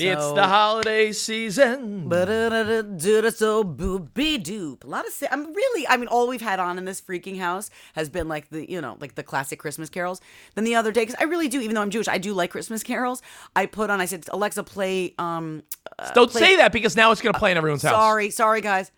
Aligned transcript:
It's 0.00 0.32
the 0.32 0.46
holiday 0.46 1.12
season. 1.12 2.08
so 3.36 3.64
booby 3.64 4.38
doop. 4.38 4.84
A 4.84 4.86
lot 4.86 5.06
of. 5.06 5.12
I'm 5.30 5.52
really. 5.52 5.86
I 5.88 5.96
mean, 5.96 6.08
all 6.08 6.28
we've 6.28 6.40
had 6.40 6.60
on 6.60 6.78
in 6.78 6.84
this 6.84 7.00
freaking 7.00 7.38
house 7.38 7.70
has 7.94 8.08
been 8.08 8.28
like 8.28 8.48
the 8.50 8.70
you 8.70 8.80
know 8.80 8.96
like 9.00 9.14
the 9.14 9.22
classic 9.22 9.58
Christmas 9.58 9.88
carols. 9.88 10.20
Then 10.54 10.64
the 10.64 10.74
other 10.74 10.92
day, 10.92 11.02
because 11.02 11.16
I 11.20 11.24
really 11.24 11.48
do, 11.48 11.60
even 11.60 11.74
though 11.74 11.82
I'm 11.82 11.90
Jewish, 11.90 12.08
I 12.08 12.18
do 12.18 12.32
like 12.32 12.50
Christmas 12.50 12.82
carols. 12.82 13.22
I 13.54 13.66
put 13.66 13.90
on. 13.90 14.00
I 14.00 14.06
said, 14.06 14.24
Alexa, 14.30 14.64
play. 14.64 15.14
Um, 15.18 15.62
uh, 15.98 16.12
Don't 16.12 16.30
play- 16.30 16.40
say 16.40 16.56
that 16.56 16.72
because 16.72 16.96
now 16.96 17.10
it's 17.12 17.20
going 17.20 17.32
to 17.32 17.38
play 17.38 17.50
in 17.50 17.56
everyone's 17.56 17.82
house. 17.82 17.92
Sorry, 17.92 18.30
sorry, 18.30 18.60
guys. 18.60 18.90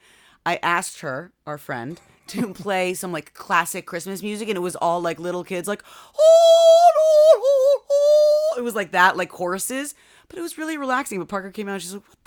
I 0.46 0.58
asked 0.62 1.00
her, 1.00 1.32
our 1.46 1.58
friend, 1.58 2.00
to 2.28 2.52
play 2.54 2.94
some 2.94 3.12
like 3.12 3.34
classic 3.34 3.86
Christmas 3.86 4.22
music, 4.22 4.48
and 4.48 4.56
it 4.56 4.60
was 4.60 4.76
all 4.76 5.00
like 5.00 5.18
little 5.18 5.44
kids, 5.44 5.68
like, 5.68 5.82
oh, 6.18 6.90
oh, 6.96 7.40
oh, 7.42 7.82
oh. 7.90 8.54
it 8.58 8.62
was 8.62 8.74
like 8.74 8.92
that, 8.92 9.16
like 9.16 9.30
choruses, 9.30 9.94
but 10.34 10.40
it 10.40 10.42
was 10.42 10.58
really 10.58 10.76
relaxing. 10.76 11.20
But 11.20 11.28
Parker 11.28 11.50
came 11.52 11.68
out, 11.68 11.74
and 11.74 11.82
she's 11.82 11.94
like, 11.94 12.02
what 12.08 12.18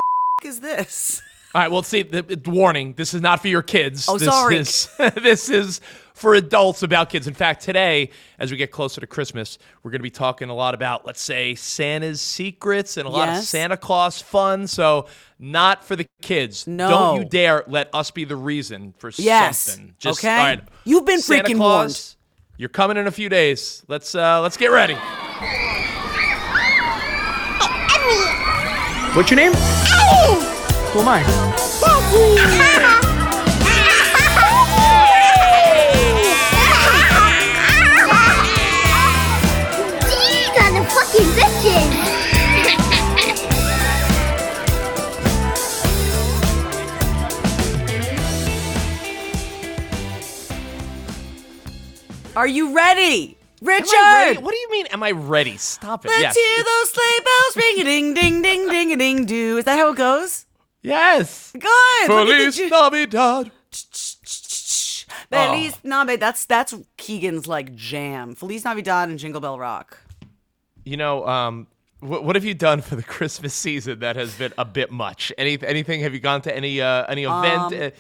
the 0.42 0.48
f- 0.48 0.54
is 0.54 0.60
this? 0.62 1.22
All 1.56 1.62
right. 1.62 1.70
Well, 1.72 1.84
see, 1.84 2.04
the, 2.04 2.22
the- 2.22 2.50
warning: 2.50 2.94
this 2.94 3.14
is 3.14 3.22
not 3.22 3.42
for 3.42 3.50
your 3.50 3.62
kids. 3.62 4.08
Oh, 4.08 4.18
this 4.18 4.30
sorry. 4.30 4.58
Is, 4.58 4.90
this 5.22 5.50
is 5.50 5.82
for 6.14 6.36
adults 6.36 6.84
about 6.84 7.10
kids. 7.10 7.28
In 7.28 7.34
fact, 7.34 7.62
today, 7.64 8.12
as 8.40 8.50
we 8.50 8.56
get 8.58 8.72
closer 8.72 9.02
to 9.02 9.08
Christmas, 9.08 9.58
we're 9.84 9.92
going 9.92 10.00
to 10.00 10.04
be 10.04 10.10
talking 10.10 10.50
a 10.50 10.56
lot 10.56 10.74
about, 10.74 11.06
let's 11.06 11.22
say, 11.22 11.54
Santa's 11.56 12.22
secrets 12.22 12.96
and 12.98 13.06
a 13.06 13.10
lot 13.10 13.30
of 13.30 13.44
Santa 13.44 13.76
Claus 13.78 14.22
fun. 14.22 14.68
So, 14.68 15.08
not 15.38 15.84
for 15.84 15.96
the 15.98 16.08
kids. 16.22 16.66
No. 16.66 16.90
Don't 16.90 17.22
you 17.22 17.26
dare 17.30 17.64
let 17.68 17.94
us 17.94 18.10
be 18.12 18.24
the 18.24 18.36
reason 18.38 18.94
for 19.00 19.12
Yes. 19.18 19.60
something. 19.60 19.96
Just 20.00 20.20
Okay. 20.22 20.38
right. 20.38 20.62
You've 20.86 21.06
been 21.06 21.20
Santa 21.22 21.50
freaking 21.50 21.58
Claus, 21.58 22.16
You're 22.58 22.70
coming 22.70 22.96
in 22.98 23.06
a 23.08 23.12
few 23.12 23.30
days. 23.30 23.84
Let's 23.88 24.16
uh, 24.16 24.42
let's 24.42 24.56
get 24.58 24.72
ready. 24.72 24.98
What's 29.18 29.32
your 29.32 29.38
name? 29.38 29.52
Who 29.52 31.00
am 31.00 31.08
I? 31.08 31.24
These 40.06 40.54
are 40.60 40.70
fucking 40.86 41.30
bitches! 41.34 41.90
Are 52.36 52.46
you 52.48 52.76
ready, 52.76 53.36
Richard? 53.64 53.96
Am 53.96 54.06
I 54.06 54.26
ready? 54.28 54.44
What 54.44 54.52
do 54.52 54.58
you 54.58 54.67
mean? 54.78 54.88
Am 54.88 55.04
I 55.04 55.12
ready? 55.12 55.58
Stop 55.58 56.06
it. 56.06 56.10
Let's 56.10 56.22
yes. 56.22 56.36
hear 56.36 56.64
those 56.64 56.92
sleigh 56.92 57.20
bells 57.24 57.58
ring 57.58 57.80
a 57.80 57.84
ding 57.84 58.14
ding 58.14 58.42
ding 58.42 58.70
ding 58.70 58.92
a 58.94 58.98
ding 58.98 59.26
do. 59.26 59.58
Is 59.58 59.66
that 59.66 59.78
how 59.78 59.92
it 59.92 59.98
goes? 59.98 60.46
Yes. 60.82 61.52
Good. 61.54 62.08
Feliz 62.08 62.60
Navidad. 62.60 63.52
Feliz 65.30 65.78
Navidad. 65.84 66.20
That's 66.20 66.46
that's 66.46 66.74
Keegan's 66.98 67.48
like 67.48 67.76
jam. 67.76 68.36
Feliz 68.36 68.64
Navidad 68.64 69.10
and 69.10 69.20
Jingle 69.20 69.42
Bell 69.42 69.60
Rock. 69.60 70.00
You 70.84 70.98
know, 70.98 71.28
um, 71.28 71.68
what, 72.00 72.24
what 72.24 72.36
have 72.36 72.46
you 72.46 72.54
done 72.54 72.82
for 72.82 72.96
the 72.96 73.04
Christmas 73.04 73.54
season 73.54 74.00
that 74.00 74.16
has 74.16 74.36
been 74.36 74.54
a 74.58 74.66
bit 74.66 74.92
much? 74.92 75.34
Any 75.38 75.58
anything? 75.62 76.02
Have 76.02 76.14
you 76.14 76.20
gone 76.20 76.42
to 76.44 76.56
any 76.56 76.80
uh, 76.80 77.06
any 77.08 77.24
event? 77.24 77.74
Uh, 77.74 77.92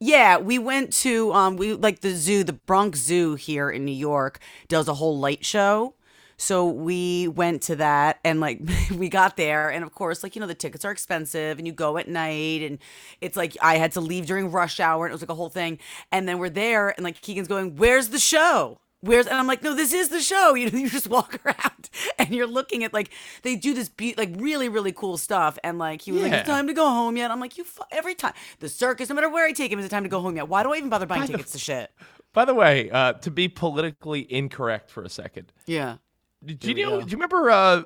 Yeah, 0.00 0.38
we 0.38 0.58
went 0.58 0.92
to 1.04 1.32
um 1.32 1.56
we 1.56 1.74
like 1.74 2.00
the 2.00 2.10
zoo, 2.16 2.42
the 2.42 2.54
Bronx 2.54 2.98
Zoo 2.98 3.36
here 3.36 3.70
in 3.70 3.84
New 3.84 3.94
York 3.94 4.40
does 4.66 4.88
a 4.88 4.94
whole 4.94 5.18
light 5.18 5.44
show. 5.44 5.94
So 6.42 6.68
we 6.68 7.28
went 7.28 7.62
to 7.62 7.76
that 7.76 8.18
and 8.24 8.40
like 8.40 8.60
we 8.96 9.08
got 9.08 9.36
there 9.36 9.70
and 9.70 9.84
of 9.84 9.94
course 9.94 10.24
like 10.24 10.34
you 10.34 10.40
know 10.40 10.48
the 10.48 10.56
tickets 10.56 10.84
are 10.84 10.90
expensive 10.90 11.58
and 11.58 11.66
you 11.68 11.72
go 11.72 11.98
at 11.98 12.08
night 12.08 12.62
and 12.62 12.78
it's 13.20 13.36
like 13.36 13.56
I 13.62 13.76
had 13.76 13.92
to 13.92 14.00
leave 14.00 14.26
during 14.26 14.50
rush 14.50 14.80
hour 14.80 15.06
and 15.06 15.12
it 15.12 15.14
was 15.14 15.22
like 15.22 15.30
a 15.30 15.36
whole 15.36 15.50
thing 15.50 15.78
and 16.10 16.28
then 16.28 16.38
we're 16.38 16.50
there 16.50 16.90
and 16.90 17.04
like 17.04 17.20
Keegan's 17.20 17.46
going, 17.46 17.76
"Where's 17.76 18.08
the 18.08 18.18
show?" 18.18 18.80
Where's 19.02 19.26
and 19.26 19.36
I'm 19.36 19.46
like, 19.48 19.62
no, 19.64 19.74
this 19.74 19.92
is 19.92 20.08
the 20.08 20.20
show. 20.20 20.54
You 20.60 20.68
know, 20.70 20.78
you 20.78 20.88
just 20.90 21.08
walk 21.08 21.38
around 21.46 21.90
and 22.18 22.30
you're 22.30 22.46
looking 22.48 22.82
at 22.84 22.92
like 22.92 23.10
they 23.42 23.54
do 23.54 23.72
this 23.72 23.88
be- 23.88 24.14
like 24.18 24.30
really 24.36 24.68
really 24.68 24.92
cool 24.92 25.18
stuff. 25.18 25.58
And 25.62 25.78
like 25.78 26.02
he 26.02 26.10
was 26.10 26.22
like, 26.22 26.32
it's 26.32 26.48
time 26.48 26.66
to 26.66 26.72
go 26.74 26.88
home 26.88 27.16
yet. 27.16 27.30
I'm 27.30 27.38
like, 27.40 27.56
you 27.56 27.62
fu- 27.64 27.82
every 27.92 28.14
time 28.16 28.32
the 28.58 28.68
circus, 28.68 29.08
no 29.08 29.14
matter 29.14 29.30
where 29.30 29.46
I 29.46 29.52
take 29.52 29.70
him, 29.72 29.78
is 29.78 29.86
it 29.86 29.90
time 29.90 30.02
to 30.02 30.08
go 30.08 30.20
home 30.20 30.34
yet? 30.36 30.48
Why 30.48 30.64
do 30.64 30.72
I 30.72 30.76
even 30.78 30.90
bother 30.90 31.06
buying 31.06 31.26
tickets 31.28 31.52
to 31.52 31.58
shit? 31.60 31.90
by 32.32 32.44
the 32.46 32.54
way, 32.54 32.90
uh, 32.90 33.12
to 33.12 33.30
be 33.30 33.46
politically 33.46 34.32
incorrect 34.32 34.90
for 34.90 35.02
a 35.04 35.08
second, 35.08 35.52
Yeah. 35.66 35.98
Do 36.44 36.72
you 36.72 36.86
know? 36.86 37.00
Do 37.00 37.06
you 37.06 37.16
remember 37.16 37.50
uh, 37.50 37.82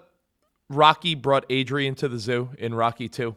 Rocky 0.68 1.14
brought 1.14 1.44
Adrian 1.50 1.94
to 1.96 2.08
the 2.08 2.18
zoo 2.18 2.50
in 2.58 2.74
Rocky 2.74 3.08
Two? 3.08 3.36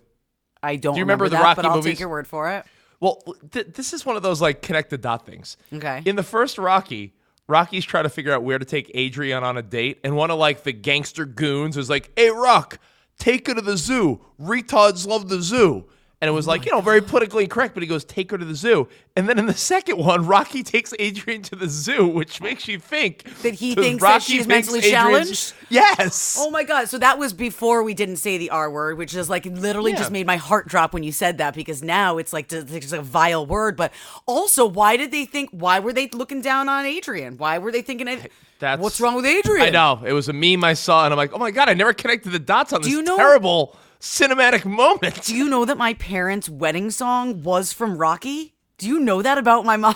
I 0.62 0.76
don't. 0.76 0.94
Do 0.94 1.00
you 1.00 1.04
remember 1.04 1.26
the 1.30 1.38
that, 1.38 1.44
Rocky 1.44 1.56
but 1.62 1.66
I'll 1.66 1.76
movies? 1.78 1.94
take 1.94 2.00
your 2.00 2.10
word 2.10 2.28
for 2.28 2.52
it. 2.52 2.66
Well, 3.00 3.22
th- 3.52 3.68
this 3.74 3.94
is 3.94 4.06
one 4.06 4.18
of 4.18 4.24
those 4.24 4.42
like 4.42 4.62
connect 4.62 4.90
the 4.90 4.98
dot 4.98 5.26
things. 5.26 5.56
Okay. 5.72 6.02
In 6.06 6.16
the 6.16 6.24
first 6.24 6.58
Rocky, 6.58 7.14
Rocky's 7.48 7.86
trying 7.86 8.04
to 8.04 8.10
figure 8.10 8.34
out 8.34 8.44
where 8.44 8.60
to 8.60 8.66
take 8.66 8.92
Adrian 8.94 9.44
on 9.44 9.58
a 9.58 9.62
date, 9.62 10.00
and 10.04 10.16
one 10.16 10.32
of 10.32 10.38
like 10.38 10.64
the 10.64 10.74
gangster 10.74 11.26
goons 11.26 11.78
is 11.78 11.90
like, 11.90 12.12
"Hey, 12.16 12.30
Rock, 12.30 12.80
take 13.18 13.48
her 13.48 13.54
to 13.54 13.62
the 13.62 13.78
zoo. 13.78 14.22
Retards 14.40 15.08
love 15.08 15.30
the 15.30 15.42
zoo." 15.42 15.86
And 16.22 16.28
it 16.28 16.34
was 16.34 16.48
Oh 16.48 16.52
like, 16.52 16.66
you 16.66 16.72
know, 16.74 16.82
very 16.82 17.02
politically 17.02 17.44
incorrect, 17.44 17.74
but 17.74 17.82
he 17.82 17.88
goes, 17.88 18.04
take 18.04 18.30
her 18.32 18.38
to 18.38 18.44
the 18.44 18.54
zoo. 18.54 18.90
And 19.16 19.30
then 19.30 19.40
in 19.40 19.46
the 19.46 19.54
second 19.74 19.98
one, 19.98 20.26
Rocky 20.28 20.64
takes 20.64 20.94
Adrian 21.00 21.42
to 21.44 21.56
the 21.56 21.70
zoo, 21.70 22.06
which 22.08 22.42
makes 22.42 22.68
you 22.68 22.78
think 22.78 23.24
That 23.42 23.54
he 23.54 23.74
thinks 23.74 24.04
that 24.04 24.22
she's 24.22 24.46
mentally 24.46 24.82
challenged? 24.82 25.54
Yes. 25.70 26.36
Oh 26.38 26.50
my 26.50 26.64
god! 26.64 26.90
So 26.90 26.98
that 26.98 27.20
was 27.20 27.32
before 27.32 27.84
we 27.84 27.94
didn't 27.94 28.18
say 28.18 28.38
the 28.38 28.50
R 28.50 28.70
word, 28.70 28.98
which 28.98 29.16
is 29.16 29.30
like 29.30 29.46
literally 29.46 29.92
Yeah. 29.92 30.00
just 30.00 30.12
made 30.12 30.28
my 30.28 30.36
heart 30.38 30.68
drop 30.68 30.94
when 30.94 31.04
you 31.04 31.12
said 31.14 31.38
that 31.38 31.54
because 31.54 31.82
now 31.84 32.18
it's 32.18 32.34
like 32.34 32.52
it's 32.52 32.92
a 32.92 33.02
vile 33.02 33.46
word. 33.46 33.78
But 33.78 33.94
also, 34.26 34.66
why 34.66 34.98
did 34.98 35.12
they 35.12 35.24
think? 35.26 35.52
Why 35.52 35.80
were 35.80 35.94
they 35.94 36.08
looking 36.10 36.42
down 36.42 36.68
on 36.68 36.86
Adrian? 36.86 37.38
Why 37.38 37.60
were 37.60 37.72
they 37.72 37.82
thinking 37.82 38.08
it? 38.10 38.32
That's 38.60 38.82
what's 38.82 39.00
wrong 39.00 39.16
with 39.16 39.26
Adrian? 39.26 39.68
I 39.68 39.70
know. 39.70 40.02
It 40.06 40.12
was 40.12 40.28
a 40.28 40.34
meme 40.34 40.64
I 40.66 40.74
saw, 40.74 41.06
and 41.06 41.14
I'm 41.14 41.18
like, 41.18 41.32
oh 41.34 41.38
my 41.38 41.52
God, 41.52 41.70
I 41.70 41.76
never 41.76 41.94
connected 41.94 42.32
the 42.32 42.40
dots 42.40 42.74
on 42.74 42.82
this 42.82 42.92
you 42.92 43.02
know- 43.04 43.16
terrible 43.16 43.78
cinematic 44.00 44.66
moment. 44.66 45.24
Do 45.24 45.36
you 45.36 45.50
know 45.50 45.66
that 45.66 45.78
my 45.78 45.94
parents' 45.96 46.50
wedding 46.50 46.92
song 46.92 47.44
was 47.44 47.74
from 47.74 47.98
Rocky? 47.98 48.54
Do 48.78 48.88
you 48.88 49.00
know 49.00 49.22
that 49.22 49.38
about 49.38 49.66
my 49.66 49.78
mom? 49.78 49.96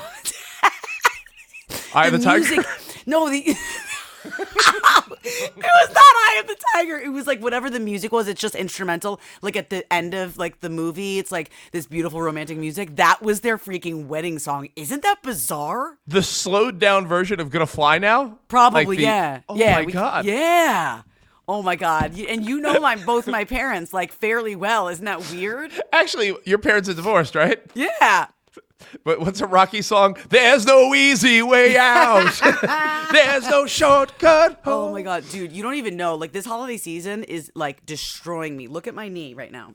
Eye 1.95 2.07
of 2.07 2.13
the 2.13 2.19
Tiger. 2.19 2.39
music. 2.39 2.65
No, 3.05 3.29
the. 3.29 3.55
it 4.25 5.55
was 5.55 5.89
not 5.89 5.97
Eye 5.97 6.37
of 6.41 6.47
the 6.47 6.55
Tiger. 6.73 6.97
It 6.97 7.09
was 7.09 7.27
like 7.27 7.41
whatever 7.41 7.69
the 7.69 7.79
music 7.79 8.11
was. 8.11 8.27
It's 8.27 8.41
just 8.41 8.55
instrumental. 8.55 9.19
Like 9.41 9.55
at 9.55 9.69
the 9.69 9.91
end 9.93 10.13
of 10.13 10.37
like 10.37 10.59
the 10.61 10.69
movie, 10.69 11.19
it's 11.19 11.31
like 11.31 11.51
this 11.71 11.85
beautiful 11.87 12.21
romantic 12.21 12.57
music. 12.57 12.95
That 12.95 13.21
was 13.21 13.41
their 13.41 13.57
freaking 13.57 14.07
wedding 14.07 14.39
song. 14.39 14.69
Isn't 14.75 15.03
that 15.03 15.21
bizarre? 15.23 15.97
the 16.07 16.23
slowed 16.23 16.79
down 16.79 17.07
version 17.07 17.39
of 17.39 17.49
Gonna 17.49 17.67
Fly 17.67 17.97
Now? 17.99 18.39
Probably, 18.47 18.85
Like 18.85 18.97
the- 18.97 19.03
yeah. 19.03 19.39
Oh 19.49 19.55
yeah, 19.55 19.75
my 19.79 19.83
we- 19.85 19.91
God. 19.93 20.25
Yeah. 20.25 21.01
Oh 21.47 21.61
my 21.61 21.75
god. 21.75 22.17
And 22.17 22.45
you 22.45 22.61
know 22.61 22.79
my 22.79 22.95
both 22.95 23.27
my 23.27 23.43
parents 23.43 23.93
like 23.93 24.11
fairly 24.11 24.55
well. 24.55 24.87
Isn't 24.87 25.05
that 25.05 25.29
weird? 25.31 25.71
Actually, 25.91 26.35
your 26.45 26.57
parents 26.57 26.87
are 26.87 26.93
divorced, 26.93 27.35
right? 27.35 27.61
Yeah. 27.73 28.27
But 29.03 29.19
what's 29.21 29.39
a 29.41 29.47
Rocky 29.47 29.81
song? 29.81 30.17
There's 30.29 30.65
no 30.65 30.93
easy 30.93 31.41
way 31.41 31.77
out. 31.79 32.31
There's 33.11 33.47
no 33.49 33.65
shortcut. 33.65 34.61
Oh 34.65 34.91
my 34.91 35.01
god, 35.01 35.23
dude, 35.29 35.51
you 35.51 35.63
don't 35.63 35.75
even 35.75 35.95
know. 35.97 36.15
Like 36.15 36.31
this 36.31 36.45
holiday 36.45 36.77
season 36.77 37.23
is 37.23 37.51
like 37.55 37.85
destroying 37.85 38.55
me. 38.57 38.67
Look 38.67 38.87
at 38.87 38.95
my 38.95 39.07
knee 39.07 39.33
right 39.33 39.51
now. 39.51 39.73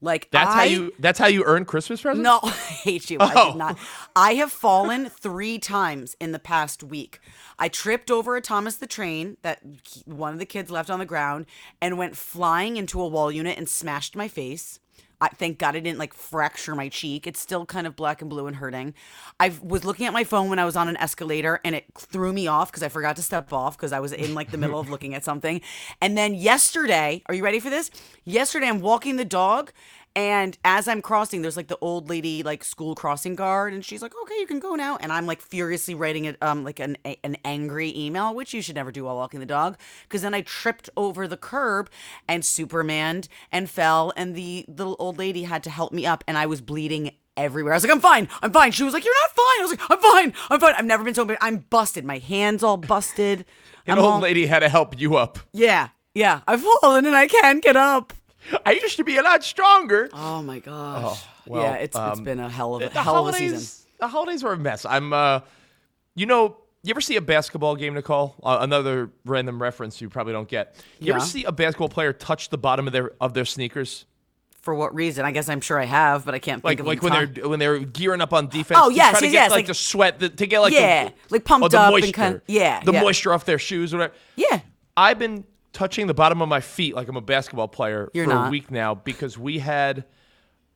Like 0.00 0.28
That's 0.30 0.52
how 0.54 0.62
you. 0.64 0.92
That's 0.98 1.18
how 1.18 1.26
you 1.26 1.44
earn 1.44 1.64
Christmas 1.64 2.02
presents. 2.02 2.22
No, 2.22 2.40
I 2.42 2.50
hate 2.50 3.10
you. 3.10 3.18
I 3.20 3.32
Oh. 3.34 3.50
did 3.52 3.58
not. 3.58 3.78
I 4.14 4.34
have 4.34 4.52
fallen 4.52 5.08
three 5.08 5.58
times 5.58 6.16
in 6.20 6.32
the 6.32 6.38
past 6.38 6.82
week. 6.82 7.20
I 7.58 7.68
tripped 7.68 8.10
over 8.10 8.36
a 8.36 8.40
Thomas 8.40 8.76
the 8.76 8.86
Train 8.86 9.36
that 9.42 9.60
one 10.04 10.32
of 10.32 10.38
the 10.38 10.46
kids 10.46 10.70
left 10.70 10.90
on 10.90 10.98
the 10.98 11.06
ground 11.06 11.46
and 11.80 11.96
went 11.96 12.16
flying 12.16 12.76
into 12.76 13.00
a 13.00 13.08
wall 13.08 13.30
unit 13.32 13.56
and 13.56 13.68
smashed 13.68 14.14
my 14.16 14.28
face. 14.28 14.80
I 15.20 15.28
thank 15.28 15.58
God 15.58 15.76
I 15.76 15.80
didn't 15.80 15.98
like 15.98 16.14
fracture 16.14 16.74
my 16.74 16.88
cheek. 16.88 17.26
It's 17.26 17.40
still 17.40 17.66
kind 17.66 17.86
of 17.86 17.96
black 17.96 18.20
and 18.20 18.30
blue 18.30 18.46
and 18.46 18.56
hurting. 18.56 18.94
I 19.40 19.52
was 19.62 19.84
looking 19.84 20.06
at 20.06 20.12
my 20.12 20.24
phone 20.24 20.48
when 20.48 20.58
I 20.58 20.64
was 20.64 20.76
on 20.76 20.88
an 20.88 20.96
escalator 20.96 21.60
and 21.64 21.74
it 21.74 21.84
threw 21.96 22.32
me 22.32 22.46
off 22.46 22.70
because 22.70 22.82
I 22.82 22.88
forgot 22.88 23.16
to 23.16 23.22
step 23.22 23.52
off 23.52 23.76
because 23.76 23.92
I 23.92 24.00
was 24.00 24.12
in 24.12 24.34
like 24.34 24.50
the 24.50 24.58
middle 24.58 24.78
of 24.78 24.90
looking 24.94 25.14
at 25.14 25.24
something. 25.24 25.60
And 26.00 26.16
then 26.16 26.34
yesterday, 26.34 27.22
are 27.26 27.34
you 27.34 27.44
ready 27.44 27.60
for 27.60 27.70
this? 27.70 27.90
Yesterday, 28.24 28.68
I'm 28.68 28.80
walking 28.80 29.16
the 29.16 29.24
dog. 29.24 29.72
And 30.16 30.56
as 30.64 30.86
I'm 30.86 31.02
crossing, 31.02 31.42
there's 31.42 31.56
like 31.56 31.66
the 31.66 31.78
old 31.80 32.08
lady, 32.08 32.44
like 32.44 32.62
school 32.62 32.94
crossing 32.94 33.34
guard, 33.34 33.72
and 33.72 33.84
she's 33.84 34.00
like, 34.00 34.12
"Okay, 34.22 34.38
you 34.38 34.46
can 34.46 34.60
go 34.60 34.76
now." 34.76 34.96
And 35.00 35.12
I'm 35.12 35.26
like 35.26 35.40
furiously 35.40 35.96
writing 35.96 36.24
it, 36.26 36.36
um, 36.40 36.62
like 36.62 36.78
an 36.78 36.96
a, 37.04 37.18
an 37.24 37.36
angry 37.44 37.92
email, 37.96 38.32
which 38.32 38.54
you 38.54 38.62
should 38.62 38.76
never 38.76 38.92
do 38.92 39.04
while 39.04 39.16
walking 39.16 39.40
the 39.40 39.46
dog, 39.46 39.76
because 40.04 40.22
then 40.22 40.32
I 40.32 40.42
tripped 40.42 40.88
over 40.96 41.26
the 41.26 41.36
curb 41.36 41.90
and 42.28 42.44
Supermaned 42.44 43.26
and 43.50 43.68
fell, 43.68 44.12
and 44.16 44.36
the 44.36 44.64
little 44.68 44.94
old 45.00 45.18
lady 45.18 45.42
had 45.42 45.64
to 45.64 45.70
help 45.70 45.92
me 45.92 46.06
up, 46.06 46.22
and 46.28 46.38
I 46.38 46.46
was 46.46 46.60
bleeding 46.60 47.10
everywhere. 47.36 47.72
I 47.72 47.76
was 47.76 47.82
like, 47.82 47.92
"I'm 47.92 48.00
fine, 48.00 48.28
I'm 48.40 48.52
fine." 48.52 48.70
She 48.70 48.84
was 48.84 48.94
like, 48.94 49.04
"You're 49.04 49.14
not 49.20 49.30
fine." 49.30 49.58
I 49.58 49.62
was 49.62 49.70
like, 49.72 49.90
"I'm 49.90 49.98
fine, 50.00 50.34
I'm 50.50 50.60
fine." 50.60 50.74
I've 50.78 50.84
never 50.84 51.02
been 51.02 51.14
so, 51.14 51.24
bad. 51.24 51.38
I'm 51.40 51.58
busted. 51.70 52.04
My 52.04 52.18
hands 52.18 52.62
all 52.62 52.76
busted. 52.76 53.40
An 53.86 53.98
I'm 53.98 53.98
old 53.98 54.12
all- 54.14 54.20
lady 54.20 54.46
had 54.46 54.60
to 54.60 54.68
help 54.68 55.00
you 55.00 55.16
up. 55.16 55.40
Yeah, 55.52 55.88
yeah. 56.14 56.42
I've 56.46 56.62
fallen 56.62 57.04
and 57.04 57.16
I 57.16 57.26
can't 57.26 57.60
get 57.64 57.74
up. 57.76 58.12
I 58.66 58.72
used 58.72 58.96
to 58.96 59.04
be 59.04 59.16
a 59.16 59.22
lot 59.22 59.42
stronger. 59.44 60.08
Oh 60.12 60.42
my 60.42 60.58
gosh. 60.58 61.22
well, 61.46 61.62
yeah, 61.62 61.74
it's 61.74 61.96
it's 61.96 62.18
um, 62.18 62.24
been 62.24 62.40
a 62.40 62.48
hell 62.48 62.74
of 62.74 62.82
a 62.82 62.88
the 62.88 62.92
hell 62.92 63.00
of 63.00 63.06
a 63.06 63.32
holidays, 63.32 63.50
season. 63.52 63.86
the 64.00 64.08
holidays 64.08 64.42
were 64.42 64.52
a 64.52 64.58
mess. 64.58 64.84
I'm, 64.84 65.12
uh, 65.12 65.40
you 66.14 66.26
know, 66.26 66.58
you 66.82 66.90
ever 66.90 67.00
see 67.00 67.16
a 67.16 67.20
basketball 67.22 67.76
game, 67.76 67.94
Nicole? 67.94 68.34
Uh, 68.42 68.58
another 68.60 69.10
random 69.24 69.60
reference 69.62 70.00
you 70.00 70.08
probably 70.10 70.32
don't 70.34 70.48
get. 70.48 70.76
You 71.00 71.12
ever 71.14 71.24
see 71.24 71.44
a 71.44 71.52
basketball 71.52 71.88
player 71.88 72.12
touch 72.12 72.50
the 72.50 72.58
bottom 72.58 72.86
of 72.86 72.92
their 72.92 73.12
of 73.20 73.32
their 73.34 73.46
sneakers? 73.46 74.04
For 74.60 74.74
what 74.74 74.94
reason? 74.94 75.26
I 75.26 75.30
guess 75.30 75.50
I'm 75.50 75.60
sure 75.60 75.78
I 75.78 75.84
have, 75.84 76.24
but 76.24 76.34
I 76.34 76.38
can't 76.38 76.62
think 76.62 76.64
Like 76.64 76.80
of 76.80 76.86
like 76.86 77.02
when 77.02 77.12
top- 77.12 77.34
they're 77.34 77.48
when 77.48 77.58
they're 77.58 77.78
gearing 77.80 78.22
up 78.22 78.32
on 78.32 78.48
defense. 78.48 78.80
Oh, 78.82 78.88
to 78.88 78.94
yes, 78.94 79.18
to 79.18 79.24
yes, 79.26 79.32
get, 79.32 79.32
yes, 79.32 79.50
like, 79.50 79.58
like- 79.58 79.66
the 79.66 79.74
sweat 79.74 80.18
the, 80.20 80.28
to 80.30 80.46
get 80.46 80.60
like 80.60 80.72
Yeah, 80.72 81.08
the, 81.08 81.14
like 81.30 81.44
pumped 81.44 81.74
oh, 81.74 81.78
up 81.78 81.92
and 81.94 82.00
moisture, 82.02 82.12
kind- 82.12 82.40
yeah, 82.46 82.82
the 82.82 82.92
yeah. 82.92 83.00
moisture 83.02 83.32
off 83.34 83.44
their 83.44 83.58
shoes, 83.58 83.92
or 83.92 83.98
whatever. 83.98 84.14
Yeah. 84.36 84.60
I've 84.96 85.18
been 85.18 85.44
touching 85.74 86.06
the 86.06 86.14
bottom 86.14 86.40
of 86.40 86.48
my 86.48 86.60
feet 86.60 86.94
like 86.94 87.08
I'm 87.08 87.16
a 87.16 87.20
basketball 87.20 87.68
player 87.68 88.10
You're 88.14 88.24
for 88.24 88.46
a 88.46 88.50
week 88.50 88.70
now 88.70 88.94
because 88.94 89.36
we 89.36 89.58
had 89.58 90.04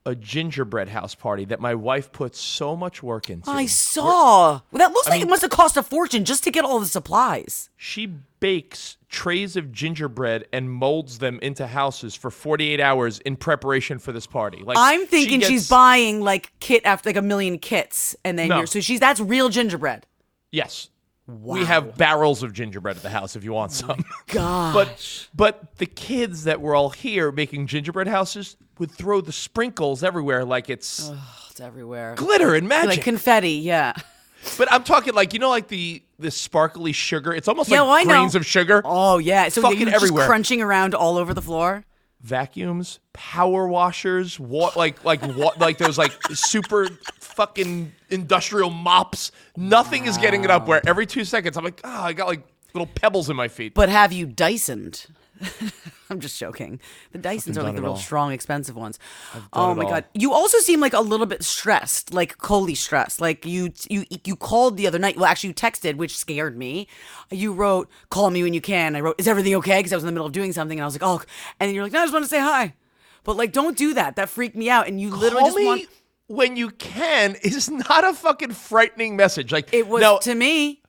a 0.04 0.14
gingerbread 0.14 0.88
house 0.88 1.14
party 1.14 1.44
that 1.46 1.60
my 1.60 1.74
wife 1.74 2.12
put 2.12 2.34
so 2.34 2.74
much 2.74 3.02
work 3.02 3.28
into. 3.28 3.50
I 3.50 3.66
saw. 3.66 4.60
Well, 4.70 4.78
that 4.78 4.92
looks 4.92 5.08
like 5.08 5.20
it 5.20 5.28
must 5.28 5.42
have 5.42 5.50
cost 5.50 5.76
a 5.76 5.82
fortune 5.82 6.24
just 6.24 6.44
to 6.44 6.50
get 6.50 6.64
all 6.64 6.80
the 6.80 6.86
supplies. 6.86 7.68
She 7.76 8.06
bakes 8.40 8.96
trays 9.10 9.56
of 9.56 9.70
gingerbread 9.70 10.46
and 10.52 10.70
molds 10.70 11.18
them 11.18 11.38
into 11.42 11.66
houses 11.66 12.14
for 12.14 12.30
48 12.30 12.80
hours 12.80 13.18
in 13.20 13.36
preparation 13.36 13.98
for 13.98 14.12
this 14.12 14.26
party. 14.26 14.62
Like 14.64 14.78
I'm 14.78 15.00
she 15.00 15.06
thinking 15.06 15.40
she's 15.42 15.68
buying 15.68 16.22
like 16.22 16.52
kit 16.60 16.86
after 16.86 17.10
like 17.10 17.16
a 17.16 17.22
million 17.22 17.58
kits, 17.58 18.16
and 18.24 18.38
then 18.38 18.48
No. 18.48 18.58
you're 18.58 18.66
so 18.66 18.80
she's 18.80 19.00
that's 19.00 19.20
real 19.20 19.50
gingerbread. 19.50 20.06
Yes. 20.50 20.88
We 21.28 21.64
have 21.66 21.96
barrels 21.98 22.42
of 22.42 22.54
gingerbread 22.54 22.96
at 22.96 23.02
the 23.02 23.10
house 23.10 23.36
if 23.36 23.44
you 23.44 23.52
want 23.52 23.70
oh 23.84 23.86
some. 23.88 24.04
God, 24.28 24.72
but 24.75 25.28
but 25.34 25.76
the 25.76 25.84
kids 25.86 26.44
that 26.44 26.60
were 26.62 26.75
all 26.75 26.88
here 26.90 27.30
making 27.30 27.66
gingerbread 27.66 28.08
houses 28.08 28.56
would 28.78 28.90
throw 28.90 29.20
the 29.20 29.32
sprinkles 29.32 30.02
everywhere 30.02 30.44
like 30.44 30.70
it's 30.70 31.10
it's 31.50 31.60
everywhere. 31.60 32.14
glitter 32.16 32.54
and 32.54 32.66
magic. 32.66 32.88
Like 32.88 33.02
confetti, 33.02 33.52
yeah. 33.52 33.92
but 34.56 34.72
I'm 34.72 34.84
talking 34.84 35.12
like 35.14 35.34
you 35.34 35.38
know 35.38 35.50
like 35.50 35.69
the 35.69 36.02
the 36.19 36.30
sparkly 36.30 36.92
sugar. 36.92 37.34
It's 37.34 37.46
almost 37.46 37.69
Yeah, 37.69 37.82
like 37.82 37.86
well, 37.88 37.96
I 37.96 38.02
know. 38.04 38.20
grains 38.20 38.34
of 38.34 38.46
sugar. 38.46 38.81
Oh 38.84 39.19
yeah, 39.19 39.50
so 39.50 39.60
Fucking 39.60 39.88
everywhere. 39.88 40.26
crunching 40.26 40.62
around 40.62 40.94
all 40.94 41.19
over 41.19 41.34
the 41.34 41.42
floor. 41.42 41.84
vacuums, 42.22 43.00
power 43.12 43.69
washers, 43.69 44.40
wa- 44.40 44.72
like 44.76 45.04
like 45.04 45.22
what 45.22 45.58
like 45.58 45.76
those 45.78 45.98
like 45.98 46.12
super 46.34 46.88
fucking 47.38 47.93
industrial 48.11 48.69
mops. 48.69 49.31
Nothing 49.56 50.06
is 50.06 50.19
getting 50.19 50.43
it 50.43 50.50
up. 50.50 50.67
Where 50.67 50.82
every 50.88 51.06
two 51.06 51.25
seconds 51.25 51.56
I'm 51.56 51.64
like, 51.64 51.81
oh, 51.85 52.02
I 52.02 52.12
got 52.12 52.26
like 52.26 52.43
little 52.75 52.87
pebbles 52.87 53.31
in 53.31 53.37
my 53.37 53.46
feet. 53.46 53.75
But 53.75 53.88
have 53.88 54.12
you 54.12 54.26
Dysoned? 54.26 55.06
I'm 56.11 56.19
just 56.19 56.37
joking. 56.37 56.81
The 57.12 57.19
Dysons 57.20 57.56
are 57.56 57.62
like 57.62 57.76
the 57.76 57.82
real 57.82 57.93
all. 57.93 57.96
strong, 57.96 58.32
expensive 58.32 58.75
ones. 58.75 58.99
Oh 59.52 59.73
my 59.73 59.85
all. 59.85 59.90
god! 59.90 60.05
You 60.14 60.32
also 60.32 60.58
seem 60.58 60.81
like 60.81 60.94
a 60.94 61.00
little 61.00 61.26
bit 61.26 61.44
stressed, 61.44 62.12
like 62.12 62.38
Coley 62.38 62.75
stressed. 62.75 63.20
Like 63.20 63.46
you, 63.46 63.70
you, 63.88 64.05
you 64.25 64.34
called 64.34 64.76
the 64.76 64.88
other 64.88 64.99
night. 64.99 65.17
Well, 65.17 65.26
actually, 65.26 65.50
you 65.50 65.55
texted, 65.55 65.94
which 65.94 66.17
scared 66.17 66.58
me. 66.58 66.88
You 67.31 67.52
wrote, 67.52 67.88
"Call 68.11 68.31
me 68.31 68.43
when 68.43 68.52
you 68.52 68.61
can." 68.61 68.96
I 68.96 69.00
wrote, 69.00 69.14
"Is 69.20 69.29
everything 69.29 69.55
okay?" 69.56 69.79
Because 69.79 69.93
I 69.93 69.96
was 69.96 70.02
in 70.02 70.06
the 70.06 70.12
middle 70.12 70.26
of 70.26 70.32
doing 70.32 70.52
something, 70.52 70.76
and 70.76 70.82
I 70.82 70.87
was 70.87 70.94
like, 71.00 71.05
"Oh," 71.05 71.23
and 71.61 71.73
you're 71.73 71.84
like, 71.84 71.93
"No, 71.93 72.00
I 72.00 72.05
just 72.05 72.12
want 72.12 72.25
to 72.25 72.29
say 72.29 72.41
hi." 72.41 72.75
But 73.23 73.37
like, 73.37 73.52
don't 73.52 73.76
do 73.76 73.94
that. 73.94 74.17
That 74.17 74.29
freaked 74.29 74.56
me 74.56 74.70
out. 74.70 74.88
And 74.88 75.00
you 75.00 75.11
literally 75.11 75.43
Call 75.43 75.49
just 75.49 75.56
me 75.58 75.67
want. 75.67 75.88
When 76.28 76.56
you 76.56 76.70
can 76.70 77.34
is 77.42 77.69
not 77.69 78.04
a 78.06 78.14
fucking 78.14 78.52
frightening 78.52 79.16
message. 79.16 79.50
Like 79.52 79.75
It 79.75 79.88
was 79.88 80.00
now, 80.00 80.19
to 80.19 80.34
me. 80.34 80.82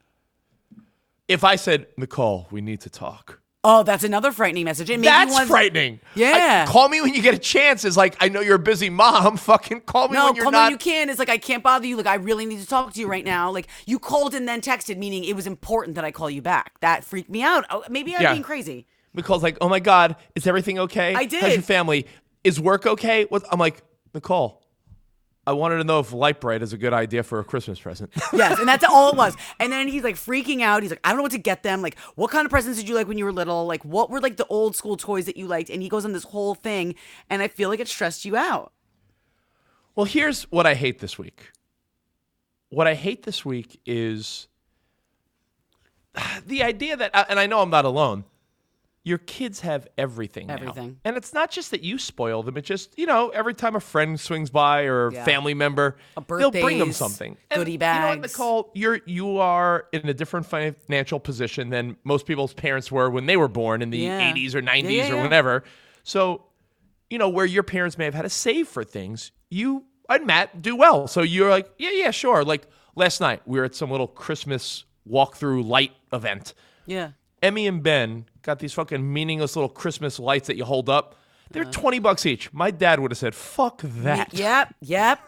if 1.27 1.43
I 1.43 1.55
said 1.55 1.87
Nicole, 1.97 2.47
we 2.51 2.61
need 2.61 2.81
to 2.81 2.89
talk. 2.89 3.37
Oh, 3.61 3.83
that's 3.83 4.05
another 4.05 4.31
frightening 4.31 4.63
message. 4.63 4.89
It 4.89 5.01
That's 5.01 5.33
want- 5.33 5.49
frightening. 5.49 5.99
Yeah. 6.15 6.63
I- 6.65 6.71
call 6.71 6.87
me 6.87 7.01
when 7.01 7.13
you 7.13 7.21
get 7.21 7.33
a 7.33 7.37
chance. 7.37 7.83
Is 7.83 7.97
like 7.97 8.15
I 8.21 8.29
know 8.29 8.39
you're 8.39 8.55
a 8.55 8.59
busy 8.59 8.89
mom. 8.89 9.35
Fucking 9.51 9.81
call 9.81 10.07
me 10.07 10.13
No, 10.13 10.27
when 10.27 10.35
you're 10.35 10.43
call 10.43 10.51
me 10.53 10.57
not. 10.57 10.63
when 10.67 10.71
you 10.71 10.77
can. 10.77 11.09
It's 11.09 11.19
like 11.19 11.27
I 11.29 11.37
can't 11.37 11.61
bother 11.61 11.85
you. 11.85 11.97
Like 11.97 12.07
I 12.07 12.15
really 12.15 12.45
need 12.45 12.61
to 12.61 12.65
talk 12.65 12.93
to 12.93 12.99
you 13.01 13.07
right 13.07 13.25
now. 13.25 13.51
Like 13.51 13.67
you 13.85 13.99
called 13.99 14.33
and 14.33 14.47
then 14.47 14.61
texted, 14.61 14.97
meaning 14.97 15.25
it 15.25 15.35
was 15.35 15.45
important 15.45 15.95
that 15.95 16.05
I 16.05 16.11
call 16.11 16.29
you 16.29 16.41
back. 16.41 16.79
That 16.79 17.03
freaked 17.03 17.29
me 17.29 17.43
out. 17.43 17.65
Oh, 17.69 17.83
maybe 17.89 18.15
I'm 18.15 18.21
Yeah. 18.21 18.31
being 18.31 18.43
crazy. 18.43 18.87
Nicole's 19.13 19.43
like, 19.43 19.57
oh 19.59 19.67
my 19.67 19.81
god, 19.81 20.15
is 20.35 20.47
everything 20.47 20.79
okay? 20.79 21.13
I 21.13 21.25
did. 21.25 21.41
How's 21.41 21.53
your 21.53 21.61
family? 21.61 22.05
Is 22.45 22.61
work 22.61 22.85
okay? 22.85 23.25
What? 23.25 23.43
I'm 23.51 23.59
like, 23.59 23.81
Nicole. 24.13 24.63
I 25.49 25.53
wanted 25.53 25.77
to 25.77 25.83
know 25.83 25.99
if 25.99 26.13
Lite-Brite 26.13 26.61
is 26.61 26.73
a 26.73 26.77
good 26.77 26.93
idea 26.93 27.23
for 27.23 27.39
a 27.39 27.43
Christmas 27.43 27.79
present. 27.79 28.11
Yes, 28.33 28.59
and 28.59 28.69
that's 28.69 28.83
all 28.83 29.09
it 29.09 29.15
was. 29.15 29.35
And 29.59 29.71
then 29.73 29.87
he's 29.87 30.03
like 30.03 30.13
freaking 30.13 30.61
out. 30.61 30.83
He's 30.83 30.91
like, 30.91 30.99
I 31.03 31.09
don't 31.09 31.17
know 31.17 31.23
what 31.23 31.31
to 31.31 31.39
get 31.39 31.63
them. 31.63 31.81
Like, 31.81 31.97
what 32.13 32.29
kind 32.29 32.45
of 32.45 32.51
presents 32.51 32.77
did 32.77 32.87
you 32.87 32.93
like 32.93 33.07
when 33.07 33.17
you 33.17 33.25
were 33.25 33.33
little? 33.33 33.65
Like, 33.65 33.83
what 33.83 34.11
were 34.11 34.21
like 34.21 34.37
the 34.37 34.45
old 34.45 34.75
school 34.75 34.95
toys 34.95 35.25
that 35.25 35.37
you 35.37 35.47
liked? 35.47 35.71
And 35.71 35.81
he 35.81 35.89
goes 35.89 36.05
on 36.05 36.13
this 36.13 36.25
whole 36.25 36.53
thing, 36.53 36.93
and 37.31 37.41
I 37.41 37.47
feel 37.47 37.67
like 37.67 37.79
it 37.79 37.87
stressed 37.87 38.25
you 38.25 38.35
out. 38.37 38.71
well, 39.95 40.05
here's 40.05 40.43
what 40.51 40.67
I 40.67 40.75
hate 40.75 40.99
this 40.99 41.17
week. 41.17 41.49
What 42.69 42.85
I 42.85 42.93
hate 42.93 43.23
this 43.23 43.43
week 43.43 43.81
is 43.87 44.47
the 46.45 46.61
idea 46.61 46.95
that, 46.95 47.09
uh, 47.15 47.25
and 47.27 47.39
I 47.39 47.47
know 47.47 47.61
I'm 47.61 47.71
not 47.71 47.85
alone. 47.85 48.23
Your 49.09 49.17
kids 49.17 49.61
have 49.61 49.87
everything. 49.97 50.47
now. 50.47 50.73
And 51.03 51.17
it's 51.17 51.33
not 51.33 51.49
just 51.51 51.71
that 51.71 51.81
you 51.83 51.97
spoil 51.97 52.43
them. 52.43 52.55
It's 52.57 52.67
just 52.67 52.97
you 52.97 53.05
know 53.07 53.29
every 53.29 53.53
time 53.55 53.75
a 53.75 53.79
friend 53.79 54.19
swings 54.19 54.49
by 54.51 54.83
or 54.83 55.07
a 55.07 55.13
Yeah. 55.13 55.25
family 55.25 55.53
member, 55.55 55.97
A 56.15 56.23
they'll 56.27 56.51
bring 56.51 56.77
them 56.77 56.91
something. 56.93 57.35
goodie 57.51 57.71
You 57.73 57.77
know 57.79 58.07
what. 58.09 58.21
Nicole? 58.21 58.71
You're 58.75 58.99
you 59.05 59.39
are 59.39 59.87
in 59.91 60.07
a 60.07 60.13
different 60.13 60.45
financial 60.45 61.19
position 61.19 61.69
than 61.69 61.97
most 62.03 62.25
people's 62.27 62.53
parents 62.53 62.91
were 62.91 63.09
when 63.09 63.25
they 63.25 63.35
were 63.35 63.47
born 63.47 63.81
in 63.81 63.89
the 63.89 63.97
Yeah. 63.97 64.31
80s 64.31 64.53
or 64.55 64.61
90s 64.61 64.91
Yeah, 65.07 65.11
or 65.11 65.15
yeah. 65.15 65.23
whenever. 65.23 65.63
So, 66.03 66.45
you 67.09 67.17
know 67.17 67.29
where 67.29 67.45
your 67.45 67.63
parents 67.63 67.97
may 67.97 68.05
have 68.05 68.13
had 68.13 68.21
to 68.21 68.29
save 68.29 68.67
for 68.67 68.83
things, 68.83 69.31
you 69.49 69.85
and 70.07 70.25
Matt 70.25 70.61
do 70.61 70.75
well. 70.75 71.07
So 71.07 71.21
you're 71.23 71.49
like, 71.49 71.69
yeah, 71.77 71.89
yeah, 71.91 72.11
sure. 72.11 72.43
Like 72.43 72.67
last 72.95 73.19
night, 73.21 73.41
we 73.45 73.57
were 73.59 73.65
at 73.65 73.73
some 73.75 73.89
little 73.91 74.07
Christmas 74.07 74.85
walkthrough 75.09 75.65
light 75.67 75.93
event. 76.13 76.53
Yeah. 76.85 77.11
Emmy 77.41 77.67
and 77.67 77.81
Ben 77.83 78.25
got 78.41 78.59
these 78.59 78.73
fucking 78.73 79.11
meaningless 79.13 79.55
little 79.55 79.69
Christmas 79.69 80.19
lights 80.19 80.47
that 80.47 80.55
you 80.57 80.65
hold 80.65 80.89
up. 80.89 81.15
They're 81.51 81.63
Uh-huh. 81.63 81.71
20 81.71 81.99
bucks 81.99 82.25
each. 82.25 82.51
My 82.53 82.69
dad 82.71 82.99
would 82.99 83.11
have 83.11 83.17
said, 83.17 83.33
fuck 83.35 83.81
that. 83.83 84.33
Yep. 84.33 84.75
Yep. 84.81 85.19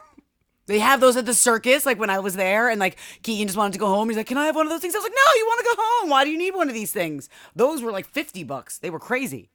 They 0.68 0.80
have 0.80 1.02
those 1.02 1.18
at 1.18 1.26
the 1.26 1.34
circus, 1.34 1.86
like 1.86 2.00
when 2.00 2.10
I 2.10 2.20
was 2.20 2.36
there, 2.36 2.70
and 2.70 2.80
like 2.80 2.98
Keegan 3.24 3.48
just 3.48 3.58
wanted 3.58 3.74
to 3.74 3.80
go 3.80 3.88
home. 3.88 4.08
He's 4.08 4.16
like, 4.18 4.28
"Can 4.28 4.38
I 4.38 4.46
have 4.46 4.56
one 4.56 4.66
of 4.68 4.70
those 4.72 4.80
things?" 4.80 4.94
I 4.96 5.00
was 5.00 5.04
like, 5.04 5.12
"No, 5.14 5.38
you 5.38 5.46
want 5.46 5.60
to 5.60 5.66
go 5.76 5.84
home? 5.84 6.10
Why 6.12 6.24
do 6.24 6.30
you 6.30 6.38
need 6.38 6.56
one 6.56 6.70
of 6.70 6.74
these 6.74 6.92
things?" 6.94 7.28
Those 7.56 7.82
were 7.82 7.92
like 7.92 8.06
fifty 8.08 8.44
bucks. 8.46 8.78
They 8.78 8.90
were 8.90 9.00
crazy. 9.00 9.50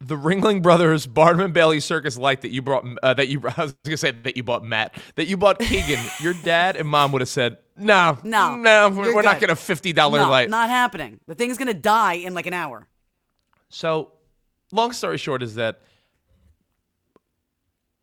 The 0.00 0.16
Ringling 0.16 0.60
Brothers 0.62 1.06
Barnum 1.06 1.40
and 1.46 1.54
Bailey 1.54 1.80
Circus 1.80 2.18
light 2.18 2.42
that 2.42 2.50
you 2.50 2.60
brought, 2.62 2.84
uh, 3.02 3.14
that 3.14 3.28
you, 3.28 3.42
I 3.56 3.62
was 3.62 3.74
to 3.84 3.96
say 3.96 4.10
that 4.10 4.36
you 4.36 4.42
bought 4.42 4.64
Matt, 4.64 4.94
that 5.14 5.26
you 5.26 5.36
bought 5.36 5.58
Keegan, 5.60 6.00
your 6.20 6.34
dad 6.42 6.76
and 6.76 6.88
mom 6.88 7.12
would 7.12 7.22
have 7.22 7.28
said, 7.28 7.58
no, 7.76 8.18
No, 8.22 8.56
no, 8.56 8.90
we're, 8.90 9.14
we're 9.14 9.22
not 9.22 9.40
going 9.40 9.48
to 9.48 9.54
$50 9.54 9.94
No, 9.96 10.08
light. 10.30 10.50
not 10.50 10.68
happening. 10.68 11.20
The 11.26 11.34
thing's 11.34 11.58
gonna 11.58 11.74
die 11.74 12.14
in 12.14 12.34
like 12.34 12.46
an 12.46 12.52
hour. 12.52 12.86
So, 13.68 14.12
long 14.70 14.92
story 14.92 15.18
short 15.18 15.42
is 15.42 15.56
that 15.56 15.80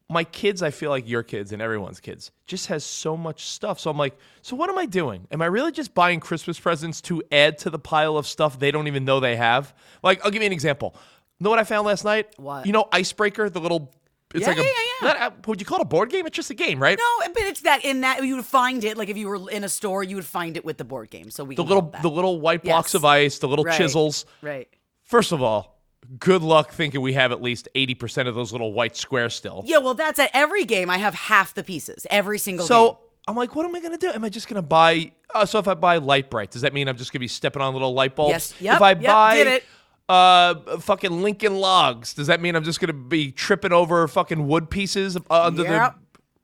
my 0.10 0.26
kids, 0.26 0.62
I 0.62 0.72
feel 0.72 0.90
like 0.90 1.08
your 1.08 1.24
kids 1.24 1.54
and 1.54 1.62
everyone's 1.62 2.02
kids, 2.02 2.32
just 2.46 2.68
has 2.68 2.84
so 2.84 3.16
much 3.16 3.46
stuff. 3.46 3.80
So 3.80 3.90
I'm 3.90 3.98
like, 3.98 4.18
so 4.42 4.58
what 4.58 4.70
am 4.70 4.78
I 4.78 4.86
doing? 4.86 5.26
Am 5.32 5.42
I 5.42 5.46
really 5.46 5.72
just 5.72 5.94
buying 5.94 6.20
Christmas 6.20 6.60
presents 6.60 7.00
to 7.04 7.24
add 7.32 7.58
to 7.60 7.70
the 7.70 7.80
pile 7.80 8.18
of 8.18 8.28
stuff 8.28 8.60
they 8.60 8.72
don't 8.72 8.88
even 8.88 9.06
know 9.06 9.22
they 9.22 9.38
have? 9.38 9.74
Like, 10.04 10.20
I'll 10.26 10.32
give 10.32 10.42
you 10.42 10.48
an 10.48 10.52
example. 10.52 10.96
Know 11.42 11.50
what 11.50 11.60
I 11.60 11.64
found 11.64 11.86
last 11.88 12.06
night? 12.06 12.28
What? 12.38 12.66
You 12.66 12.72
know, 12.72 12.88
Icebreaker, 12.92 13.50
the 13.50 13.60
little. 13.60 13.92
It's 14.34 14.44
Yeah, 14.44 14.48
like 14.50 14.58
a. 14.60 14.62
yeah, 14.62 14.70
yeah, 15.02 15.30
would 15.48 15.60
you 15.60 15.66
call 15.66 15.80
it 15.80 15.82
a 15.82 15.86
board 15.86 16.10
game? 16.10 16.26
It's 16.26 16.36
just 16.36 16.52
a 16.52 16.54
game, 16.54 16.82
right? 16.82 16.98
No, 16.98 17.28
but 17.34 17.44
it's 17.44 17.62
that 17.62 17.84
in 17.84 18.02
that 18.02 18.24
you 18.24 18.38
would 18.38 18.46
find 18.46 18.82
it 18.86 18.96
like 18.98 19.10
if 19.10 19.18
you 19.18 19.28
were 19.28 19.50
in 19.50 19.64
a 19.66 19.70
store, 19.70 20.04
you 20.04 20.16
would 20.16 20.24
find 20.26 20.56
it 20.56 20.64
with 20.64 20.78
the 20.78 20.86
board 20.86 21.10
game. 21.10 21.30
So 21.32 21.44
we 21.44 21.56
the 21.56 21.64
little, 21.64 21.94
the 22.02 22.10
little 22.10 22.40
white 22.40 22.64
blocks 22.64 22.90
Yes. 22.94 22.96
of 22.96 23.04
ice, 23.06 23.40
the 23.40 23.48
little 23.50 23.66
Right. 23.66 23.76
chisels. 23.78 24.26
Right. 24.42 24.70
First 25.04 25.34
of 25.34 25.42
all, 25.44 25.82
good 26.20 26.44
luck 26.44 26.72
thinking 26.72 27.02
we 27.02 27.14
have 27.14 27.32
at 27.34 27.42
least 27.42 27.68
80% 27.76 28.28
of 28.30 28.36
those 28.36 28.52
little 28.54 28.72
white 28.72 28.96
squares 28.96 29.34
still. 29.36 29.64
Yeah, 29.66 29.80
well, 29.80 29.96
that's 29.96 30.20
at 30.20 30.30
every 30.34 30.64
game. 30.64 30.90
I 30.90 30.98
have 31.00 31.14
half 31.14 31.54
the 31.54 31.64
pieces 31.64 32.08
every 32.10 32.38
single 32.40 32.66
So 32.66 32.88
game. 32.88 32.98
I'm 33.28 33.36
like, 33.36 33.54
what 33.56 33.66
am 33.66 33.76
I 33.76 33.80
going 33.82 33.92
to 33.92 33.98
do? 33.98 34.12
Am 34.14 34.24
I 34.24 34.30
just 34.30 34.48
going 34.48 34.56
to 34.56 34.62
buy? 34.68 35.12
Uh, 35.34 35.46
so 35.46 35.60
if 35.60 35.68
I 35.68 35.74
buy 35.74 35.98
Lite-Brite, 35.98 36.52
does 36.52 36.62
that 36.62 36.74
mean 36.74 36.88
I'm 36.88 36.96
just 36.98 37.12
going 37.12 37.18
to 37.20 37.24
be 37.24 37.28
stepping 37.28 37.62
on 37.62 37.74
little 37.74 37.94
light 37.94 38.16
bulbs? 38.16 38.32
Yes. 38.32 38.54
Yep, 38.62 38.76
if 38.78 38.82
I 38.82 38.90
yep, 38.92 39.04
buy 39.04 39.36
did 39.36 39.48
it. 39.48 39.64
Uh 40.12 40.78
fucking 40.80 41.22
Lincoln 41.22 41.56
logs, 41.56 42.14
does 42.14 42.28
that 42.28 42.42
mean 42.42 42.56
I'm 42.56 42.64
just 42.64 42.80
going 42.80 42.88
to 42.88 42.94
be 42.94 43.32
tripping 43.32 43.72
over 43.72 44.08
fucking 44.08 44.48
wood 44.48 44.70
pieces 44.70 45.16
uh, 45.16 45.22
under 45.30 45.64
Yep. 45.64 45.96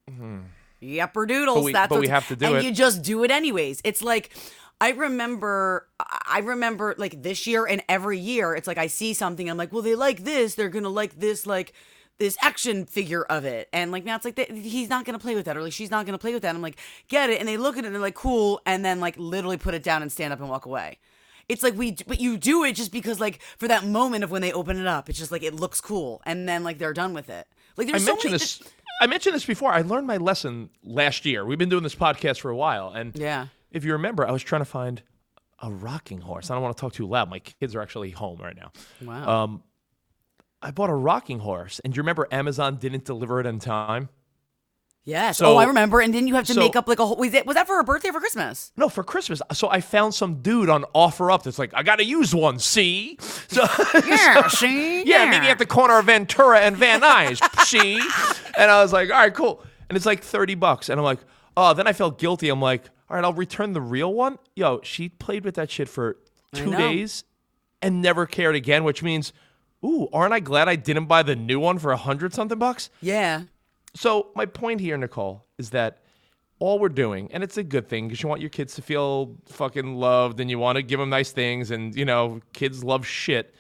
the? 0.07 0.39
Yepper 0.81 1.27
doodles. 1.27 1.57
But 1.57 1.63
we- 1.65 1.74
that's 1.74 1.89
but 1.89 2.00
we 2.00 2.07
have 2.07 2.27
to 2.29 2.36
do 2.36 2.45
and 2.45 2.57
it. 2.57 2.63
you 2.63 2.71
just 2.71 3.01
do 3.01 3.24
it 3.24 3.31
anyways. 3.31 3.81
It's 3.83 4.01
like 4.01 4.29
I 4.79 4.91
remember 4.91 5.88
I 6.00 6.39
remember 6.39 6.93
like 6.97 7.21
this 7.24 7.47
year 7.47 7.65
and 7.65 7.81
every 7.89 8.19
year 8.19 8.53
it's 8.55 8.67
like 8.67 8.77
I 8.77 8.88
see 8.88 9.13
something 9.13 9.50
I'm 9.50 9.57
like, 9.57 9.74
well 9.74 9.81
they 9.81 9.95
like 9.95 10.24
this, 10.24 10.55
they're 10.55 10.69
gonna 10.69 10.89
like 10.89 11.19
this 11.19 11.45
like 11.47 11.74
this 12.19 12.38
action 12.41 12.86
figure 12.86 13.24
of 13.24 13.43
it. 13.45 13.69
And 13.74 13.91
like 13.91 14.05
now 14.05 14.15
it's 14.15 14.25
like 14.25 14.36
they, 14.36 14.45
he's 14.45 14.88
not 14.89 15.03
gonna 15.03 15.19
play 15.19 15.36
with 15.36 15.45
that 15.45 15.57
or 15.57 15.62
like 15.63 15.74
she's 15.74 15.91
not 15.91 16.05
gonna 16.05 16.17
play 16.19 16.33
with 16.33 16.43
that. 16.43 16.53
I'm 16.55 16.62
like, 16.62 16.79
get 17.09 17.29
it, 17.31 17.39
and 17.39 17.47
they 17.50 17.57
look 17.57 17.75
at 17.77 17.83
it 17.83 17.88
and 17.88 17.95
they're 17.95 18.01
like, 18.01 18.15
cool, 18.15 18.62
and 18.65 18.86
then 18.86 19.00
like 19.00 19.15
literally 19.17 19.57
put 19.57 19.74
it 19.74 19.83
down 19.83 20.01
and 20.03 20.12
stand 20.12 20.31
up 20.31 20.39
and 20.39 20.47
walk 20.50 20.65
away. 20.67 21.00
It's 21.49 21.63
like 21.63 21.75
we, 21.75 21.95
but 22.07 22.19
you 22.19 22.37
do 22.37 22.63
it 22.65 22.73
just 22.73 22.91
because 22.91 23.19
like 23.19 23.41
for 23.57 23.67
that 23.69 23.85
moment 23.85 24.23
of 24.23 24.31
when 24.31 24.41
they 24.41 24.51
open 24.51 24.77
it 24.77 24.87
up, 24.87 25.09
it's 25.09 25.17
just 25.17 25.31
like 25.31 25.43
it 25.43 25.53
looks 25.53 25.79
cool, 25.79 26.21
and 26.25 26.47
then 26.47 26.63
like 26.63 26.77
they're 26.77 26.93
done 26.93 27.13
with 27.13 27.29
it. 27.29 27.47
Like 27.77 27.87
I 27.87 27.91
there's 27.91 28.03
so 28.05 28.11
mentioned 28.13 28.31
many. 28.31 28.39
this. 28.39 28.61
I 28.99 29.07
mentioned 29.07 29.35
this 29.35 29.45
before. 29.45 29.71
I 29.71 29.81
learned 29.81 30.07
my 30.07 30.17
lesson 30.17 30.69
last 30.83 31.25
year. 31.25 31.45
We've 31.45 31.57
been 31.59 31.69
doing 31.69 31.83
this 31.83 31.95
podcast 31.95 32.39
for 32.41 32.49
a 32.49 32.55
while, 32.55 32.89
and 32.89 33.15
Yeah. 33.15 33.47
if 33.71 33.85
you 33.85 33.93
remember, 33.93 34.27
I 34.27 34.31
was 34.31 34.43
trying 34.43 34.61
to 34.61 34.65
find 34.65 35.01
a 35.61 35.71
rocking 35.71 36.21
horse. 36.21 36.49
I 36.51 36.55
don't 36.55 36.63
want 36.63 36.75
to 36.75 36.81
talk 36.81 36.93
too 36.93 37.07
loud. 37.07 37.29
My 37.29 37.39
kids 37.39 37.75
are 37.75 37.81
actually 37.81 38.11
home 38.11 38.39
right 38.41 38.55
now. 38.55 38.71
Wow. 39.01 39.43
Um, 39.43 39.63
I 40.61 40.71
bought 40.71 40.89
a 40.89 40.93
rocking 40.95 41.39
horse, 41.39 41.79
and 41.83 41.93
do 41.93 41.97
you 41.97 42.01
remember 42.01 42.27
Amazon 42.31 42.77
didn't 42.77 43.05
deliver 43.05 43.39
it 43.39 43.45
in 43.45 43.59
time? 43.59 44.09
Yes. 45.07 45.37
So- 45.37 45.53
oh, 45.53 45.55
I 45.55 45.63
remember. 45.63 46.01
And 46.01 46.13
then 46.13 46.27
you 46.27 46.35
have 46.35 46.45
to 46.47 46.53
so- 46.53 46.59
make 46.59 46.75
up 46.75 46.87
like 46.87 46.99
a 46.99 47.05
whole. 47.05 47.15
Was 47.15 47.31
that, 47.31 47.45
was 47.45 47.55
that 47.55 47.65
for 47.65 47.77
her 47.77 47.83
birthday 47.83 48.09
or 48.09 48.13
for 48.13 48.19
Christmas? 48.19 48.73
No, 48.75 48.89
for 48.89 49.03
Christmas. 49.05 49.41
So 49.53 49.69
I 49.69 49.79
found 49.79 50.13
some 50.13 50.41
dude 50.41 50.67
on 50.69 50.83
OfferUp 50.93 51.43
that's 51.43 51.57
like, 51.57 51.73
I 51.73 51.81
got 51.81 51.95
to 51.99 52.05
use 52.05 52.35
one. 52.35 52.59
See? 52.59 53.17
So 53.49 53.65
Yeah. 54.05 54.47
see. 54.49 55.03
yeah, 55.05 55.29
maybe 55.29 55.47
at 55.47 55.57
the 55.59 55.65
corner 55.65 55.97
of 55.97 56.05
Ventura 56.05 56.59
and 56.59 56.75
Van 56.75 56.99
Nuys. 57.01 57.41
see? 57.65 57.95
And 58.57 58.69
I 58.69 58.81
was 58.83 58.91
like, 58.91 59.09
all 59.09 59.15
right, 59.17 59.33
cool. 59.33 59.63
And 59.89 59.95
it's 59.95 60.05
like 60.05 60.21
30 60.21 60.55
bucks. 60.55 60.89
And 60.89 60.99
I'm 60.99 61.05
like, 61.05 61.19
oh, 61.55 61.73
then 61.73 61.87
I 61.87 61.93
felt 61.93 62.19
guilty. 62.19 62.49
I'm 62.49 62.61
like, 62.61 62.83
all 63.09 63.15
right, 63.15 63.23
I'll 63.23 63.31
return 63.33 63.71
the 63.71 63.81
real 63.81 64.13
one. 64.13 64.37
Yo, 64.55 64.81
she 64.83 65.07
played 65.07 65.45
with 65.45 65.55
that 65.55 65.71
shit 65.71 65.87
for 65.87 66.17
two 66.53 66.71
days 66.75 67.23
and 67.81 68.01
never 68.01 68.25
cared 68.25 68.55
again, 68.55 68.83
which 68.83 69.01
means, 69.01 69.31
ooh, 69.85 70.09
aren't 70.11 70.33
I 70.33 70.41
glad 70.41 70.67
I 70.67 70.75
didn't 70.75 71.05
buy 71.05 71.23
the 71.23 71.35
new 71.37 71.59
one 71.61 71.79
for 71.79 71.93
a 71.93 71.97
hundred 71.97 72.33
something 72.33 72.59
bucks? 72.59 72.89
Yeah. 73.01 73.43
So 73.97 74.27
my 74.35 74.45
point 74.45 74.79
here, 74.79 74.97
Nicole, 74.97 75.45
is 75.57 75.71
that 75.71 76.03
all 76.59 76.79
we're 76.79 76.89
doing, 76.89 77.29
and 77.31 77.43
it's 77.43 77.57
a 77.57 77.63
good 77.63 77.87
thing 77.87 78.07
because 78.07 78.21
you 78.21 78.29
want 78.29 78.41
your 78.41 78.49
kids 78.49 78.75
to 78.75 78.81
feel 78.81 79.35
fucking 79.45 79.95
loved 79.95 80.39
and 80.39 80.49
you 80.49 80.59
want 80.59 80.75
to 80.75 80.81
give 80.83 80.99
them 80.99 81.09
nice 81.09 81.31
things, 81.31 81.71
and 81.71 81.95
you 81.95 82.05
know, 82.05 82.41
kids 82.53 82.83
love 82.83 83.05
shit. 83.05 83.53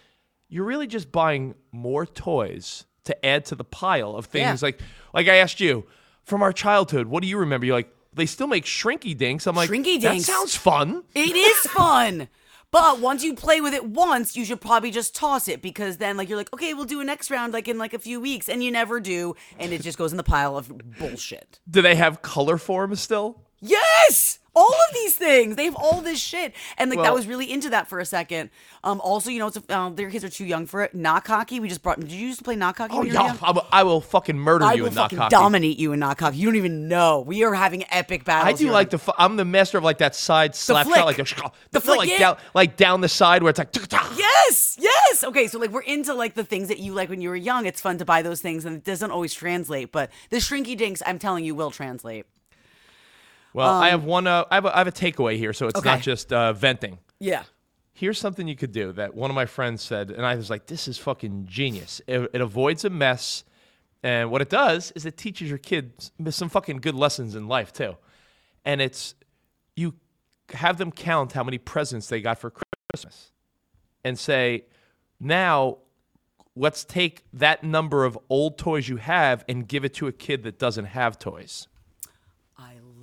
You're 0.49 0.65
really 0.65 0.87
just 0.87 1.11
buying 1.11 1.55
more 1.71 2.05
toys 2.05 2.85
to 3.05 3.25
add 3.25 3.45
to 3.45 3.55
the 3.55 3.63
pile 3.63 4.15
of 4.15 4.25
things. 4.25 4.61
Yeah. 4.61 4.67
Like, 4.67 4.79
like 5.13 5.27
I 5.27 5.37
asked 5.37 5.59
you 5.59 5.85
from 6.23 6.41
our 6.41 6.53
childhood, 6.53 7.07
what 7.07 7.23
do 7.23 7.29
you 7.29 7.37
remember? 7.37 7.65
You're 7.65 7.75
like, 7.75 7.93
they 8.13 8.25
still 8.25 8.47
make 8.47 8.65
Shrinky 8.65 9.15
Dinks. 9.17 9.47
I'm 9.47 9.55
like, 9.55 9.69
Shrinky 9.69 10.01
that 10.01 10.11
Dinks. 10.11 10.25
sounds 10.25 10.55
fun. 10.55 11.03
It 11.13 11.35
is 11.35 11.57
fun. 11.71 12.27
But 12.71 12.99
once 12.99 13.23
you 13.23 13.33
play 13.33 13.61
with 13.61 13.73
it 13.73 13.85
once, 13.85 14.35
you 14.35 14.43
should 14.43 14.59
probably 14.59 14.91
just 14.91 15.15
toss 15.15 15.47
it 15.47 15.61
because 15.61 15.97
then, 15.97 16.17
like, 16.17 16.27
you're 16.27 16.37
like, 16.37 16.53
okay, 16.53 16.73
we'll 16.73 16.85
do 16.85 16.99
a 16.99 17.03
next 17.03 17.31
round, 17.31 17.53
like 17.53 17.67
in 17.67 17.77
like 17.77 17.93
a 17.93 17.99
few 17.99 18.19
weeks, 18.19 18.49
and 18.49 18.61
you 18.63 18.71
never 18.71 18.99
do, 18.99 19.35
and 19.57 19.71
it 19.71 19.81
just 19.81 19.97
goes 19.97 20.11
in 20.11 20.17
the 20.17 20.23
pile 20.23 20.57
of 20.57 20.71
bullshit. 20.99 21.59
Do 21.69 21.81
they 21.81 21.95
have 21.95 22.21
Colorforms 22.21 22.97
still? 22.97 23.46
Yes, 23.59 24.39
all 24.55 24.73
of 24.73 24.93
these 24.93 25.15
things. 25.15 25.55
They 25.55 25.65
have 25.65 25.75
all 25.75 26.01
this 26.01 26.19
shit, 26.19 26.53
and 26.77 26.89
like 26.89 27.01
that 27.03 27.13
was 27.13 27.27
really 27.27 27.51
into 27.51 27.69
that 27.71 27.87
for 27.87 27.99
a 27.99 28.05
second. 28.05 28.49
Um, 28.83 29.01
also, 29.01 29.29
you 29.29 29.39
know, 29.39 29.47
it's 29.47 29.57
a, 29.57 29.77
um, 29.77 29.95
their 29.95 30.09
kids 30.09 30.23
are 30.23 30.29
too 30.29 30.45
young 30.45 30.65
for 30.65 30.81
it. 30.83 30.93
Knock 30.95 31.27
hockey. 31.27 31.59
We 31.59 31.67
just 31.67 31.83
brought. 31.83 31.99
Did 31.99 32.11
you 32.11 32.27
used 32.27 32.39
to 32.39 32.43
play 32.43 32.55
knock 32.55 32.77
hockey? 32.77 32.93
Oh 32.93 32.99
when 32.99 33.07
you 33.07 33.13
were 33.13 33.19
yeah? 33.19 33.37
I 33.41 33.51
will, 33.51 33.67
I 33.71 33.83
will 33.83 34.01
fucking 34.01 34.37
murder 34.37 34.65
I 34.65 34.73
you 34.73 34.85
in 34.85 34.93
knock 34.93 35.05
fucking 35.05 35.17
hockey. 35.19 35.31
dominate 35.31 35.77
you 35.77 35.93
in 35.93 35.99
knock 35.99 36.19
hockey. 36.19 36.37
You 36.37 36.45
don't 36.47 36.55
even 36.55 36.87
know. 36.87 37.21
We 37.21 37.43
are 37.43 37.53
having 37.53 37.83
epic 37.91 38.25
battles. 38.25 38.53
I 38.53 38.57
do 38.57 38.65
here. 38.65 38.73
like 38.73 38.89
the. 38.89 39.13
I'm 39.17 39.35
the 39.37 39.45
master 39.45 39.77
of 39.77 39.83
like 39.83 39.99
that 39.99 40.15
side 40.15 40.55
slap 40.55 40.85
flick. 40.85 40.97
shot, 40.97 41.05
like 41.05 41.19
a, 41.19 41.23
The 41.23 41.51
the 41.71 41.81
flick, 41.81 41.97
like 41.97 42.09
yeah. 42.09 42.19
down, 42.19 42.37
like 42.53 42.77
down 42.77 43.01
the 43.01 43.09
side 43.09 43.43
where 43.43 43.49
it's 43.49 43.59
like. 43.59 43.75
Yes, 44.17 44.77
yes. 44.79 45.23
Okay, 45.23 45.47
so 45.47 45.59
like 45.59 45.71
we're 45.71 45.81
into 45.81 46.13
like 46.13 46.33
the 46.35 46.43
things 46.43 46.67
that 46.69 46.79
you 46.79 46.93
like 46.93 47.09
when 47.09 47.21
you 47.21 47.29
were 47.29 47.35
young. 47.35 47.65
It's 47.65 47.81
fun 47.81 47.97
to 47.97 48.05
buy 48.05 48.21
those 48.21 48.41
things, 48.41 48.65
and 48.65 48.77
it 48.77 48.83
doesn't 48.83 49.11
always 49.11 49.33
translate. 49.33 49.91
But 49.91 50.11
the 50.29 50.37
Shrinky 50.37 50.77
Dinks, 50.77 51.01
I'm 51.05 51.19
telling 51.19 51.43
you, 51.43 51.53
will 51.55 51.71
translate. 51.71 52.25
Well, 53.53 53.67
I 53.69 53.89
have 53.89 54.03
one. 54.03 54.27
Uh, 54.27 54.45
I 54.51 54.55
have 54.55 54.65
a, 54.65 54.75
I 54.75 54.77
have 54.79 54.87
a 54.87 54.91
takeaway 54.91 55.37
here, 55.37 55.53
so 55.53 55.67
it's 55.67 55.79
Okay. 55.79 55.89
not 55.89 56.01
just 56.01 56.31
uh, 56.31 56.53
venting. 56.53 56.99
Yeah. 57.19 57.43
Here's 57.93 58.19
something 58.19 58.47
you 58.47 58.55
could 58.55 58.71
do 58.71 58.91
that 58.93 59.15
one 59.15 59.31
of 59.31 59.35
my 59.35 59.47
friends 59.47 59.81
said, 59.81 60.11
and 60.11 60.25
I 60.25 60.35
was 60.35 60.49
like, 60.49 60.67
"This 60.67 60.87
is 60.87 60.97
fucking 60.99 61.47
genius." 61.47 61.99
It, 62.07 62.29
it 62.33 62.41
avoids 62.41 62.85
a 62.85 62.89
mess, 62.91 63.43
and 64.03 64.29
what 64.29 64.41
it 64.43 64.49
does 64.49 64.91
is 64.91 65.05
it 65.07 65.17
teaches 65.17 65.49
your 65.49 65.57
kids 65.57 66.11
some 66.29 66.49
fucking 66.49 66.77
good 66.77 66.93
lessons 66.93 67.35
in 67.35 67.47
life 67.47 67.73
too. 67.73 67.97
And 68.63 68.81
it's 68.81 69.15
you 69.75 69.95
have 70.53 70.77
them 70.77 70.91
count 70.91 71.31
how 71.33 71.43
many 71.43 71.57
presents 71.57 72.07
they 72.07 72.21
got 72.21 72.37
for 72.37 72.51
Christmas, 72.93 73.31
and 74.03 74.19
say, 74.19 74.65
"Now, 75.19 75.77
let's 76.55 76.83
take 76.85 77.23
that 77.33 77.63
number 77.63 78.05
of 78.05 78.19
old 78.29 78.59
toys 78.59 78.87
you 78.87 78.97
have 78.97 79.43
and 79.49 79.67
give 79.67 79.83
it 79.83 79.95
to 79.95 80.05
a 80.07 80.11
kid 80.11 80.43
that 80.43 80.59
doesn't 80.59 80.85
have 80.85 81.17
toys." 81.17 81.67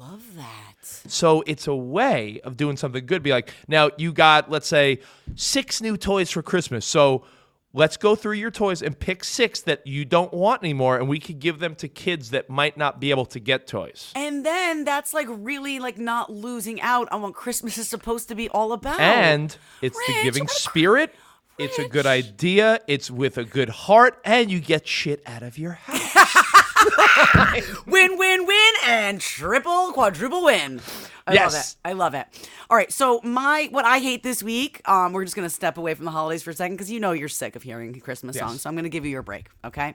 I 0.04 0.10
love 0.10 0.36
that. 0.36 0.74
So 0.82 1.42
it's 1.46 1.66
a 1.66 1.74
way 1.74 2.40
of 2.44 2.56
doing 2.56 2.76
something 2.76 3.04
good. 3.06 3.22
Be 3.22 3.30
like, 3.30 3.52
now 3.68 3.90
you 3.96 4.12
got, 4.12 4.50
let's 4.50 4.66
say, 4.66 5.00
six 5.34 5.80
new 5.80 5.96
toys 5.96 6.30
for 6.30 6.42
Christmas. 6.42 6.84
So 6.86 7.24
let's 7.72 7.96
go 7.96 8.14
through 8.14 8.34
your 8.34 8.50
toys 8.50 8.82
and 8.82 8.98
pick 8.98 9.24
six 9.24 9.60
that 9.62 9.86
you 9.86 10.04
don't 10.04 10.32
want 10.32 10.62
anymore, 10.62 10.98
and 10.98 11.08
we 11.08 11.18
could 11.18 11.38
give 11.38 11.58
them 11.58 11.74
to 11.76 11.88
kids 11.88 12.30
that 12.30 12.48
might 12.50 12.76
not 12.76 13.00
be 13.00 13.10
able 13.10 13.26
to 13.26 13.40
get 13.40 13.66
toys. 13.66 14.12
And 14.14 14.44
then 14.44 14.84
that's 14.84 15.14
like 15.14 15.26
really 15.30 15.78
like 15.78 15.98
not 15.98 16.30
losing 16.30 16.80
out 16.80 17.10
on 17.12 17.22
what 17.22 17.34
Christmas 17.34 17.78
is 17.78 17.88
supposed 17.88 18.28
to 18.28 18.34
be 18.34 18.48
all 18.48 18.72
about. 18.72 19.00
And 19.00 19.56
it's 19.82 19.96
Rich, 19.96 20.06
the 20.16 20.22
giving 20.22 20.42
oh 20.44 20.46
cr- 20.46 20.52
spirit. 20.52 21.14
It's 21.56 21.78
a 21.78 21.88
good 21.88 22.06
idea. 22.06 22.80
It's 22.88 23.10
with 23.10 23.38
a 23.38 23.44
good 23.44 23.68
heart, 23.68 24.18
and 24.24 24.50
you 24.50 24.58
get 24.58 24.88
shit 24.88 25.22
out 25.24 25.44
of 25.44 25.56
your 25.56 25.72
house. 25.86 26.43
win, 27.86 28.18
win, 28.18 28.46
win, 28.46 28.72
and 28.86 29.20
triple, 29.20 29.92
quadruple 29.92 30.44
win. 30.44 30.80
I 31.26 31.30
love 31.32 31.52
Yes. 31.52 31.72
it. 31.72 31.88
I 31.88 31.92
love 31.94 32.14
it. 32.14 32.26
All 32.70 32.76
right, 32.76 32.92
so 32.92 33.20
my 33.22 33.68
what 33.70 33.84
I 33.84 33.98
hate 33.98 34.22
this 34.22 34.42
week, 34.42 34.86
um, 34.88 35.12
we're 35.12 35.24
just 35.24 35.36
gonna 35.36 35.50
step 35.50 35.78
away 35.78 35.94
from 35.94 36.04
the 36.04 36.10
holidays 36.10 36.42
for 36.42 36.50
a 36.50 36.54
second 36.54 36.76
because 36.76 36.90
you 36.90 37.00
know 37.00 37.12
you're 37.12 37.28
sick 37.28 37.56
of 37.56 37.62
hearing 37.62 37.98
Christmas 38.00 38.36
songs, 38.38 38.62
so 38.62 38.68
I'm 38.68 38.76
gonna 38.76 38.88
give 38.88 39.04
you 39.04 39.10
your 39.10 39.22
break, 39.22 39.48
okay? 39.64 39.94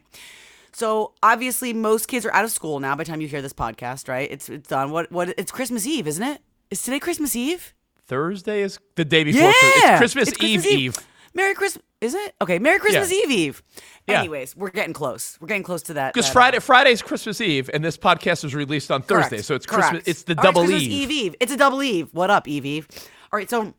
So 0.72 1.14
obviously, 1.24 1.74
most 1.74 2.08
kids 2.08 2.26
are 2.26 2.34
out 2.34 2.46
of 2.46 2.52
school 2.52 2.80
now. 2.80 2.96
By 2.96 3.04
the 3.04 3.10
time 3.10 3.22
you 3.22 3.28
hear 3.28 3.42
this 3.42 3.54
podcast, 3.54 4.08
right? 4.08 4.30
It's 4.32 4.50
it's 4.50 4.68
done. 4.70 4.92
What 4.92 5.12
what? 5.12 5.30
It's 5.38 5.52
Christmas 5.52 5.86
Eve, 5.88 6.08
isn't 6.08 6.24
it? 6.24 6.42
Is 6.72 6.82
today 6.84 7.00
Christmas 7.00 7.36
Eve? 7.36 7.74
Thursday 8.06 8.62
is 8.62 8.80
the 8.96 9.06
day 9.06 9.24
before. 9.24 9.52
Yeah, 9.84 9.98
Christmas. 9.98 10.30
It's 10.30 10.38
Christmas, 10.38 10.66
It's 10.66 10.68
Eve, 10.68 10.80
Eve. 10.80 10.98
Merry 11.34 11.54
Christmas. 11.54 11.84
Is 12.02 12.14
it 12.16 12.34
okay? 12.42 12.60
Merry 12.60 12.80
Christmas 12.80 13.12
Yeah. 13.12 13.24
Eve 13.24 13.32
Eve. 13.32 13.64
Yeah. 14.08 14.20
Anyways, 14.20 14.56
we're 14.56 14.70
getting 14.70 14.94
close. 14.94 15.38
We're 15.42 15.48
getting 15.50 15.64
close 15.64 15.82
to 15.84 15.94
that. 15.96 16.14
Because 16.14 16.28
that, 16.28 16.32
uh, 16.32 16.34
Friday, 16.34 16.60
Friday's 16.60 17.02
Christmas 17.02 17.42
Eve, 17.42 17.70
and 17.74 17.84
this 17.84 17.98
podcast 17.98 18.44
was 18.44 18.56
released 18.56 18.90
on 18.90 19.02
Correct. 19.04 19.32
Thursday, 19.32 19.42
so 19.44 19.54
it's 19.56 19.66
Correct. 19.66 19.90
Christmas. 19.90 20.08
It's 20.08 20.24
the 20.24 20.38
All 20.38 20.44
double 20.44 20.72
Eve. 20.72 20.82
Eve 20.90 21.12
Eve. 21.12 21.36
It's 21.42 21.52
a 21.52 21.58
double 21.58 21.84
Eve. 21.84 22.08
What 22.14 22.30
up, 22.30 22.48
Eve 22.48 22.66
Eve? 22.66 22.88
All 23.34 23.38
right, 23.38 23.50
so 23.50 23.74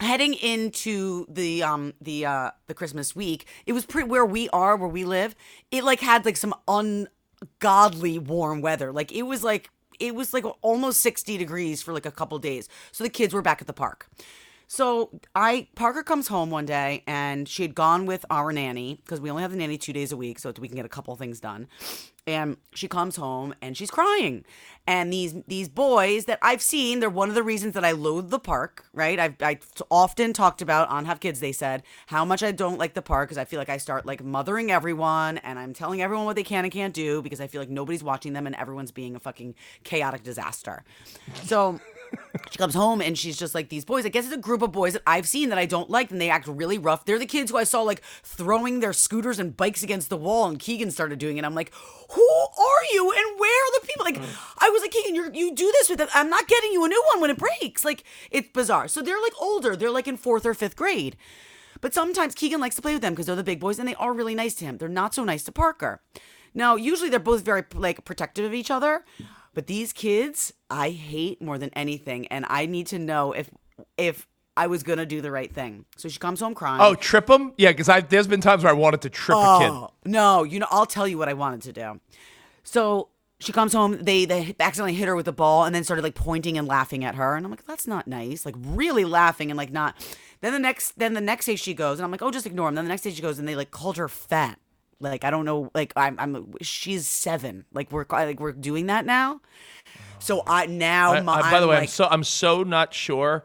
heading 0.00 0.34
into 0.34 1.24
the 1.30 1.62
um 1.62 1.94
the 2.02 2.26
uh 2.26 2.50
the 2.66 2.74
Christmas 2.74 3.16
week, 3.16 3.46
it 3.64 3.72
was 3.72 3.86
pretty 3.86 4.08
where 4.08 4.26
we 4.26 4.50
are, 4.50 4.76
where 4.76 4.88
we 4.88 5.04
live. 5.04 5.34
It 5.70 5.82
like 5.82 6.00
had 6.00 6.26
like 6.26 6.36
some 6.36 6.54
ungodly 6.68 8.18
warm 8.18 8.60
weather. 8.60 8.92
Like 8.92 9.12
it 9.12 9.22
was 9.22 9.42
like 9.42 9.70
it 9.98 10.14
was 10.14 10.34
like 10.34 10.44
almost 10.60 11.00
60 11.00 11.38
degrees 11.38 11.82
for 11.82 11.94
like 11.94 12.04
a 12.04 12.10
couple 12.10 12.38
days. 12.38 12.68
So 12.92 13.02
the 13.02 13.08
kids 13.10 13.32
were 13.32 13.40
back 13.40 13.62
at 13.62 13.66
the 13.66 13.72
park. 13.72 14.08
So 14.68 15.10
I 15.34 15.68
Parker 15.76 16.02
comes 16.02 16.28
home 16.28 16.50
one 16.50 16.66
day 16.66 17.04
and 17.06 17.48
she 17.48 17.62
had 17.62 17.74
gone 17.74 18.04
with 18.04 18.24
our 18.30 18.52
nanny 18.52 18.98
because 19.04 19.20
we 19.20 19.30
only 19.30 19.42
have 19.42 19.52
the 19.52 19.56
nanny 19.56 19.78
two 19.78 19.92
days 19.92 20.10
a 20.10 20.16
week, 20.16 20.38
so 20.38 20.52
we 20.58 20.66
can 20.66 20.76
get 20.76 20.84
a 20.84 20.88
couple 20.88 21.14
things 21.14 21.38
done. 21.38 21.68
And 22.26 22.56
she 22.74 22.88
comes 22.88 23.14
home 23.14 23.54
and 23.62 23.76
she's 23.76 23.92
crying. 23.92 24.44
And 24.84 25.12
these 25.12 25.36
these 25.46 25.68
boys 25.68 26.24
that 26.24 26.40
I've 26.42 26.62
seen, 26.62 26.98
they're 26.98 27.08
one 27.08 27.28
of 27.28 27.36
the 27.36 27.44
reasons 27.44 27.74
that 27.74 27.84
I 27.84 27.92
loathe 27.92 28.30
the 28.30 28.40
park. 28.40 28.86
Right? 28.92 29.20
I've 29.20 29.40
I 29.40 29.60
often 29.88 30.32
talked 30.32 30.60
about 30.60 30.88
on 30.88 31.04
Have 31.04 31.20
Kids. 31.20 31.38
They 31.38 31.52
said 31.52 31.84
how 32.06 32.24
much 32.24 32.42
I 32.42 32.50
don't 32.50 32.78
like 32.78 32.94
the 32.94 33.02
park 33.02 33.28
because 33.28 33.38
I 33.38 33.44
feel 33.44 33.60
like 33.60 33.68
I 33.68 33.76
start 33.76 34.04
like 34.04 34.24
mothering 34.24 34.72
everyone 34.72 35.38
and 35.38 35.60
I'm 35.60 35.74
telling 35.74 36.02
everyone 36.02 36.24
what 36.24 36.34
they 36.34 36.42
can 36.42 36.64
and 36.64 36.72
can't 36.72 36.94
do 36.94 37.22
because 37.22 37.40
I 37.40 37.46
feel 37.46 37.60
like 37.60 37.70
nobody's 37.70 38.02
watching 38.02 38.32
them 38.32 38.48
and 38.48 38.56
everyone's 38.56 38.90
being 38.90 39.14
a 39.14 39.20
fucking 39.20 39.54
chaotic 39.84 40.24
disaster. 40.24 40.82
So. 41.44 41.80
she 42.50 42.58
comes 42.58 42.74
home 42.74 43.00
and 43.00 43.18
she's 43.18 43.36
just 43.36 43.54
like 43.54 43.68
these 43.68 43.84
boys. 43.84 44.06
I 44.06 44.08
guess 44.08 44.24
it's 44.24 44.34
a 44.34 44.38
group 44.38 44.62
of 44.62 44.72
boys 44.72 44.94
that 44.94 45.02
I've 45.06 45.26
seen 45.26 45.48
that 45.50 45.58
I 45.58 45.66
don't 45.66 45.90
like, 45.90 46.10
and 46.10 46.20
they 46.20 46.30
act 46.30 46.46
really 46.46 46.78
rough. 46.78 47.04
They're 47.04 47.18
the 47.18 47.26
kids 47.26 47.50
who 47.50 47.56
I 47.56 47.64
saw 47.64 47.82
like 47.82 48.02
throwing 48.22 48.80
their 48.80 48.92
scooters 48.92 49.38
and 49.38 49.56
bikes 49.56 49.82
against 49.82 50.08
the 50.08 50.16
wall, 50.16 50.46
and 50.46 50.58
Keegan 50.58 50.90
started 50.90 51.18
doing 51.18 51.36
it. 51.38 51.44
I'm 51.44 51.54
like, 51.54 51.72
who 52.10 52.22
are 52.22 52.84
you, 52.92 53.12
and 53.12 53.40
where 53.40 53.64
are 53.64 53.80
the 53.80 53.86
people? 53.86 54.04
Like, 54.04 54.18
I 54.58 54.70
was 54.70 54.82
like, 54.82 54.90
Keegan, 54.90 55.14
you 55.14 55.30
you 55.32 55.54
do 55.54 55.70
this 55.72 55.88
with 55.88 56.00
it. 56.00 56.08
I'm 56.14 56.30
not 56.30 56.48
getting 56.48 56.72
you 56.72 56.84
a 56.84 56.88
new 56.88 57.04
one 57.12 57.20
when 57.20 57.30
it 57.30 57.38
breaks. 57.38 57.84
Like, 57.84 58.04
it's 58.30 58.48
bizarre. 58.52 58.88
So 58.88 59.02
they're 59.02 59.20
like 59.20 59.34
older. 59.40 59.76
They're 59.76 59.90
like 59.90 60.08
in 60.08 60.16
fourth 60.16 60.46
or 60.46 60.54
fifth 60.54 60.76
grade. 60.76 61.16
But 61.80 61.94
sometimes 61.94 62.34
Keegan 62.34 62.60
likes 62.60 62.76
to 62.76 62.82
play 62.82 62.94
with 62.94 63.02
them 63.02 63.12
because 63.12 63.26
they're 63.26 63.36
the 63.36 63.44
big 63.44 63.60
boys 63.60 63.78
and 63.78 63.88
they 63.88 63.94
are 63.96 64.12
really 64.12 64.34
nice 64.34 64.54
to 64.56 64.64
him. 64.64 64.78
They're 64.78 64.88
not 64.88 65.14
so 65.14 65.24
nice 65.24 65.44
to 65.44 65.52
Parker. 65.52 66.00
Now, 66.54 66.76
usually 66.76 67.10
they're 67.10 67.20
both 67.20 67.44
very 67.44 67.64
like 67.74 68.04
protective 68.04 68.44
of 68.44 68.54
each 68.54 68.70
other, 68.70 69.04
but 69.56 69.66
these 69.66 69.94
kids 69.94 70.52
I 70.68 70.90
hate 70.90 71.40
more 71.40 71.56
than 71.56 71.70
anything, 71.70 72.26
and 72.26 72.44
I 72.50 72.66
need 72.66 72.88
to 72.88 72.98
know 72.98 73.32
if 73.32 73.50
if 73.96 74.28
I 74.54 74.66
was 74.66 74.82
gonna 74.82 75.06
do 75.06 75.22
the 75.22 75.30
right 75.30 75.50
thing. 75.50 75.86
So 75.96 76.10
she 76.10 76.18
comes 76.18 76.40
home 76.40 76.54
crying. 76.54 76.82
Oh, 76.82 76.94
trip 76.94 77.28
him? 77.28 77.54
Yeah, 77.56 77.70
because 77.70 77.88
I 77.88 78.02
there's 78.02 78.26
been 78.26 78.42
times 78.42 78.64
where 78.64 78.72
I 78.72 78.76
wanted 78.76 79.00
to 79.00 79.10
trip 79.10 79.38
a 79.38 79.40
oh, 79.40 79.58
kid. 79.58 79.70
Oh, 79.70 79.90
no, 80.04 80.44
you 80.44 80.58
know, 80.58 80.66
I'll 80.70 80.84
tell 80.84 81.08
you 81.08 81.16
what 81.16 81.30
I 81.30 81.32
wanted 81.32 81.62
to 81.62 81.72
do. 81.72 82.00
So 82.64 83.08
she 83.38 83.50
comes 83.50 83.72
home, 83.72 83.96
they 84.02 84.26
they 84.26 84.54
accidentally 84.60 84.92
hit 84.92 85.08
her 85.08 85.16
with 85.16 85.26
a 85.26 85.32
ball 85.32 85.64
and 85.64 85.74
then 85.74 85.84
started 85.84 86.02
like 86.02 86.14
pointing 86.14 86.58
and 86.58 86.68
laughing 86.68 87.02
at 87.02 87.14
her. 87.14 87.34
And 87.34 87.46
I'm 87.46 87.50
like, 87.50 87.64
that's 87.64 87.86
not 87.86 88.06
nice. 88.06 88.44
Like 88.44 88.56
really 88.58 89.06
laughing 89.06 89.50
and 89.50 89.56
like 89.56 89.72
not 89.72 89.96
then 90.42 90.52
the 90.52 90.58
next 90.58 90.98
then 90.98 91.14
the 91.14 91.22
next 91.22 91.46
day 91.46 91.56
she 91.56 91.72
goes 91.72 91.98
and 91.98 92.04
I'm 92.04 92.10
like, 92.10 92.20
oh 92.20 92.30
just 92.30 92.44
ignore 92.44 92.68
him. 92.68 92.74
Then 92.74 92.84
the 92.84 92.90
next 92.90 93.04
day 93.04 93.10
she 93.10 93.22
goes 93.22 93.38
and 93.38 93.48
they 93.48 93.56
like 93.56 93.70
called 93.70 93.96
her 93.96 94.08
fat. 94.08 94.58
Like 95.00 95.24
I 95.24 95.30
don't 95.30 95.44
know, 95.44 95.70
like 95.74 95.92
I'm 95.96 96.18
I'm 96.18 96.54
she's 96.62 97.06
seven. 97.06 97.64
Like 97.72 97.92
we're 97.92 98.06
like 98.10 98.40
we're 98.40 98.52
doing 98.52 98.86
that 98.86 99.04
now. 99.04 99.40
So 100.18 100.40
oh. 100.40 100.44
I 100.46 100.66
now 100.66 101.12
I- 101.12 101.20
my 101.20 101.40
I- 101.40 101.50
by 101.50 101.60
the 101.60 101.68
way, 101.68 101.78
I'm 101.78 101.86
so 101.86 102.06
I'm 102.10 102.24
so 102.24 102.62
not 102.62 102.94
sure. 102.94 103.44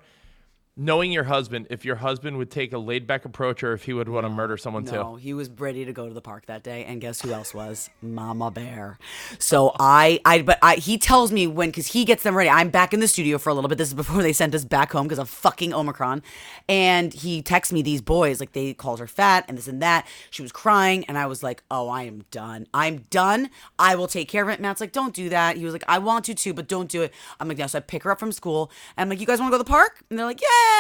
Knowing 0.83 1.11
your 1.11 1.25
husband, 1.25 1.67
if 1.69 1.85
your 1.85 1.97
husband 1.97 2.35
would 2.39 2.49
take 2.49 2.73
a 2.73 2.77
laid 2.79 3.05
back 3.05 3.23
approach 3.23 3.61
or 3.63 3.73
if 3.73 3.83
he 3.83 3.93
would 3.93 4.09
want 4.09 4.25
to 4.25 4.29
murder 4.29 4.57
someone 4.57 4.83
No, 4.83 5.11
too. 5.11 5.15
he 5.17 5.31
was 5.31 5.47
ready 5.47 5.85
to 5.85 5.93
go 5.93 6.07
to 6.07 6.13
the 6.13 6.21
park 6.21 6.47
that 6.47 6.63
day, 6.63 6.85
and 6.85 6.99
guess 6.99 7.21
who 7.21 7.31
else 7.31 7.53
was? 7.53 7.91
Mama 8.01 8.49
Bear. 8.49 8.97
So 9.37 9.75
I, 9.79 10.19
I, 10.25 10.41
but 10.41 10.57
I, 10.63 10.77
he 10.77 10.97
tells 10.97 11.31
me 11.31 11.45
when, 11.45 11.69
because 11.69 11.85
he 11.85 12.03
gets 12.03 12.23
them 12.23 12.35
ready. 12.35 12.49
I'm 12.49 12.71
back 12.71 12.95
in 12.95 12.99
the 12.99 13.07
studio 13.07 13.37
for 13.37 13.51
a 13.51 13.53
little 13.53 13.67
bit. 13.67 13.77
This 13.77 13.89
is 13.89 13.93
before 13.93 14.23
they 14.23 14.33
sent 14.33 14.55
us 14.55 14.65
back 14.65 14.91
home 14.91 15.03
because 15.07 15.19
of 15.19 15.29
fucking 15.29 15.71
Omicron, 15.71 16.23
and 16.67 17.13
he 17.13 17.43
texts 17.43 17.71
me 17.71 17.83
these 17.83 18.01
boys 18.01 18.39
like 18.39 18.53
they 18.53 18.73
called 18.73 18.99
her 18.99 19.07
fat 19.07 19.45
and 19.47 19.59
this 19.59 19.67
and 19.67 19.83
that. 19.83 20.07
She 20.31 20.41
was 20.41 20.51
crying, 20.51 21.05
and 21.05 21.15
I 21.15 21.27
was 21.27 21.43
like, 21.43 21.61
oh, 21.69 21.89
I 21.89 22.03
am 22.03 22.23
done. 22.31 22.65
I'm 22.73 23.05
done. 23.11 23.51
I 23.77 23.93
will 23.93 24.07
take 24.07 24.27
care 24.29 24.41
of 24.41 24.49
it. 24.49 24.59
Matt's 24.59 24.81
like, 24.81 24.93
don't 24.93 25.13
do 25.13 25.29
that. 25.29 25.57
He 25.57 25.63
was 25.63 25.73
like, 25.73 25.83
I 25.87 25.99
want 25.99 26.25
to 26.25 26.33
too, 26.33 26.55
but 26.55 26.67
don't 26.67 26.89
do 26.89 27.03
it. 27.03 27.13
I'm 27.39 27.47
like, 27.47 27.59
no. 27.59 27.67
So 27.67 27.77
I 27.77 27.81
pick 27.81 28.01
her 28.01 28.09
up 28.11 28.19
from 28.19 28.31
school, 28.31 28.71
and 28.97 29.03
I'm 29.03 29.09
like, 29.09 29.19
you 29.19 29.27
guys 29.27 29.39
want 29.39 29.51
to 29.51 29.57
go 29.57 29.59
to 29.59 29.63
the 29.63 29.69
park? 29.69 30.01
And 30.09 30.17
they're 30.17 30.25
like, 30.25 30.41
yeah. 30.41 30.70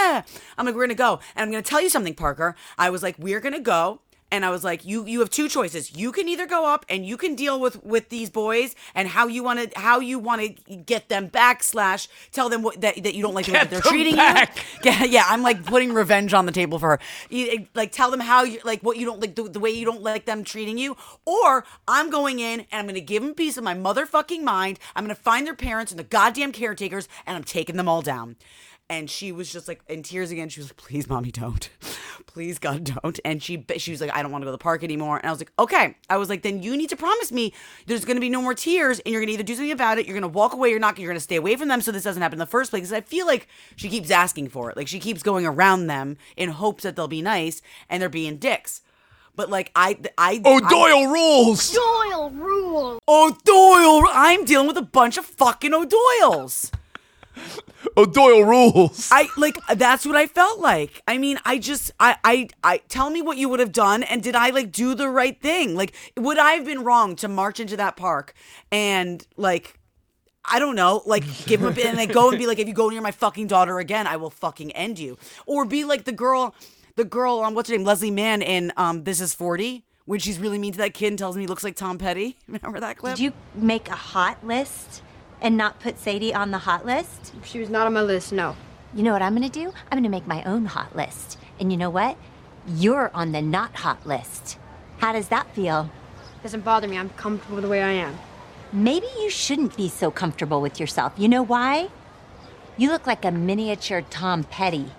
I'm 0.57 0.65
like, 0.65 0.75
we're 0.75 0.85
gonna 0.85 0.95
go, 0.95 1.19
and 1.35 1.43
I'm 1.43 1.51
gonna 1.51 1.61
tell 1.61 1.81
you 1.81 1.89
something, 1.89 2.15
Parker. 2.15 2.55
I 2.77 2.89
was 2.89 3.03
like, 3.03 3.15
we're 3.17 3.39
gonna 3.39 3.59
go 3.59 4.01
and 4.31 4.45
I 4.45 4.49
was 4.49 4.63
like, 4.63 4.85
"You 4.85 5.05
you 5.05 5.19
have 5.19 5.29
two 5.29 5.49
choices. 5.49 5.95
You 5.95 6.11
can 6.11 6.27
either 6.29 6.47
go 6.47 6.65
up 6.65 6.85
and 6.89 7.05
you 7.05 7.17
can 7.17 7.35
deal 7.35 7.59
with 7.59 7.83
with 7.83 8.09
these 8.09 8.29
boys 8.29 8.75
and 8.95 9.07
how 9.09 9.27
you 9.27 9.43
want 9.43 9.71
to 9.73 9.79
how 9.79 9.99
you 9.99 10.17
want 10.17 10.41
to 10.41 10.75
get 10.75 11.09
them 11.09 11.27
back 11.27 11.61
slash 11.63 12.07
tell 12.31 12.47
them 12.47 12.63
what, 12.63 12.79
that 12.81 13.03
that 13.03 13.13
you 13.13 13.21
don't 13.21 13.33
like 13.33 13.45
the 13.45 13.51
way 13.51 13.59
that 13.59 13.69
they're 13.69 13.81
them 13.81 13.91
treating 13.91 14.15
back. 14.15 14.55
you. 14.55 14.61
Yeah, 14.91 15.03
yeah. 15.03 15.23
I'm 15.27 15.43
like 15.43 15.65
putting 15.65 15.93
revenge 15.93 16.33
on 16.33 16.45
the 16.45 16.51
table 16.51 16.79
for 16.79 16.91
her. 16.91 16.99
You, 17.29 17.47
eh, 17.51 17.65
like 17.75 17.91
tell 17.91 18.09
them 18.09 18.21
how 18.21 18.43
you 18.43 18.59
like 18.63 18.81
what 18.81 18.97
you 18.97 19.05
don't 19.05 19.19
like 19.19 19.35
the, 19.35 19.43
the 19.43 19.59
way 19.59 19.69
you 19.69 19.85
don't 19.85 20.01
like 20.01 20.25
them 20.25 20.43
treating 20.43 20.77
you, 20.77 20.95
or 21.25 21.65
I'm 21.87 22.09
going 22.09 22.39
in 22.39 22.61
and 22.61 22.67
I'm 22.71 22.87
gonna 22.87 23.01
give 23.01 23.21
them 23.21 23.31
a 23.31 23.35
piece 23.35 23.57
of 23.57 23.63
my 23.63 23.75
motherfucking 23.75 24.41
mind. 24.43 24.79
I'm 24.95 25.03
gonna 25.03 25.15
find 25.15 25.45
their 25.45 25.55
parents 25.55 25.91
and 25.91 25.99
the 25.99 26.05
goddamn 26.05 26.53
caretakers 26.53 27.09
and 27.27 27.35
I'm 27.35 27.43
taking 27.43 27.75
them 27.75 27.89
all 27.89 28.01
down. 28.01 28.37
And 28.91 29.09
she 29.09 29.31
was 29.31 29.51
just 29.51 29.67
like 29.69 29.81
in 29.87 30.03
tears 30.03 30.31
again. 30.31 30.49
She 30.49 30.59
was 30.59 30.69
like, 30.69 30.75
"Please, 30.77 31.07
mommy, 31.07 31.31
don't. 31.31 31.69
Please, 32.27 32.59
God, 32.59 32.83
don't." 32.83 33.19
And 33.25 33.41
she 33.41 33.65
she 33.77 33.91
was 33.91 34.01
like, 34.01 34.13
"I 34.13 34.21
don't 34.21 34.31
want 34.31 34.41
to 34.41 34.45
go 34.45 34.49
to 34.49 34.51
the 34.51 34.57
park 34.57 34.83
anymore." 34.83 35.17
And 35.17 35.25
I 35.27 35.31
was 35.31 35.39
like, 35.39 35.51
"Okay." 35.57 35.95
I 36.09 36.17
was 36.17 36.27
like, 36.29 36.41
"Then 36.43 36.61
you 36.61 36.75
need 36.75 36.89
to 36.89 36.97
promise 36.97 37.31
me 37.31 37.53
there's 37.87 38.03
going 38.03 38.17
to 38.17 38.21
be 38.21 38.29
no 38.29 38.41
more 38.41 38.53
tears, 38.53 38.99
and 38.99 39.11
you're 39.11 39.21
going 39.21 39.27
to 39.29 39.33
either 39.33 39.43
do 39.43 39.55
something 39.55 39.71
about 39.71 39.97
it. 39.97 40.05
You're 40.07 40.13
going 40.19 40.29
to 40.29 40.37
walk 40.37 40.51
away. 40.53 40.69
You're 40.69 40.79
not. 40.79 40.99
You're 40.99 41.07
going 41.07 41.15
to 41.15 41.21
stay 41.21 41.37
away 41.37 41.55
from 41.55 41.69
them 41.69 41.79
so 41.81 41.91
this 41.93 42.03
doesn't 42.03 42.21
happen 42.21 42.35
in 42.35 42.39
the 42.39 42.45
first 42.45 42.69
place." 42.69 42.81
Because 42.81 42.93
I 42.93 43.01
feel 43.01 43.25
like 43.25 43.47
she 43.77 43.87
keeps 43.89 44.11
asking 44.11 44.49
for 44.49 44.69
it. 44.69 44.75
Like 44.77 44.89
she 44.89 44.99
keeps 44.99 45.23
going 45.23 45.45
around 45.45 45.87
them 45.87 46.17
in 46.35 46.49
hopes 46.49 46.83
that 46.83 46.97
they'll 46.97 47.07
be 47.07 47.21
nice, 47.21 47.61
and 47.89 48.01
they're 48.01 48.09
being 48.09 48.37
dicks. 48.37 48.81
But 49.37 49.49
like 49.49 49.71
I, 49.73 49.97
I, 50.17 50.41
Oh, 50.43 50.59
I- 50.61 50.69
Doyle 50.69 51.07
rules. 51.07 51.71
Doyle 51.73 52.29
rule. 52.31 52.99
O'Doyle. 53.07 54.03
I'm 54.11 54.43
dealing 54.43 54.67
with 54.67 54.75
a 54.77 54.81
bunch 54.81 55.17
of 55.17 55.23
fucking 55.25 55.73
O'Doyles. 55.73 56.71
Oh, 57.97 58.05
Doyle 58.05 58.43
rules. 58.43 59.09
I 59.11 59.27
like 59.37 59.57
that's 59.75 60.05
what 60.05 60.15
I 60.15 60.27
felt 60.27 60.59
like. 60.59 61.01
I 61.07 61.17
mean, 61.17 61.39
I 61.45 61.57
just 61.57 61.91
I 61.99 62.17
I 62.23 62.49
I 62.63 62.77
tell 62.89 63.09
me 63.09 63.21
what 63.21 63.37
you 63.37 63.49
would 63.49 63.59
have 63.59 63.71
done 63.71 64.03
and 64.03 64.21
did 64.21 64.35
I 64.35 64.51
like 64.51 64.71
do 64.71 64.95
the 64.95 65.09
right 65.09 65.39
thing? 65.41 65.75
Like 65.75 65.93
would 66.15 66.37
I 66.37 66.53
have 66.53 66.65
been 66.65 66.83
wrong 66.83 67.15
to 67.17 67.27
march 67.27 67.59
into 67.59 67.75
that 67.77 67.97
park 67.97 68.33
and 68.71 69.25
like 69.35 69.79
I 70.45 70.59
don't 70.59 70.75
know, 70.75 71.03
like 71.05 71.23
give 71.45 71.61
him 71.61 71.67
a 71.67 71.71
bit 71.71 71.85
and 71.85 71.97
then 71.97 72.07
go 72.07 72.29
and 72.29 72.37
be 72.37 72.47
like, 72.47 72.59
if 72.59 72.67
you 72.67 72.73
go 72.73 72.89
near 72.89 73.01
my 73.01 73.11
fucking 73.11 73.47
daughter 73.47 73.79
again, 73.79 74.07
I 74.07 74.17
will 74.17 74.31
fucking 74.31 74.71
end 74.71 74.97
you. 74.97 75.17
Or 75.45 75.65
be 75.65 75.83
like 75.83 76.05
the 76.05 76.11
girl, 76.11 76.55
the 76.95 77.05
girl, 77.05 77.41
um, 77.41 77.53
what's 77.53 77.69
her 77.69 77.77
name, 77.77 77.85
Leslie 77.85 78.11
Mann 78.11 78.41
in 78.41 78.73
um, 78.75 79.03
This 79.03 79.21
Is 79.21 79.35
Forty, 79.35 79.85
when 80.05 80.19
she's 80.19 80.39
really 80.39 80.57
mean 80.57 80.71
to 80.73 80.79
that 80.79 80.93
kid 80.93 81.07
and 81.07 81.19
tells 81.19 81.35
me 81.35 81.43
he 81.43 81.47
looks 81.47 81.63
like 81.63 81.75
Tom 81.75 81.97
Petty. 81.97 82.37
Remember 82.47 82.79
that 82.79 82.97
clip? 82.97 83.15
Did 83.15 83.23
you 83.23 83.33
make 83.53 83.87
a 83.89 83.95
hot 83.95 84.45
list 84.45 85.03
and 85.41 85.57
not 85.57 85.79
put 85.79 85.99
Sadie 85.99 86.33
on 86.33 86.51
the 86.51 86.59
hot 86.59 86.85
list? 86.85 87.33
She 87.43 87.59
was 87.59 87.69
not 87.69 87.87
on 87.87 87.93
my 87.93 88.01
list, 88.01 88.31
no. 88.31 88.55
You 88.93 89.03
know 89.03 89.13
what 89.13 89.21
I'm 89.21 89.33
gonna 89.33 89.49
do? 89.49 89.71
I'm 89.91 89.97
gonna 89.97 90.09
make 90.09 90.27
my 90.27 90.43
own 90.43 90.65
hot 90.65 90.95
list. 90.95 91.37
And 91.59 91.71
you 91.71 91.77
know 91.77 91.89
what? 91.89 92.17
You're 92.67 93.09
on 93.13 93.31
the 93.31 93.41
not 93.41 93.75
hot 93.75 94.05
list. 94.05 94.57
How 94.99 95.13
does 95.13 95.29
that 95.29 95.53
feel? 95.55 95.89
Doesn't 96.43 96.63
bother 96.63 96.87
me. 96.87 96.97
I'm 96.97 97.09
comfortable 97.11 97.61
the 97.61 97.67
way 97.67 97.81
I 97.81 97.91
am. 97.91 98.17
Maybe 98.73 99.07
you 99.19 99.29
shouldn't 99.29 99.75
be 99.75 99.89
so 99.89 100.11
comfortable 100.11 100.61
with 100.61 100.79
yourself. 100.79 101.13
You 101.17 101.27
know 101.27 101.43
why? 101.43 101.89
You 102.77 102.89
look 102.89 103.05
like 103.05 103.25
a 103.25 103.31
miniature 103.31 104.01
Tom 104.09 104.43
Petty. 104.43 104.91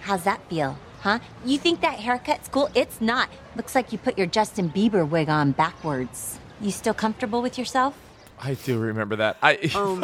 How's 0.00 0.24
that 0.24 0.40
feel? 0.48 0.78
Huh? 1.00 1.18
You 1.44 1.58
think 1.58 1.80
that 1.80 1.98
haircut's 1.98 2.48
cool? 2.48 2.70
It's 2.74 3.00
not. 3.00 3.28
Looks 3.54 3.74
like 3.74 3.92
you 3.92 3.98
put 3.98 4.18
your 4.18 4.26
Justin 4.26 4.70
Bieber 4.70 5.08
wig 5.08 5.28
on 5.28 5.52
backwards. 5.52 6.38
You 6.60 6.70
still 6.70 6.94
comfortable 6.94 7.42
with 7.42 7.58
yourself? 7.58 7.98
I 8.40 8.54
do 8.54 8.78
remember 8.78 9.16
that. 9.16 9.36
I. 9.42 9.70
Um, 9.74 10.00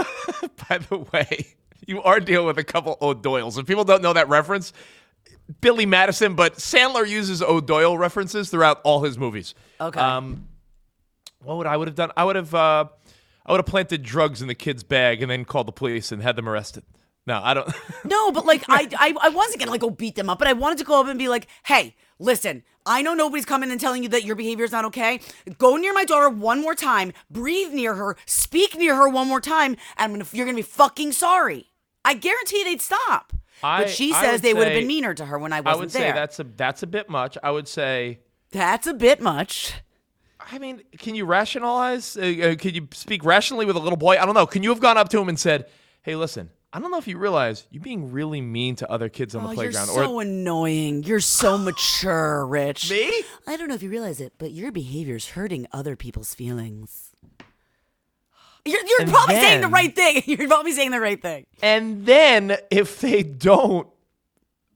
by 0.69 0.79
the 0.79 0.99
way, 1.13 1.55
you 1.87 2.03
are 2.03 2.21
dealing 2.21 2.47
with 2.47 2.59
a 2.59 2.65
couple 2.65 2.97
O'Doyles. 3.01 3.59
If 3.59 3.67
people 3.67 3.85
don't 3.85 4.03
know 4.03 4.13
that 4.13 4.29
reference, 4.29 4.73
Billy 5.61 5.87
Madison, 5.87 6.35
but 6.35 6.57
Sandler 6.57 7.09
uses 7.09 7.43
O'Doyle 7.43 7.97
references 7.99 8.51
throughout 8.51 8.81
all 8.85 9.03
his 9.03 9.19
movies. 9.19 9.55
Okay. 9.81 10.01
Um, 10.01 10.49
what 11.43 11.59
would 11.59 11.67
I 11.67 11.77
would 11.77 11.89
have 11.89 11.95
done? 11.95 12.13
I 12.17 12.25
would 12.25 12.37
have. 12.37 12.55
Uh, 12.55 12.87
I 13.47 13.53
would 13.53 13.59
have 13.59 13.67
planted 13.67 14.03
drugs 14.03 14.41
in 14.41 14.49
the 14.49 14.55
kid's 14.55 14.83
bag 14.83 15.21
and 15.21 15.31
then 15.31 15.45
called 15.45 15.67
the 15.67 15.73
police 15.73 16.11
and 16.13 16.23
had 16.23 16.37
them 16.37 16.49
arrested. 16.49 16.83
No, 17.27 17.41
I 17.43 17.55
don't. 17.55 17.71
No, 18.05 18.33
but 18.33 18.47
like 18.47 18.65
I, 18.69 18.89
I, 18.99 19.15
I 19.21 19.29
wasn't 19.31 19.61
gonna 19.61 19.71
like 19.71 19.81
go 19.81 19.91
beat 19.91 20.15
them 20.15 20.31
up, 20.31 20.39
but 20.39 20.49
I 20.49 20.53
wanted 20.53 20.79
to 20.79 20.85
go 20.85 21.01
up 21.01 21.07
and 21.09 21.19
be 21.19 21.29
like, 21.29 21.47
"Hey, 21.65 21.95
listen, 22.19 22.63
I 22.87 23.03
know 23.03 23.15
nobody's 23.15 23.45
coming 23.47 23.71
and 23.71 23.81
telling 23.81 24.03
you 24.03 24.09
that 24.11 24.25
your 24.25 24.37
behavior 24.37 24.65
is 24.65 24.73
not 24.73 24.85
okay. 24.87 25.21
Go 25.59 25.77
near 25.77 25.95
my 25.95 26.05
daughter 26.05 26.29
one 26.29 26.61
more 26.61 26.75
time, 26.75 27.13
breathe 27.31 27.73
near 27.73 27.95
her, 27.95 28.17
speak 28.27 28.77
near 28.77 28.95
her 28.95 29.09
one 29.09 29.27
more 29.29 29.41
time, 29.41 29.73
and 29.97 30.13
I'm 30.13 30.13
gonna, 30.13 30.27
you're 30.33 30.45
gonna 30.47 30.57
be 30.57 30.63
fucking 30.63 31.13
sorry. 31.13 31.71
I 32.05 32.15
guarantee 32.15 32.63
they'd 32.65 32.83
stop. 32.83 33.33
I- 33.63 33.83
but 33.85 33.91
she 33.91 34.13
says 34.13 34.33
would 34.33 34.43
they 34.43 34.53
would 34.55 34.67
have 34.67 34.77
been 34.77 34.87
meaner 34.87 35.15
to 35.15 35.25
her 35.25 35.39
when 35.39 35.53
I 35.53 35.59
I 35.59 35.61
wasn't 35.61 35.65
there. 35.65 35.73
I 35.73 35.81
would 35.81 35.91
there. 35.91 36.13
say 36.13 36.21
that's 36.21 36.39
a 36.41 36.45
that's 36.45 36.83
a 36.83 36.87
bit 36.87 37.09
much. 37.09 37.39
I 37.43 37.51
would 37.51 37.69
say. 37.69 38.21
that's 38.51 38.87
a 38.87 38.95
bit 38.95 39.21
much. 39.23 39.75
I 40.53 40.59
mean, 40.59 40.83
can 40.99 41.15
you 41.15 41.25
rationalize? 41.25 42.19
Uh, 42.19 42.21
uh, 42.53 42.55
can 42.57 42.75
you 42.75 42.89
speak 42.93 43.25
rationally 43.25 43.65
with 43.65 43.77
a 43.77 43.79
little 43.79 43.97
boy? 43.97 44.19
I 44.19 44.27
don't 44.27 44.35
know. 44.35 44.47
Can 44.47 44.63
you 44.63 44.69
have 44.71 44.81
gone 44.81 44.99
up 44.99 45.09
to 45.11 45.19
him 45.21 45.31
and 45.31 45.41
said, 45.41 45.67
"Hey, 46.03 46.17
listen, 46.17 46.51
I 46.77 46.81
don't 46.81 46.91
know 46.91 46.99
if 46.99 47.07
you 47.07 47.17
realize 47.19 47.67
you're 47.71 47.83
being 47.83 48.11
really 48.11 48.41
mean 48.41 48.75
to 48.77 48.91
other 48.91 49.09
kids 49.09 49.35
on 49.37 49.45
Oh, 49.45 49.49
the 49.49 49.55
playground. 49.55 49.91
Or. 49.91 49.95
You're 49.95 50.05
playground." 50.07 50.11
so 50.15 50.21
annoying. 50.21 51.03
You're 51.05 51.21
so 51.21 51.57
mature, 51.69 52.45
Rich. 52.45 52.91
Me? 52.91 53.23
I 53.47 53.57
don't 53.57 53.69
know 53.69 53.75
if 53.77 53.83
you 53.83 53.89
realize 53.91 54.21
it, 54.21 54.33
but 54.39 54.51
your 54.51 54.73
behavior's 54.73 55.31
hurting 55.31 55.69
other 55.73 55.95
people's 55.95 56.35
feelings. 56.35 57.11
You're, 58.67 58.85
you're 58.85 59.03
And 59.03 59.11
probably 59.11 59.35
saying 59.37 59.61
the 59.61 59.69
right 59.69 59.95
thing. 59.95 60.23
You're 60.27 60.49
probably 60.49 60.73
saying 60.73 60.91
the 60.91 61.01
right 61.01 61.21
thing. 61.21 61.45
and 61.63 62.07
then 62.07 62.57
if 62.71 62.99
they 63.01 63.23
don't 63.23 63.87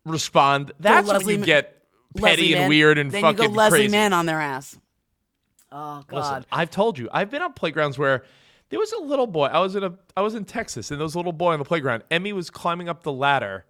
respond, 0.04 0.72
that's 0.78 1.08
when 1.24 1.40
you 1.40 1.44
get 1.44 1.82
petty 2.14 2.22
Leslie 2.42 2.52
and 2.52 2.60
Mann. 2.60 2.68
weird 2.68 2.98
and 2.98 3.10
then 3.10 3.22
fucking 3.22 3.42
you 3.42 3.48
go 3.48 3.54
Leslie 3.54 3.78
crazy. 3.78 3.90
Mann 3.90 4.12
on 4.12 4.26
their 4.26 4.40
ass. 4.40 4.78
Oh 5.72 6.04
God. 6.06 6.12
Listen, 6.12 6.44
I've 6.52 6.70
told 6.70 6.98
you, 6.98 7.08
I've 7.12 7.30
been 7.30 7.40
on 7.40 7.54
playgrounds 7.54 7.96
where 7.98 8.24
there 8.70 8.78
was 8.78 8.92
a 8.92 9.00
little 9.00 9.26
boy. 9.26 9.46
I 9.46 9.60
was 9.60 9.74
in 9.74 9.84
a, 9.84 9.94
I 10.16 10.22
was 10.22 10.34
in 10.34 10.44
Texas, 10.44 10.90
and 10.90 11.00
there 11.00 11.04
was 11.04 11.14
a 11.14 11.18
little 11.18 11.32
boy 11.32 11.52
on 11.52 11.58
the 11.58 11.64
playground. 11.64 12.04
Emmy 12.10 12.32
was 12.32 12.50
climbing 12.50 12.88
up 12.88 13.02
the 13.02 13.12
ladder, 13.12 13.64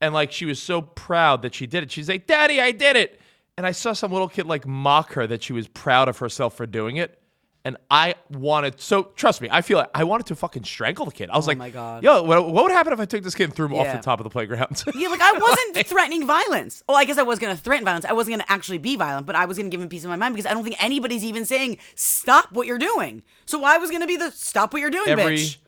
and 0.00 0.14
like 0.14 0.32
she 0.32 0.44
was 0.44 0.60
so 0.60 0.80
proud 0.82 1.42
that 1.42 1.54
she 1.54 1.66
did 1.66 1.82
it. 1.82 1.90
She's 1.90 2.08
like, 2.08 2.26
"Daddy, 2.26 2.60
I 2.60 2.72
did 2.72 2.96
it!" 2.96 3.20
And 3.56 3.66
I 3.66 3.72
saw 3.72 3.92
some 3.92 4.12
little 4.12 4.28
kid 4.28 4.46
like 4.46 4.66
mock 4.66 5.14
her 5.14 5.26
that 5.26 5.42
she 5.42 5.52
was 5.52 5.66
proud 5.66 6.08
of 6.08 6.18
herself 6.18 6.56
for 6.56 6.66
doing 6.66 6.96
it, 6.96 7.20
And 7.64 7.76
I 7.90 8.14
wanted 8.30 8.80
so 8.80 9.04
trust 9.16 9.40
me, 9.42 9.48
I 9.50 9.60
feel 9.62 9.78
like 9.78 9.90
I 9.94 10.04
wanted 10.04 10.26
to 10.26 10.36
fucking 10.36 10.64
strangle 10.64 11.04
the 11.04 11.12
kid. 11.12 11.28
I 11.28 11.36
was 11.36 11.46
Oh 11.46 11.50
like, 11.50 11.58
my 11.58 11.70
God. 11.70 12.02
yo, 12.02 12.22
what, 12.22 12.50
what 12.50 12.64
would 12.64 12.72
happen 12.72 12.92
if 12.92 13.00
I 13.00 13.04
took 13.04 13.22
this 13.22 13.34
kid 13.34 13.44
and 13.44 13.54
threw 13.54 13.66
him 13.66 13.74
off 13.74 13.92
the 13.94 13.98
top 14.00 14.20
of 14.20 14.24
the 14.24 14.30
playground? 14.30 14.82
Yeah, 14.94 15.08
like 15.08 15.20
I 15.20 15.32
wasn't 15.74 15.86
threatening 15.86 16.26
violence. 16.26 16.82
Well, 16.88 16.96
I 16.96 17.04
guess 17.04 17.18
I 17.18 17.24
was 17.24 17.38
going 17.38 17.54
to 17.54 17.60
threaten 17.62 17.84
violence. 17.84 18.04
I 18.04 18.12
wasn't 18.12 18.36
going 18.36 18.46
to 18.46 18.50
actually 18.52 18.78
be 18.78 18.96
violent, 18.96 19.26
but 19.26 19.34
I 19.36 19.44
was 19.44 19.58
going 19.58 19.70
to 19.70 19.74
give 19.74 19.82
him 19.82 19.88
peace 19.88 20.04
of 20.04 20.08
my 20.10 20.16
mind 20.16 20.34
because 20.34 20.50
I 20.50 20.54
don't 20.54 20.64
think 20.64 20.82
anybody's 20.82 21.24
even 21.24 21.44
saying 21.44 21.78
stop 21.94 22.52
what 22.52 22.66
you're 22.66 22.78
doing. 22.78 23.22
So 23.44 23.64
I 23.64 23.76
was 23.78 23.90
going 23.90 24.02
to 24.02 24.06
be 24.06 24.16
the 24.16 24.30
stop 24.30 24.72
what 24.72 24.80
you're 24.80 24.90
doing, 24.90 25.08
every 25.08 25.36
bitch. 25.36 25.58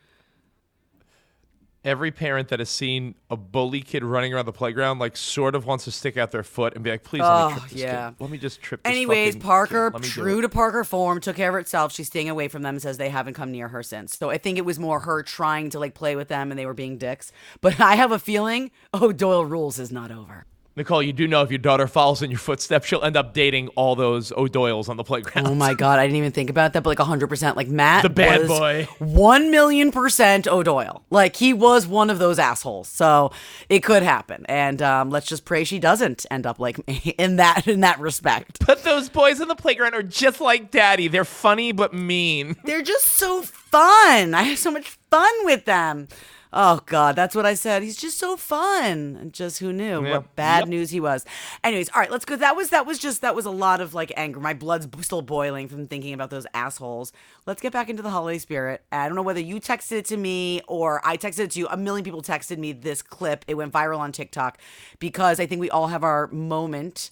Every 1.85 2.11
parent 2.11 2.49
that 2.49 2.59
has 2.59 2.69
seen 2.69 3.15
a 3.31 3.37
bully 3.37 3.81
kid 3.81 4.05
running 4.05 4.35
around 4.35 4.45
the 4.45 4.53
playground 4.53 4.99
like 4.99 5.17
sort 5.17 5.55
of 5.55 5.65
wants 5.65 5.85
to 5.85 5.91
stick 5.91 6.17
out 6.17 6.31
their 6.31 6.43
foot 6.43 6.75
and 6.75 6.85
be 6.85 6.91
like, 6.91 7.05
please 7.05 7.23
let 7.23 7.49
me 7.49 7.53
trip 7.55 7.71
this 7.71 7.81
yeah. 7.81 8.11
kid. 8.11 8.17
Let 8.21 8.31
me 8.31 8.39
just 8.39 8.61
trip 8.61 8.83
this 8.83 8.91
Anyways, 8.91 9.35
fucking 9.35 9.41
Parker, 9.41 9.91
kid. 9.91 9.95
Let 9.95 10.03
me 10.03 10.09
do 10.09 10.13
true 10.13 10.39
it." 10.39 10.43
to 10.43 10.49
Parker 10.49 10.85
form, 10.85 11.21
took 11.21 11.37
care 11.37 11.51
of 11.51 11.57
itself. 11.57 11.93
She's 11.93 12.09
staying 12.09 12.29
away 12.29 12.49
from 12.49 12.63
them 12.63 12.75
and 12.75 12.83
says 12.83 12.99
they 12.99 13.09
haven't 13.09 13.35
come 13.35 13.51
near 13.51 13.69
her 13.69 13.83
since. 13.83 14.17
So 14.17 14.31
I 14.31 14.39
think 14.39 14.59
it 14.59 14.65
was 14.65 14.79
more 14.79 15.01
her 15.01 15.23
trying 15.23 15.71
to 15.71 15.79
like 15.79 15.95
play 15.95 16.17
with 16.17 16.29
them 16.29 16.51
and 16.51 16.59
they 16.59 16.67
were 16.67 16.75
being 16.75 16.99
dicks. 16.99 17.33
But 17.61 17.81
I 17.91 17.95
have 17.95 18.13
a 18.13 18.19
feeling, 18.19 18.71
oh, 18.93 19.13
Doyle 19.13 19.45
rules 19.45 19.79
is 19.79 19.91
not 19.91 20.11
over. 20.11 20.47
Nicole, 20.77 21.03
you 21.03 21.13
do 21.13 21.27
know 21.27 21.43
if 21.43 21.51
your 21.51 21.59
daughter 21.59 21.87
follows 21.89 22.23
in 22.23 22.31
your 22.31 22.39
footsteps, 22.39 22.87
she'll 22.87 23.03
end 23.03 23.17
up 23.17 23.35
dating 23.35 23.69
all 23.71 23.97
those 23.97 24.31
O'Doyles 24.33 24.89
on 24.89 24.97
the 24.97 25.03
playground. 25.05 25.49
Oh 25.49 25.55
my 25.55 25.75
god, 25.75 25.99
I 25.99 26.07
didn't 26.07 26.17
even 26.19 26.31
think 26.33 26.49
about 26.49 26.73
that, 26.73 26.83
but 26.83 26.91
like 26.91 27.07
hundred 27.07 27.27
percent, 27.27 27.57
like 27.57 27.69
Matt, 27.69 28.03
The 28.03 28.09
bad 28.09 28.43
was 28.43 28.49
boy. 28.49 28.89
one 28.99 29.51
million 29.51 29.91
percent 29.91 30.47
O'Doyle. 30.47 31.03
Like 31.11 31.37
he 31.37 31.53
was 31.53 31.87
one 31.89 32.09
of 32.09 32.19
those 32.21 32.39
assholes. 32.39 32.89
So 32.89 33.33
it 33.69 33.81
could 33.83 34.03
happen, 34.05 34.47
and 34.49 34.81
um, 34.81 35.11
let's 35.11 35.27
just 35.27 35.45
pray 35.45 35.65
she 35.65 35.81
doesn't 35.81 36.25
end 36.31 36.47
up 36.47 36.61
like 36.61 36.87
me 36.87 37.15
in 37.19 37.37
that 37.37 37.67
in 37.67 37.81
that 37.81 37.99
respect. 37.99 38.65
But 38.65 38.85
those 38.85 39.09
boys 39.09 39.41
on 39.41 39.49
the 39.49 39.57
playground 39.57 39.95
are 39.95 40.03
just 40.05 40.41
like 40.41 40.71
daddy. 40.71 41.09
They're 41.09 41.25
funny 41.25 41.73
but 41.73 41.93
mean. 41.93 42.55
They're 42.65 42.83
just 42.83 43.07
so 43.07 43.43
fun. 43.43 44.35
I 44.35 44.43
have 44.45 44.59
so 44.59 44.71
much 44.71 44.97
fun 45.11 45.33
with 45.45 45.65
them. 45.65 46.07
Oh 46.53 46.81
God, 46.87 47.15
that's 47.15 47.37
what 47.37 47.47
I 47.47 47.55
said. 47.55 47.85
He's 47.85 47.97
just 47.97 48.19
so 48.19 48.37
fun. 48.37 49.17
And 49.21 49.33
just 49.33 49.61
who 49.61 49.73
knew 49.73 50.03
what 50.03 50.35
bad 50.35 50.61
Yep. 50.63 50.69
news 50.69 50.91
he 50.91 50.99
was. 50.99 51.25
Anyways, 51.63 51.89
all 51.95 52.01
right, 52.01 52.11
let's 52.11 52.25
go. 52.25 52.35
That 52.35 52.57
was 52.57 52.71
that 52.71 52.87
was 52.87 52.99
just 52.99 53.21
that 53.21 53.37
was 53.37 53.47
a 53.47 53.51
lot 53.53 53.81
of 53.81 53.95
like 53.95 54.13
anger. 54.17 54.41
My 54.41 54.53
blood's 54.53 54.89
still 55.05 55.23
boiling 55.23 55.69
from 55.69 55.87
thinking 55.87 56.13
about 56.13 56.31
those 56.31 56.47
assholes. 56.53 57.13
Let's 57.47 57.63
get 57.63 57.73
back 57.73 57.89
into 57.89 58.03
the 58.03 58.11
holiday 58.11 58.39
spirit. 58.39 58.83
I 58.91 59.07
don't 59.07 59.15
know 59.15 59.23
whether 59.23 59.41
you 59.41 59.61
texted 59.61 59.93
it 59.93 60.05
to 60.07 60.17
me 60.17 60.61
or 60.67 61.01
I 61.07 61.17
texted 61.17 61.41
it 61.41 61.51
to 61.53 61.61
you. 61.61 61.69
A 61.69 61.77
million 61.77 62.05
people 62.05 62.23
texted 62.23 62.59
me 62.59 62.73
this 62.73 63.01
clip. 63.01 63.45
It 63.47 63.55
went 63.55 63.73
viral 63.73 63.99
on 63.99 64.11
TikTok 64.11 64.59
because 64.99 65.39
I 65.39 65.47
think 65.47 65.61
we 65.61 65.71
all 65.71 65.87
have 65.87 66.03
our 66.03 66.27
moment 66.29 67.11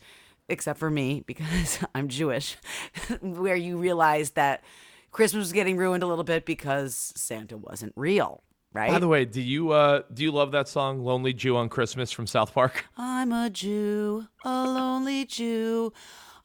except 0.49 0.81
for 0.81 0.91
me 0.91 1.23
because 1.27 1.79
I'm 1.95 2.09
Jewish, 2.09 2.57
where 3.21 3.55
you 3.55 3.77
realize 3.79 4.31
that 4.31 4.65
Christmas 5.13 5.41
was 5.43 5.53
getting 5.53 5.77
ruined 5.77 6.03
a 6.03 6.07
little 6.07 6.25
bit 6.25 6.45
because 6.45 7.13
Santa 7.15 7.57
wasn't 7.57 7.93
real, 7.97 8.43
right? 8.73 8.91
By 8.91 8.99
the 8.99 9.09
way, 9.09 9.25
do 9.25 9.41
you 9.41 9.71
uh 9.71 10.03
do 10.13 10.23
you 10.23 10.31
love 10.31 10.53
that 10.53 10.69
song 10.69 11.05
"Lonely 11.05 11.33
Jew 11.33 11.57
on 11.57 11.69
Christmas" 11.69 12.13
from 12.13 12.27
South 12.27 12.53
Park? 12.53 12.85
I'm 12.97 13.33
a 13.33 13.51
Jew, 13.51 14.27
a 14.45 14.65
lonely 14.67 15.25
Jew 15.25 15.93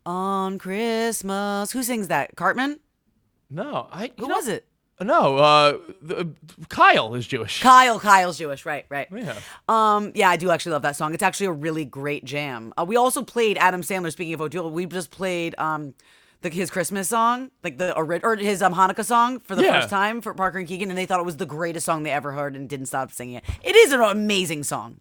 on 0.05 0.57
Christmas. 0.59 1.71
Who 1.71 1.83
sings 1.83 2.07
that? 2.07 2.35
Cartman? 2.35 2.79
No, 3.49 3.87
I. 3.91 4.11
Who 4.17 4.27
was 4.27 4.47
it? 4.47 4.67
No, 5.01 5.37
uh, 5.37 5.77
the, 6.01 6.29
Kyle 6.69 7.15
is 7.15 7.27
Jewish. 7.27 7.61
Kyle. 7.61 7.99
Kyle's 7.99 8.37
Jewish, 8.37 8.65
right? 8.65 8.85
Right. 8.89 9.07
Yeah. 9.11 9.39
Um. 9.67 10.11
Yeah, 10.15 10.29
I 10.29 10.37
do 10.37 10.49
actually 10.51 10.73
love 10.73 10.83
that 10.83 10.95
song. 10.95 11.13
It's 11.13 11.23
actually 11.23 11.47
a 11.47 11.51
really 11.51 11.85
great 11.85 12.25
jam. 12.25 12.73
Uh, 12.77 12.85
we 12.87 12.95
also 12.95 13.23
played 13.23 13.57
Adam 13.57 13.81
Sandler. 13.81 14.11
Speaking 14.11 14.33
of 14.33 14.41
O'Doyle, 14.41 14.71
we 14.71 14.85
just 14.85 15.11
played 15.11 15.55
um. 15.57 15.93
The, 16.43 16.49
his 16.49 16.69
Christmas 16.69 17.07
song, 17.09 17.51
like 17.63 17.77
the 17.77 17.95
or 17.95 18.35
his 18.35 18.61
um, 18.61 18.73
Hanukkah 18.73 19.03
song 19.05 19.39
for 19.39 19.55
the 19.55 19.63
Yeah. 19.63 19.79
first 19.79 19.89
time 19.89 20.21
for 20.21 20.33
Parker 20.33 20.59
and 20.59 20.67
Keegan, 20.67 20.89
and 20.89 20.97
they 20.97 21.05
thought 21.05 21.19
it 21.19 21.25
was 21.25 21.37
the 21.37 21.45
greatest 21.45 21.85
song 21.85 22.03
they 22.03 22.11
ever 22.11 22.31
heard 22.33 22.55
and 22.55 22.69
didn't 22.69 22.87
stop 22.87 23.11
singing 23.11 23.35
it. 23.35 23.43
It 23.63 23.75
is 23.75 23.91
an 23.93 24.01
amazing 24.01 24.63
song. 24.63 24.99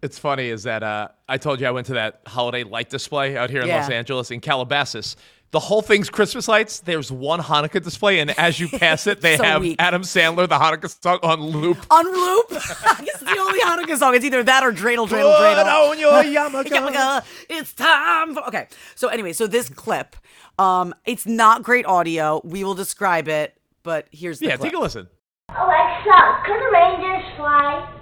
It's 0.00 0.18
funny 0.18 0.48
is 0.48 0.62
that 0.62 0.84
uh, 0.84 1.08
I 1.28 1.36
told 1.38 1.60
you 1.60 1.66
I 1.66 1.72
went 1.72 1.88
to 1.88 1.94
that 1.94 2.20
holiday 2.26 2.62
light 2.62 2.88
display 2.88 3.36
out 3.36 3.50
here 3.50 3.62
in 3.62 3.66
Yeah. 3.68 3.80
Los 3.80 3.90
Angeles 3.90 4.30
in 4.30 4.40
Calabasas. 4.40 5.16
The 5.50 5.58
whole 5.58 5.80
thing's 5.80 6.10
Christmas 6.10 6.46
lights. 6.46 6.80
There's 6.80 7.10
one 7.10 7.40
Hanukkah 7.40 7.82
display, 7.82 8.20
and 8.20 8.30
as 8.38 8.60
you 8.60 8.68
pass 8.68 9.06
it, 9.06 9.22
they 9.22 9.36
So 9.38 9.44
have 9.44 9.62
weak. 9.62 9.76
Adam 9.80 10.02
Sandler, 10.02 10.46
the 10.48 10.58
Hanukkah 10.58 11.02
song, 11.02 11.18
on 11.22 11.40
loop. 11.40 11.78
On 11.90 12.04
loop, 12.04 12.46
it's 12.52 13.20
the 13.20 13.36
only 13.40 13.58
Hanukkah 13.60 13.96
song. 13.96 14.14
It's 14.14 14.26
either 14.26 14.42
that 14.44 14.62
or 14.62 14.72
Dreidel, 14.72 15.08
Dreidel, 15.08 15.08
Put 15.08 15.56
Dreidel. 15.56 15.90
on 15.90 15.98
your 15.98 16.12
yarmulke. 16.22 16.66
Yarmulke. 16.68 17.24
It's 17.48 17.72
time 17.72 18.34
for 18.34 18.46
okay. 18.46 18.68
So 18.94 19.08
anyway, 19.08 19.32
so 19.32 19.46
this 19.46 19.70
clip, 19.70 20.16
um, 20.58 20.94
it's 21.04 21.26
not 21.26 21.62
great 21.62 21.86
audio. 21.86 22.40
We 22.44 22.64
will 22.64 22.74
describe 22.74 23.28
it, 23.28 23.54
but 23.82 24.06
here's 24.10 24.38
the 24.40 24.46
Yeah, 24.46 24.56
clip. 24.56 24.70
take 24.70 24.78
a 24.78 24.80
listen. 24.82 25.08
Alexa, 25.48 26.42
can 26.46 26.58
the 26.60 26.70
reindeers 26.72 27.24
fly? 27.36 27.94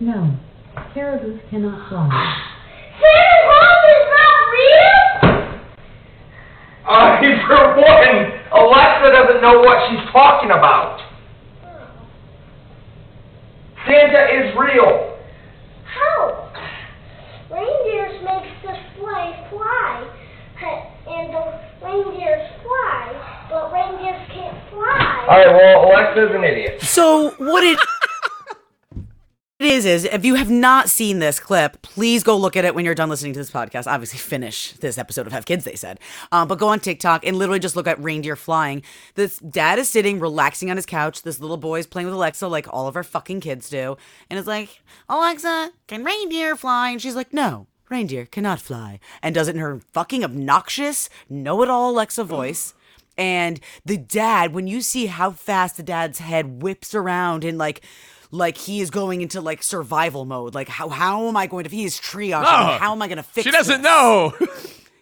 No, 0.00 0.36
caribou 0.94 1.38
cannot 1.50 1.88
fly. 1.88 2.08
Santa 3.00 3.38
Claus 3.46 3.84
is 3.94 4.04
not 4.16 4.38
real? 4.52 5.42
Uh, 6.84 7.20
for 7.46 7.76
one, 7.80 8.18
Alexa 8.52 9.12
doesn't 9.12 9.40
know 9.42 9.60
what 9.60 9.88
she's 9.88 10.10
talking 10.12 10.50
about. 10.50 11.00
Santa 13.86 14.22
is 14.34 14.54
real. 14.56 15.18
How? 15.84 16.52
Reindeers 17.50 18.22
makes 18.24 18.52
the 18.62 18.74
sleigh 18.98 19.46
fly, 19.50 20.08
and 20.60 21.32
the 21.34 21.60
reindeers 21.84 22.50
fly, 22.62 23.46
but 23.50 23.72
reindeers 23.72 24.28
can't 24.30 24.58
fly. 24.70 25.26
All 25.28 25.38
right, 25.38 25.48
well, 25.48 25.90
Alexa's 25.90 26.34
an 26.34 26.44
idiot. 26.44 26.80
So 26.82 27.30
what 27.38 27.64
it 27.64 27.78
it 29.58 29.66
is 29.72 29.84
is 29.86 30.04
if 30.04 30.24
you 30.24 30.34
have 30.36 30.50
not 30.50 30.88
seen 30.88 31.18
this 31.18 31.38
clip, 31.40 31.82
please 31.82 32.22
go 32.22 32.36
look 32.36 32.56
at 32.56 32.64
it 32.64 32.74
when 32.74 32.84
you're 32.84 32.94
done 32.94 33.08
listening 33.08 33.32
to 33.32 33.38
this 33.40 33.50
podcast. 33.50 33.86
Obviously, 33.86 34.18
finish 34.18 34.72
this 34.74 34.98
episode 34.98 35.26
of 35.26 35.32
Have 35.32 35.46
Kids, 35.46 35.64
they 35.64 35.74
said. 35.74 35.98
Um, 36.30 36.48
but 36.48 36.58
go 36.58 36.68
on 36.68 36.80
TikTok 36.80 37.26
and 37.26 37.36
literally 37.36 37.60
just 37.60 37.76
look 37.76 37.86
at 37.86 38.02
reindeer 38.02 38.36
flying. 38.36 38.82
This 39.14 39.38
dad 39.38 39.78
is 39.78 39.88
sitting, 39.88 40.18
relaxing 40.20 40.70
on 40.70 40.76
his 40.76 40.86
couch. 40.86 41.22
This 41.22 41.40
little 41.40 41.56
boy 41.56 41.78
is 41.80 41.86
playing 41.86 42.06
with 42.06 42.14
Alexa, 42.14 42.46
like 42.48 42.66
all 42.72 42.86
of 42.88 42.96
our 42.96 43.04
fucking 43.04 43.40
kids 43.40 43.68
do, 43.68 43.96
and 44.30 44.38
it's 44.38 44.48
like, 44.48 44.82
Alexa, 45.08 45.70
can 45.86 46.04
reindeer 46.04 46.56
fly? 46.56 46.90
And 46.90 47.00
she's 47.02 47.16
like, 47.16 47.32
No. 47.32 47.66
Reindeer 47.92 48.26
cannot 48.26 48.60
fly, 48.60 48.98
and 49.22 49.34
does 49.34 49.48
it 49.48 49.54
in 49.54 49.60
her 49.60 49.80
fucking 49.92 50.24
obnoxious, 50.24 51.08
know 51.28 51.62
it 51.62 51.68
all 51.70 51.90
Alexa 51.90 52.24
voice. 52.24 52.74
And 53.18 53.60
the 53.84 53.98
dad, 53.98 54.54
when 54.54 54.66
you 54.66 54.80
see 54.80 55.06
how 55.06 55.30
fast 55.32 55.76
the 55.76 55.82
dad's 55.82 56.18
head 56.18 56.62
whips 56.62 56.94
around 56.94 57.44
and 57.44 57.58
like 57.58 57.82
like 58.32 58.56
he 58.56 58.80
is 58.80 58.90
going 58.90 59.20
into 59.20 59.40
like 59.42 59.62
survival 59.62 60.24
mode. 60.24 60.54
Like 60.54 60.68
how 60.68 60.88
how 60.88 61.28
am 61.28 61.36
I 61.36 61.46
going 61.46 61.64
to 61.64 61.70
he 61.70 61.84
is 61.84 62.00
triage? 62.00 62.42
Oh, 62.42 62.78
how 62.78 62.92
am 62.92 63.02
I 63.02 63.08
gonna 63.08 63.22
fix 63.22 63.44
She 63.44 63.50
doesn't 63.50 63.82
this? 63.82 63.84
know. 63.84 64.32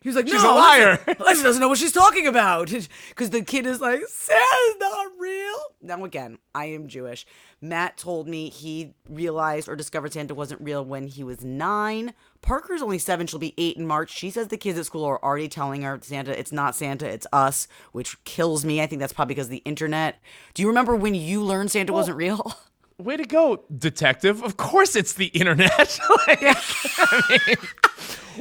He 0.03 0.09
was 0.09 0.17
like, 0.17 0.29
She's 0.29 0.43
no, 0.43 0.55
a 0.55 0.57
liar. 0.57 0.99
Alexa, 1.07 1.23
Alexa 1.23 1.43
doesn't 1.43 1.61
know 1.61 1.69
what 1.69 1.79
she's 1.79 1.93
talking 1.93 2.27
about. 2.27 2.73
Because 3.11 3.31
the 3.31 3.43
kid 3.43 3.67
is 3.67 3.81
like, 3.81 4.01
Santa's 4.09 4.77
not 4.79 5.13
real. 5.19 5.57
Now, 5.83 6.05
again, 6.05 6.39
I 6.55 6.67
am 6.67 6.89
Jewish. 6.89 7.27
Matt 7.61 7.99
told 7.99 8.27
me 8.27 8.49
he 8.49 8.95
realized 9.09 9.69
or 9.69 9.77
discovered 9.77 10.13
Santa 10.13 10.35
wasn't 10.35 10.63
real 10.63 10.83
when 10.85 11.07
he 11.07 11.23
was 11.23 11.45
nine. 11.45 12.15
Parker's 12.41 12.81
only 12.81 12.99
seven. 12.99 13.27
She'll 13.27 13.39
be 13.39 13.55
eight 13.59 13.77
in 13.77 13.87
March. 13.87 14.11
She 14.11 14.31
says 14.31 14.49
the 14.49 14.57
kids 14.57 14.79
at 14.79 14.87
school 14.87 15.05
are 15.05 15.23
already 15.23 15.49
telling 15.49 15.83
her 15.83 15.99
Santa, 16.03 16.39
it's 16.39 16.53
not 16.53 16.75
Santa, 16.75 17.07
it's 17.07 17.27
us, 17.33 17.69
which 17.93 18.23
kills 18.25 18.65
me. 18.65 18.81
I 18.81 18.87
think 18.87 19.01
that's 19.01 19.13
probably 19.13 19.35
because 19.35 19.47
of 19.49 19.53
the 19.53 19.59
internet. 19.59 20.21
Do 20.55 20.63
you 20.63 20.69
remember 20.69 20.97
when 20.97 21.15
you 21.15 21.43
learned 21.43 21.71
Santa 21.71 21.93
wasn't 21.93 22.17
real? 22.17 22.55
Way 22.99 23.17
to 23.17 23.25
go, 23.25 23.65
detective. 23.77 24.43
Of 24.43 24.57
course 24.57 24.95
it's 24.95 25.15
the 25.15 25.27
internet. 25.27 25.99
like, 26.27 26.43
I 26.43 27.39
mean, 27.47 27.57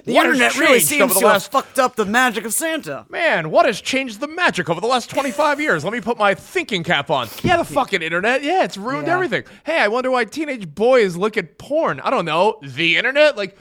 The 0.06 0.14
what 0.14 0.26
internet 0.26 0.58
really 0.58 0.80
seems 0.80 1.14
to 1.16 1.20
the 1.20 1.28
have 1.28 1.46
fucked 1.46 1.80
up 1.80 1.96
the 1.96 2.06
magic 2.06 2.46
of 2.46 2.54
Santa. 2.54 3.06
Man, 3.10 3.52
what 3.52 3.66
has 3.66 3.82
changed 3.82 4.20
the 4.20 4.28
magic 4.28 4.70
over 4.70 4.80
the 4.82 4.88
last 4.88 5.10
25 5.10 5.60
years? 5.60 5.84
Let 5.84 5.94
me 5.94 6.02
put 6.02 6.18
my 6.18 6.34
thinking 6.36 6.84
cap 6.84 7.10
on. 7.10 7.28
Yeah, 7.44 7.58
the 7.58 7.66
fucking 7.66 8.02
internet. 8.02 8.44
Yeah, 8.44 8.64
it's 8.64 8.78
ruined 8.78 9.08
Yeah. 9.08 9.16
everything. 9.16 9.44
Hey, 9.66 9.80
I 9.80 9.88
wonder 9.88 10.12
why 10.12 10.26
teenage 10.26 10.74
boys 10.74 11.16
look 11.16 11.38
at 11.38 11.58
porn. 11.58 12.00
I 12.00 12.10
don't 12.10 12.26
know. 12.26 12.60
The 12.62 12.98
internet? 12.98 13.36
Like, 13.38 13.58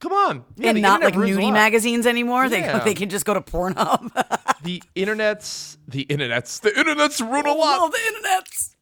come 0.00 0.12
on. 0.12 0.44
Yeah, 0.56 0.70
and 0.70 0.82
not 0.82 1.00
like 1.00 1.14
internet 1.14 1.28
ruins 1.34 1.36
a 1.38 1.40
nudie 1.48 1.52
magazines 1.52 2.06
anymore. 2.06 2.48
They 2.48 2.60
Yeah. 2.60 2.78
they 2.80 2.94
can 2.94 3.08
just 3.08 3.24
go 3.24 3.34
to 3.34 3.40
Pornhub. 3.40 4.10
The 4.62 4.82
internet's 4.96 5.78
the 5.86 6.02
internet's 6.02 6.58
the 6.60 6.76
internet's 6.76 7.20
ruined 7.20 7.46
a 7.46 7.50
Oh, 7.50 7.56
lot. 7.56 7.92
the 7.92 7.98
internet's. 8.08 8.74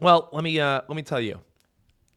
Well, 0.00 0.28
let 0.32 0.44
me 0.44 0.60
uh 0.60 0.82
let 0.88 0.96
me 0.96 1.02
tell 1.02 1.20
you. 1.20 1.40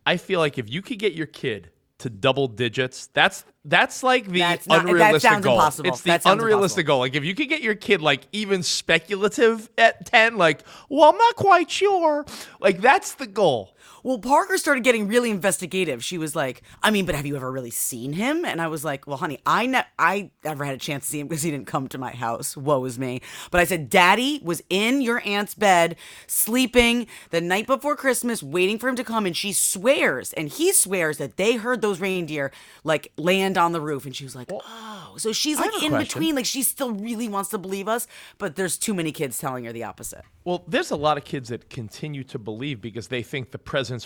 I 0.06 0.18
feel 0.18 0.40
like 0.42 0.58
if 0.58 0.70
you 0.70 0.82
could 0.82 1.00
get 1.00 1.14
your 1.14 1.28
kid 1.28 1.70
to 2.04 2.10
double 2.10 2.48
digits, 2.48 3.08
that's 3.14 3.44
that's 3.66 4.04
like 4.04 4.28
the 4.28 4.40
That's 4.40 4.68
not- 4.68 4.84
that 4.84 4.90
unrealistic 4.90 5.22
sounds 5.32 5.44
goal. 5.44 5.54
impossible. 5.56 5.90
It's 5.90 6.02
the 6.02 6.12
That 6.12 6.22
unrealistic 6.26 6.84
impossible. 6.84 6.84
goal. 6.96 7.00
Like 7.00 7.16
if 7.16 7.24
you 7.24 7.34
could 7.34 7.50
get 7.50 7.62
your 7.62 7.76
kid 7.76 8.02
like 8.02 8.28
even 8.32 8.62
speculative 8.62 9.70
at 9.78 10.06
10, 10.06 10.38
like, 10.38 10.64
well, 10.90 11.10
I'm 11.10 11.18
not 11.18 11.36
quite 11.36 11.72
sure. 11.72 12.26
Like 12.60 12.82
that's 12.82 13.16
the 13.16 13.28
goal. 13.28 13.73
Well, 14.04 14.20
Parker 14.20 14.58
started 14.58 14.84
getting 14.84 15.08
really 15.08 15.30
investigative. 15.30 16.04
She 16.04 16.18
was 16.18 16.36
like, 16.36 16.62
"I 16.82 16.92
mean, 16.92 17.06
but 17.06 17.16
have 17.16 17.26
you 17.26 17.38
ever 17.38 17.50
really 17.50 17.72
seen 17.72 18.14
him?" 18.14 18.44
And 18.44 18.62
I 18.62 18.68
was 18.68 18.84
like, 18.84 19.08
"Well, 19.08 19.18
honey, 19.18 19.40
I 19.46 19.66
ne- 19.66 19.86
I 19.98 20.32
never 20.44 20.66
had 20.66 20.76
a 20.76 20.78
chance 20.78 21.06
to 21.06 21.12
see 21.12 21.20
him 21.22 21.28
because 21.28 21.44
he 21.44 21.52
didn't 21.52 21.68
come 21.68 21.88
to 21.88 21.98
my 21.98 22.12
house. 22.12 22.58
Woe 22.58 22.84
is 22.84 23.00
me." 23.00 23.22
But 23.50 23.62
I 23.62 23.64
said, 23.64 23.90
"Daddy 23.90 24.42
was 24.44 24.62
in 24.70 25.02
your 25.02 25.26
aunt's 25.26 25.56
bed, 25.56 25.96
sleeping 26.28 27.08
the 27.30 27.40
night 27.40 27.66
before 27.66 27.96
Christmas, 27.96 28.44
waiting 28.44 28.78
for 28.78 28.90
him 28.90 28.98
to 28.98 29.04
come." 29.04 29.26
And 29.26 29.38
she 29.38 29.54
swears, 29.54 30.34
and 30.34 30.50
he 30.50 30.74
swears 30.74 31.18
that 31.18 31.38
they 31.38 31.56
heard 31.56 31.82
those 31.82 32.02
reindeer 32.02 32.52
like 32.84 33.12
land 33.18 33.58
on 33.58 33.72
the 33.72 33.82
roof. 33.82 34.06
And 34.06 34.14
she 34.14 34.26
was 34.26 34.36
like, 34.36 34.50
"Oh," 34.52 35.16
so 35.18 35.32
she's 35.32 35.58
like 35.58 35.74
in 35.82 35.92
question. 35.92 35.98
between. 36.00 36.36
Like 36.36 36.46
she 36.46 36.62
still 36.64 36.92
really 36.92 37.30
wants 37.30 37.50
to 37.52 37.58
believe 37.58 37.88
us, 37.88 38.06
but 38.38 38.58
there's 38.58 38.78
too 38.78 38.94
many 38.94 39.14
kids 39.14 39.38
telling 39.38 39.64
her 39.64 39.72
the 39.72 39.84
opposite. 39.84 40.26
Well, 40.44 40.66
there's 40.68 40.92
a 40.92 40.98
lot 40.98 41.18
of 41.18 41.24
kids 41.24 41.48
that 41.50 41.70
continue 41.70 42.26
to 42.26 42.38
believe 42.38 42.82
because 42.82 43.08
they 43.08 43.24
think 43.24 43.52
the 43.52 43.58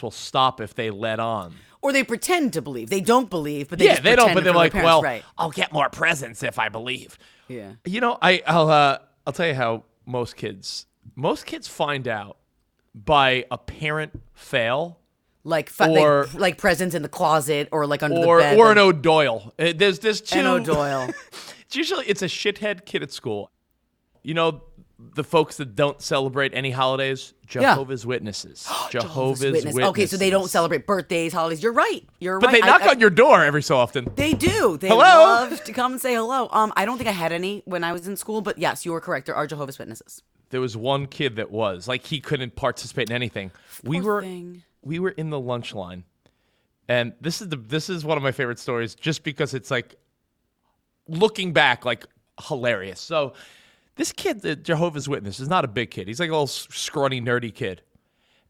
will 0.01 0.11
stop 0.11 0.59
if 0.61 0.73
they 0.75 0.89
let 0.89 1.19
on. 1.19 1.53
Or 1.81 1.93
they 1.93 2.03
pretend 2.03 2.53
to 2.53 2.61
believe. 2.61 2.89
They 2.89 3.01
don't 3.01 3.29
believe, 3.29 3.69
but 3.69 3.79
they 3.79 3.85
yeah, 3.85 3.99
they 3.99 4.15
don't, 4.15 4.33
but 4.33 4.43
they're 4.43 4.53
like, 4.53 4.73
their 4.73 4.83
well, 4.83 5.01
right. 5.01 5.23
I'll 5.37 5.51
get 5.51 5.71
more 5.71 5.89
presents 5.89 6.43
if 6.43 6.57
I 6.59 6.69
believe. 6.69 7.17
Yeah. 7.47 7.73
You 7.85 8.01
know, 8.01 8.17
I, 8.21 8.41
I'll 8.47 8.69
uh, 8.69 8.97
I'll 9.25 9.33
tell 9.33 9.47
you 9.47 9.53
how 9.53 9.83
most 10.05 10.35
kids 10.35 10.85
most 11.15 11.45
kids 11.45 11.67
find 11.67 12.07
out 12.07 12.37
by 12.93 13.45
a 13.51 13.57
parent 13.57 14.19
fail 14.33 14.99
Like, 15.43 15.69
fu- 15.69 15.83
Or- 15.85 16.25
like 16.25 16.33
like 16.33 16.57
presents 16.57 16.93
in 16.95 17.03
the 17.03 17.09
closet 17.09 17.69
or 17.71 17.85
like 17.87 18.03
under 18.03 18.17
or 18.17 18.37
the 18.37 18.43
bed. 18.43 18.57
or 18.57 18.71
an 18.71 18.77
O'Doyle. 18.79 19.53
Uh, 19.59 19.71
There's 19.75 19.99
there's 19.99 20.19
two 20.19 20.39
An 20.39 20.45
O'Doyle. 20.47 21.09
it's 21.61 21.75
usually 21.75 22.05
it's 22.07 22.21
a 22.21 22.27
shithead 22.27 22.85
kid 22.85 23.03
at 23.03 23.11
school. 23.11 23.51
You 24.23 24.33
know, 24.33 24.63
the 24.99 25.23
folks 25.23 25.57
that 25.57 25.75
don't 25.75 26.01
celebrate 26.01 26.53
any 26.55 26.71
holidays, 26.71 27.33
Yeah. 27.53 27.61
Jehovah's 27.73 28.05
Witnesses. 28.05 28.67
Jehovah's, 28.89 29.41
Witness. 29.41 29.63
Witnesses. 29.65 29.89
Okay, 29.89 30.05
so 30.07 30.17
they 30.17 30.29
don't 30.31 30.49
celebrate 30.49 30.87
birthdays, 30.87 31.33
holidays. 31.33 31.61
You're 31.61 31.71
right. 31.73 32.01
You're 32.19 32.39
But 32.39 32.47
right. 32.47 32.61
But 32.61 32.65
they 32.65 32.71
knock 32.71 32.81
I- 32.81 32.89
on 32.91 32.99
your 32.99 33.11
door 33.11 33.43
every 33.43 33.61
so 33.61 33.77
often. 33.77 34.11
They 34.15 34.33
do. 34.33 34.77
They 34.77 34.87
Hello? 34.87 34.97
love 34.99 35.63
to 35.65 35.71
come 35.73 35.91
and 35.93 36.01
say 36.01 36.15
hello. 36.15 36.49
Um, 36.51 36.73
I 36.75 36.85
don't 36.85 36.97
think 36.97 37.07
I 37.09 37.13
had 37.13 37.31
any 37.31 37.61
when 37.65 37.83
I 37.83 37.93
was 37.93 38.07
in 38.07 38.15
school, 38.17 38.41
but 38.41 38.57
yes, 38.57 38.85
you 38.85 38.91
were 38.91 39.01
correct. 39.01 39.27
There 39.27 39.35
are 39.35 39.45
Jehovah's 39.45 39.77
Witnesses. 39.77 40.23
There 40.49 40.61
was 40.61 40.75
one 40.75 41.05
kid 41.05 41.35
that 41.35 41.51
was 41.51 41.87
like 41.87 42.05
he 42.05 42.19
couldn't 42.19 42.55
participate 42.55 43.09
in 43.09 43.15
anything. 43.15 43.51
we 43.83 44.01
were 44.01 44.21
thing. 44.21 44.63
we 44.81 44.97
were 44.97 45.09
in 45.11 45.29
the 45.29 45.39
lunch 45.39 45.75
line, 45.75 46.05
and 46.87 47.13
this 47.21 47.41
is 47.41 47.49
the 47.49 47.57
this 47.57 47.89
is 47.89 48.03
one 48.05 48.15
of 48.17 48.23
my 48.23 48.31
favorite 48.31 48.57
stories 48.57 48.95
just 48.95 49.23
because 49.23 49.53
it's 49.53 49.69
like 49.69 49.95
looking 51.07 51.53
back 51.53 51.85
like 51.85 52.05
hilarious. 52.47 52.99
So 52.99 53.33
this 53.97 54.11
kid, 54.11 54.41
the 54.41 54.55
Jehovah's 54.55 55.09
Witness, 55.09 55.39
is 55.39 55.49
not 55.49 55.65
a 55.65 55.67
big 55.67 55.91
kid. 55.91 56.07
He's 56.07 56.19
like 56.19 56.29
a 56.29 56.33
little 56.33 56.47
scrawny, 56.47 57.19
nerdy 57.19 57.53
kid, 57.53 57.81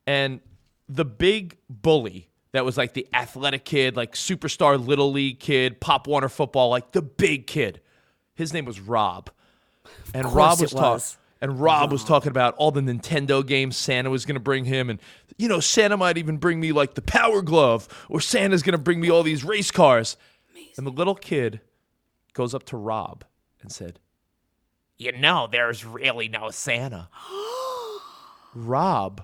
and 0.05 0.39
the 0.87 1.05
big 1.05 1.57
bully 1.69 2.29
that 2.51 2.63
was 2.63 2.77
like 2.77 2.93
the 2.93 3.07
athletic 3.13 3.65
kid, 3.65 3.95
like 3.95 4.13
superstar 4.13 4.83
little 4.83 5.11
league 5.11 5.39
kid, 5.39 5.81
Pop 5.81 6.07
Warner 6.07 6.29
football, 6.29 6.69
like 6.69 6.91
the 6.91 7.01
big 7.01 7.47
kid. 7.47 7.81
His 8.35 8.53
name 8.53 8.65
was 8.65 8.79
Rob, 8.79 9.29
and 10.13 10.31
Rob 10.31 10.59
it 10.59 10.63
was 10.63 10.71
talking. 10.73 11.05
And 11.39 11.59
Rob 11.59 11.91
was 11.91 12.03
talking 12.03 12.31
about 12.31 12.55
all 12.55 12.71
the 12.71 12.81
Nintendo 12.81 13.45
games 13.45 13.77
Santa 13.77 14.09
was 14.09 14.25
going 14.25 14.37
to 14.37 14.41
bring 14.41 14.65
him. 14.65 14.89
And, 14.89 14.99
you 15.37 15.47
know, 15.47 15.59
Santa 15.59 15.95
might 15.95 16.17
even 16.17 16.37
bring 16.37 16.59
me 16.59 16.71
like 16.71 16.95
the 16.95 17.01
Power 17.03 17.43
Glove, 17.43 17.87
or 18.09 18.19
Santa's 18.19 18.63
going 18.63 18.71
to 18.71 18.79
bring 18.79 18.99
me 18.99 19.11
all 19.11 19.21
these 19.21 19.43
race 19.43 19.69
cars. 19.69 20.17
And 20.77 20.87
the 20.87 20.91
little 20.91 21.13
kid 21.13 21.61
goes 22.33 22.55
up 22.55 22.63
to 22.65 22.77
Rob 22.77 23.23
and 23.61 23.71
said, 23.71 23.99
You 24.97 25.11
know, 25.11 25.47
there's 25.51 25.85
really 25.85 26.27
no 26.27 26.49
Santa. 26.49 27.09
Rob 28.55 29.23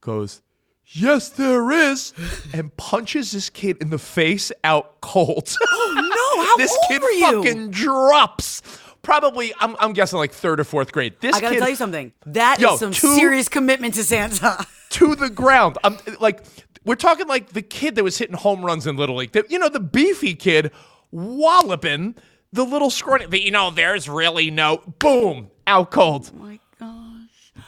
goes, 0.00 0.42
Yes, 0.88 1.28
there 1.30 1.70
is, 1.72 2.12
and 2.52 2.74
punches 2.76 3.32
this 3.32 3.50
kid 3.50 3.78
in 3.80 3.90
the 3.90 3.98
face 3.98 4.52
out 4.62 5.00
cold. 5.00 5.56
Oh 5.68 5.92
no! 6.36 6.44
How 6.44 6.56
this 6.58 6.70
old 6.70 6.80
kid 6.88 7.02
were 7.02 7.10
you? 7.10 7.42
fucking 7.42 7.70
drops. 7.70 8.62
Probably, 9.02 9.52
I'm, 9.60 9.76
I'm 9.78 9.92
guessing 9.92 10.18
like 10.18 10.32
third 10.32 10.58
or 10.60 10.64
fourth 10.64 10.90
grade. 10.92 11.14
This 11.20 11.34
I 11.36 11.40
gotta 11.40 11.54
kid 11.54 11.60
tell 11.60 11.68
you 11.70 11.76
something. 11.76 12.12
That 12.26 12.58
is 12.58 12.62
Yo, 12.62 12.76
some 12.76 12.92
two- 12.92 13.14
serious 13.14 13.48
commitment 13.48 13.94
to 13.94 14.04
Santa. 14.04 14.64
to 14.90 15.14
the 15.14 15.30
ground. 15.30 15.78
I'm 15.84 15.96
like, 16.20 16.42
we're 16.84 16.94
talking 16.96 17.26
like 17.28 17.48
the 17.50 17.62
kid 17.62 17.94
that 17.96 18.04
was 18.04 18.18
hitting 18.18 18.36
home 18.36 18.64
runs 18.64 18.86
in 18.86 18.96
Little 18.96 19.16
League. 19.16 19.32
The- 19.32 19.46
you 19.48 19.58
know, 19.58 19.68
the 19.68 19.80
beefy 19.80 20.34
kid 20.34 20.70
walloping 21.12 22.14
the 22.56 22.64
little 22.64 22.90
scrawny. 22.90 23.26
the- 23.26 23.40
You 23.40 23.52
know, 23.52 23.70
there's 23.70 24.08
really 24.08 24.50
no 24.50 24.78
boom 24.98 25.50
out 25.66 25.90
cold. 25.92 26.30
oh 26.34 26.38
my 26.38 26.58
gosh! 26.80 27.62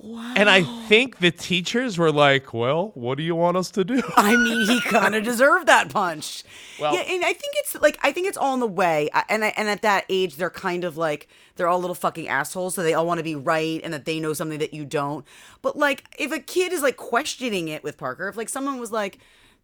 Wow. 0.00 0.32
And 0.36 0.48
I 0.48 0.62
think 0.86 1.18
the 1.18 1.30
teachers 1.32 1.98
were 1.98 2.12
like, 2.12 2.54
"Well, 2.54 2.92
what 2.94 3.18
do 3.18 3.24
you 3.24 3.34
want 3.34 3.56
us 3.56 3.70
to 3.72 3.84
do?" 3.84 4.00
I 4.16 4.36
mean, 4.36 4.66
he 4.66 4.80
kind 4.82 5.14
of 5.16 5.24
deserved 5.24 5.66
that 5.66 5.90
punch. 5.90 6.44
Well- 6.80 6.94
yeah, 6.94 7.00
and 7.00 7.24
I 7.24 7.32
think 7.32 7.54
it's 7.56 7.74
like 7.80 7.98
I 8.02 8.12
think 8.12 8.28
it's 8.28 8.38
all 8.38 8.54
in 8.54 8.60
the 8.60 8.66
way. 8.68 9.08
And 9.28 9.44
I, 9.44 9.52
and 9.56 9.68
at 9.68 9.82
that 9.82 10.04
age, 10.08 10.36
they're 10.36 10.50
kind 10.50 10.84
of 10.84 10.96
like 10.96 11.28
they're 11.56 11.66
all 11.68 11.80
little 11.80 11.96
fucking 11.96 12.28
assholes, 12.28 12.76
so 12.76 12.82
they 12.84 12.94
all 12.94 13.06
want 13.06 13.18
to 13.18 13.24
be 13.24 13.34
right 13.34 13.80
and 13.82 13.92
that 13.92 14.04
they 14.04 14.20
know 14.20 14.32
something 14.34 14.60
that 14.60 14.72
you 14.72 14.84
don't. 14.84 15.26
But 15.62 15.76
like, 15.76 16.04
if 16.18 16.30
a 16.30 16.38
kid 16.38 16.72
is 16.72 16.80
like 16.82 16.96
questioning 16.96 17.66
it 17.66 17.82
with 17.82 17.98
Parker, 17.98 18.28
if 18.28 18.36
like 18.36 18.48
someone 18.48 18.78
was 18.78 18.92
like. 18.92 19.18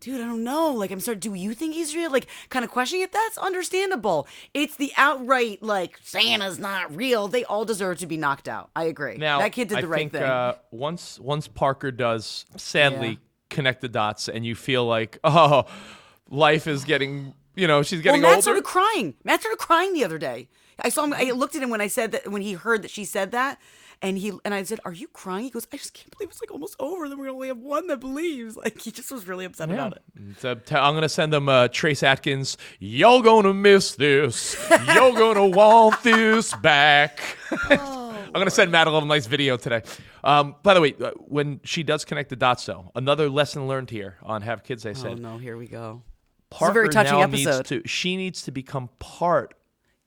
Dude, 0.04 0.20
I 0.20 0.24
don't 0.24 0.44
know. 0.44 0.70
Like, 0.72 0.90
I'm 0.90 1.00
sorry. 1.00 1.16
Do 1.16 1.32
you 1.32 1.54
think 1.54 1.72
he's 1.74 1.94
real? 1.96 2.10
Like, 2.12 2.26
kind 2.50 2.62
of 2.62 2.70
questioning 2.70 3.02
it. 3.02 3.10
That's 3.10 3.38
understandable. 3.38 4.28
It's 4.52 4.76
the 4.76 4.92
outright 4.98 5.62
like 5.62 5.98
Santa's 6.02 6.58
not 6.58 6.94
real. 6.94 7.26
They 7.26 7.42
all 7.44 7.64
deserve 7.64 7.96
to 8.00 8.06
be 8.06 8.18
knocked 8.18 8.46
out. 8.46 8.68
I 8.76 8.84
agree. 8.84 9.16
Now 9.16 9.38
that 9.38 9.52
kid 9.52 9.68
did 9.68 9.78
I 9.78 9.80
the 9.80 9.88
right 9.88 9.98
think, 10.00 10.12
thing. 10.12 10.22
Uh, 10.22 10.56
once 10.70 11.18
once 11.18 11.48
Parker 11.48 11.90
does, 11.90 12.44
sadly, 12.56 13.08
Yeah. 13.08 13.14
connect 13.48 13.80
the 13.80 13.88
dots, 13.88 14.28
and 14.28 14.44
you 14.44 14.54
feel 14.54 14.84
like, 14.84 15.18
oh, 15.24 15.64
life 16.28 16.66
is 16.66 16.84
getting. 16.84 17.32
You 17.56 17.66
know, 17.68 17.82
she's 17.82 18.00
getting 18.02 18.20
well, 18.20 18.30
Matt 18.30 18.36
older. 18.36 18.42
started 18.42 18.64
crying. 18.64 19.14
Matt 19.24 19.40
started 19.40 19.58
crying 19.58 19.94
the 19.94 20.04
other 20.04 20.18
day. 20.18 20.48
I 20.80 20.88
saw 20.88 21.04
him. 21.04 21.14
I 21.14 21.30
looked 21.30 21.54
at 21.56 21.62
him 21.62 21.70
when 21.70 21.80
I 21.80 21.86
said 21.86 22.12
that 22.12 22.28
when 22.30 22.42
he 22.42 22.54
heard 22.54 22.82
that 22.82 22.90
she 22.90 23.04
said 23.04 23.30
that, 23.30 23.58
and 24.04 24.18
he 24.18 24.32
and 24.44 24.54
I 24.54 24.62
said, 24.62 24.80
"Are 24.84 24.92
you 24.92 25.08
crying?" 25.08 25.44
He 25.44 25.50
goes, 25.50 25.66
"I 25.72 25.76
just 25.76 25.94
can't 25.94 26.10
believe 26.16 26.30
it's 26.30 26.40
like 26.40 26.50
almost 26.52 26.76
over. 26.78 27.08
Then 27.08 27.18
we 27.18 27.28
only 27.28 27.48
have 27.48 27.58
one 27.58 27.86
that 27.88 28.00
believes." 28.00 28.56
Like 28.64 28.80
he 28.80 28.90
just 28.90 29.10
was 29.10 29.26
really 29.26 29.44
upset 29.44 29.70
about 29.70 29.96
it. 29.96 30.02
So 30.38 30.54
t- 30.54 30.74
I'm 30.76 30.94
gonna 30.94 31.08
send 31.08 31.32
them 31.32 31.48
uh, 31.48 31.68
Trace 31.68 32.02
Adkins. 32.02 32.56
Y'all 32.78 33.20
gonna 33.22 33.52
miss 33.54 33.94
this. 33.96 34.54
Y'all 34.94 35.12
gonna 35.12 35.46
want 35.48 36.02
this 36.02 36.54
back. 36.56 37.20
I'm 37.70 38.32
gonna 38.32 38.50
send 38.50 38.72
Matt 38.72 38.86
a 38.86 38.90
little 38.90 39.08
nice 39.08 39.26
video 39.26 39.56
today. 39.56 39.82
Um, 40.22 40.56
by 40.62 40.74
the 40.74 40.80
way, 40.80 40.94
uh, 41.00 41.10
when 41.18 41.60
she 41.64 41.82
does 41.82 42.04
connect 42.04 42.30
the 42.30 42.36
dots, 42.36 42.64
though, 42.66 42.90
another 42.94 43.28
lesson 43.28 43.68
learned 43.68 43.90
here 43.90 44.16
on 44.22 44.42
Have 44.42 44.64
Kids, 44.64 44.84
I 44.86 44.92
said, 44.92 45.12
Oh 45.12 45.14
no, 45.14 45.38
here 45.38 45.56
we 45.56 45.66
go. 45.66 46.02
This 46.50 46.56
is 46.56 46.58
Parker 46.58 46.80
a 46.80 46.82
very 46.84 46.92
touching 46.92 47.18
now 47.18 47.22
episode. 47.22 47.56
needs 47.56 47.68
to. 47.68 47.88
She 47.88 48.16
needs 48.16 48.42
to 48.42 48.50
become 48.50 48.88
part 48.98 49.54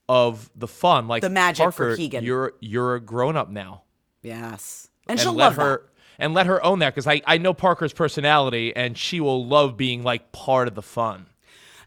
of 0.10 0.50
the 0.56 0.68
fun, 0.68 1.08
like 1.08 1.22
The 1.22 1.30
magic 1.30 1.66
for 1.66 1.72
Parker, 1.72 1.96
Keegan. 1.98 2.24
You're 2.24 2.54
you're 2.60 2.96
a 2.96 3.00
grown 3.02 3.36
up 3.36 3.50
now, 3.50 3.84
Yes, 4.22 4.90
and, 5.08 5.12
and 5.12 5.20
she'll 5.20 5.34
let 5.34 5.46
love 5.46 5.56
her. 5.58 5.78
that. 5.78 5.82
And 6.20 6.34
let 6.34 6.48
her 6.48 6.64
own 6.64 6.80
that 6.80 6.96
because 6.96 7.06
I, 7.06 7.22
I 7.28 7.38
know 7.38 7.54
Parker's 7.54 7.94
personality 7.94 8.76
and 8.76 8.98
she 8.98 9.20
will 9.20 9.46
love 9.46 9.78
being 9.78 10.02
like 10.02 10.32
part 10.32 10.68
of 10.68 10.74
the 10.74 10.82
fun. 10.82 11.28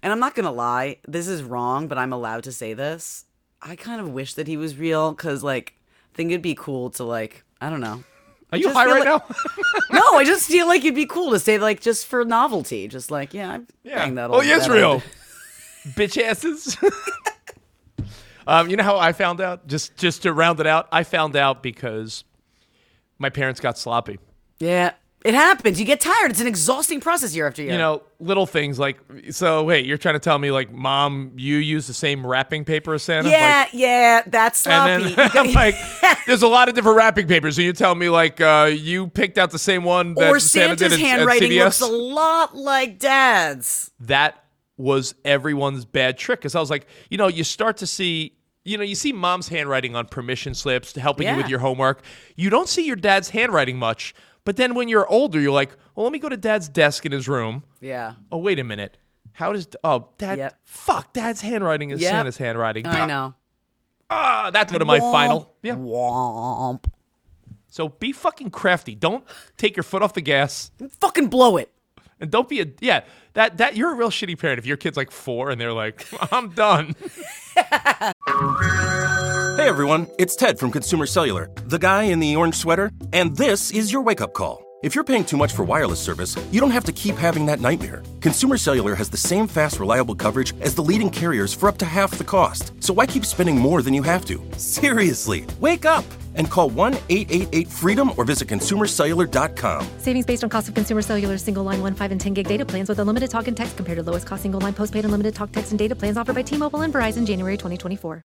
And 0.04 0.12
I'm 0.12 0.20
not 0.20 0.36
gonna 0.36 0.52
lie, 0.52 0.98
this 1.08 1.26
is 1.26 1.42
wrong, 1.42 1.88
but 1.88 1.98
I'm 1.98 2.12
allowed 2.12 2.44
to 2.44 2.52
say 2.52 2.72
this. 2.72 3.24
I 3.60 3.74
kind 3.74 4.00
of 4.00 4.10
wish 4.10 4.34
that 4.34 4.46
he 4.46 4.56
was 4.56 4.76
real 4.76 5.10
because, 5.12 5.42
like, 5.42 5.74
I 6.14 6.16
think 6.16 6.30
it'd 6.30 6.42
be 6.42 6.54
cool 6.54 6.90
to 6.90 7.04
like, 7.04 7.44
I 7.60 7.70
don't 7.70 7.80
know. 7.80 8.04
Are 8.52 8.58
you 8.58 8.72
high 8.72 8.86
right 8.86 9.04
like- 9.04 9.04
now? 9.04 9.22
no, 9.92 10.16
I 10.16 10.24
just 10.24 10.46
feel 10.50 10.66
like 10.68 10.82
it'd 10.82 10.94
be 10.94 11.06
cool 11.06 11.32
to 11.32 11.38
say 11.40 11.58
like 11.58 11.80
just 11.80 12.06
for 12.06 12.24
novelty, 12.24 12.86
just 12.88 13.10
like 13.10 13.34
yeah, 13.34 13.50
I'm 13.50 13.66
bang 13.84 14.14
that. 14.14 14.30
Oh, 14.30 14.40
is 14.40 14.68
real. 14.68 15.02
Bitch 15.88 16.22
asses. 16.22 16.76
Um, 18.46 18.68
you 18.70 18.76
know 18.76 18.84
how 18.84 18.96
I 18.98 19.12
found 19.12 19.40
out? 19.40 19.66
Just 19.66 19.96
just 19.96 20.22
to 20.22 20.32
round 20.32 20.60
it 20.60 20.66
out, 20.66 20.88
I 20.92 21.04
found 21.04 21.36
out 21.36 21.62
because 21.62 22.24
my 23.18 23.30
parents 23.30 23.60
got 23.60 23.78
sloppy. 23.78 24.18
Yeah, 24.58 24.92
it 25.24 25.34
happens. 25.34 25.78
You 25.78 25.86
get 25.86 26.00
tired. 26.00 26.30
It's 26.30 26.40
an 26.40 26.46
exhausting 26.46 27.00
process 27.00 27.34
year 27.34 27.46
after 27.46 27.62
year. 27.62 27.72
You 27.72 27.78
know, 27.78 28.02
little 28.18 28.46
things 28.46 28.78
like 28.78 28.98
so. 29.30 29.64
Wait, 29.64 29.84
you're 29.86 29.98
trying 29.98 30.14
to 30.14 30.18
tell 30.18 30.38
me 30.38 30.50
like, 30.50 30.72
mom, 30.72 31.32
you 31.36 31.56
use 31.56 31.86
the 31.86 31.94
same 31.94 32.26
wrapping 32.26 32.64
paper 32.64 32.94
as 32.94 33.02
Santa? 33.02 33.28
Yeah, 33.28 33.60
Like, 33.64 33.74
yeah, 33.74 34.22
that's 34.26 34.60
sloppy. 34.60 34.90
and 34.92 35.04
then 35.16 35.30
I'm 35.34 35.52
like, 35.52 35.74
there's 36.26 36.42
a 36.42 36.48
lot 36.48 36.68
of 36.68 36.74
different 36.74 36.96
wrapping 36.96 37.26
papers. 37.26 37.56
So 37.56 37.62
you 37.62 37.72
tell 37.74 37.94
me 37.94 38.08
like, 38.08 38.40
uh, 38.40 38.70
you 38.72 39.08
picked 39.08 39.36
out 39.38 39.50
the 39.50 39.58
same 39.58 39.84
one 39.84 40.14
that 40.14 40.30
or 40.30 40.38
Santa 40.40 40.78
Santa's 40.78 40.78
did 40.78 40.92
at, 40.92 40.98
at 41.00 41.18
handwriting 41.18 41.50
CVS? 41.52 41.64
looks 41.64 41.80
a 41.82 41.86
lot 41.86 42.56
like 42.56 42.98
Dad's. 42.98 43.90
that 44.00 44.42
was 44.80 45.14
everyone's 45.24 45.84
bad 45.84 46.18
trick 46.18 46.40
because 46.40 46.54
I 46.54 46.60
was 46.60 46.70
like, 46.70 46.86
you 47.10 47.18
know, 47.18 47.28
you 47.28 47.44
start 47.44 47.76
to 47.78 47.86
see, 47.86 48.36
you 48.64 48.76
know, 48.78 48.84
you 48.84 48.94
see 48.94 49.12
mom's 49.12 49.48
handwriting 49.48 49.94
on 49.96 50.06
permission 50.06 50.54
slips 50.54 50.92
to 50.94 51.00
helping 51.00 51.28
you 51.28 51.36
with 51.36 51.48
your 51.48 51.60
homework. 51.60 52.02
You 52.36 52.50
don't 52.50 52.68
see 52.68 52.86
your 52.86 52.96
dad's 52.96 53.30
handwriting 53.30 53.78
much, 53.78 54.14
but 54.44 54.56
then 54.56 54.74
when 54.74 54.88
you're 54.88 55.06
older, 55.08 55.40
you're 55.40 55.52
like, 55.52 55.70
well, 55.94 56.04
let 56.04 56.12
me 56.12 56.18
go 56.18 56.28
to 56.28 56.36
dad's 56.36 56.68
desk 56.68 57.04
in 57.06 57.12
his 57.12 57.28
room. 57.28 57.64
Yeah. 57.80 58.14
Oh, 58.32 58.38
wait 58.38 58.58
a 58.58 58.64
minute. 58.64 58.96
How 59.32 59.52
does 59.52 59.68
oh 59.84 60.08
dad? 60.18 60.38
Yep. 60.38 60.58
Fuck, 60.64 61.12
dad's 61.12 61.40
handwriting 61.40 61.90
is 61.90 62.00
Yep. 62.00 62.10
Santa's 62.10 62.36
handwriting. 62.36 62.86
I 62.86 63.06
know. 63.06 63.34
Ah, 64.10 64.50
that's 64.52 64.72
one 64.72 64.82
of 64.82 64.88
my 64.88 64.98
final. 64.98 65.54
Yeah. 65.62 65.76
Womp. 65.76 66.84
So 67.68 67.88
be 67.88 68.12
fucking 68.12 68.50
crafty. 68.50 68.94
Don't 68.96 69.24
take 69.56 69.76
your 69.76 69.84
foot 69.84 70.02
off 70.02 70.14
the 70.14 70.20
gas. 70.20 70.72
Fucking 71.00 71.28
blow 71.28 71.56
it. 71.56 71.70
And 72.20 72.30
don't 72.30 72.48
be 72.48 72.60
a 72.60 72.66
yeah, 72.80 73.00
that 73.32 73.58
that 73.58 73.76
you're 73.76 73.92
a 73.92 73.94
real 73.94 74.10
shitty 74.10 74.38
parent 74.38 74.58
if 74.58 74.66
your 74.66 74.76
kid's 74.76 74.96
like 74.96 75.10
4 75.10 75.50
and 75.50 75.60
they're 75.60 75.72
like, 75.72 76.06
"I'm 76.32 76.50
done." 76.50 76.94
Hey 79.56 79.68
everyone, 79.68 80.06
it's 80.18 80.36
Ted 80.36 80.58
from 80.58 80.70
Consumer 80.70 81.04
Cellular, 81.04 81.50
the 81.66 81.78
guy 81.78 82.04
in 82.04 82.18
the 82.18 82.34
orange 82.34 82.54
sweater, 82.54 82.90
and 83.12 83.36
this 83.36 83.70
is 83.72 83.92
your 83.92 84.00
wake 84.00 84.22
up 84.22 84.32
call. 84.32 84.64
If 84.82 84.94
you're 84.94 85.04
paying 85.04 85.24
too 85.24 85.36
much 85.36 85.52
for 85.52 85.64
wireless 85.64 86.00
service, 86.00 86.34
you 86.50 86.60
don't 86.60 86.70
have 86.70 86.84
to 86.84 86.92
keep 86.92 87.16
having 87.16 87.44
that 87.46 87.60
nightmare. 87.60 88.02
Consumer 88.22 88.56
Cellular 88.56 88.94
has 88.94 89.10
the 89.10 89.18
same 89.18 89.46
fast, 89.46 89.78
reliable 89.78 90.14
coverage 90.14 90.54
as 90.62 90.74
the 90.74 90.82
leading 90.82 91.10
carriers 91.10 91.52
for 91.52 91.68
up 91.68 91.76
to 91.78 91.84
half 91.84 92.16
the 92.16 92.24
cost. 92.24 92.72
So 92.82 92.94
why 92.94 93.04
keep 93.04 93.26
spending 93.26 93.58
more 93.58 93.82
than 93.82 93.92
you 93.92 94.02
have 94.02 94.24
to? 94.26 94.42
Seriously, 94.56 95.44
wake 95.60 95.84
up 95.84 96.06
and 96.34 96.50
call 96.50 96.70
1 96.70 96.94
888 97.08 97.68
freedom 97.68 98.12
or 98.16 98.24
visit 98.24 98.48
consumercellular.com. 98.48 99.86
Savings 99.98 100.26
based 100.26 100.44
on 100.44 100.50
cost 100.50 100.68
of 100.68 100.74
consumer 100.74 101.02
cellular 101.02 101.38
single 101.38 101.64
line 101.64 101.80
1, 101.80 101.94
5, 101.94 102.12
and 102.12 102.20
10 102.20 102.34
gig 102.34 102.48
data 102.48 102.64
plans 102.64 102.88
with 102.88 102.98
unlimited 102.98 103.30
talk 103.30 103.48
and 103.48 103.56
text 103.56 103.76
compared 103.76 103.96
to 103.96 104.02
lowest 104.02 104.26
cost 104.26 104.42
single 104.42 104.60
line 104.60 104.74
postpaid 104.74 105.04
unlimited 105.04 105.34
talk, 105.34 105.52
text, 105.52 105.72
and 105.72 105.78
data 105.78 105.94
plans 105.94 106.16
offered 106.16 106.34
by 106.34 106.42
T 106.42 106.56
Mobile 106.56 106.82
and 106.82 106.92
Verizon 106.92 107.26
January 107.26 107.56
2024. 107.56 108.22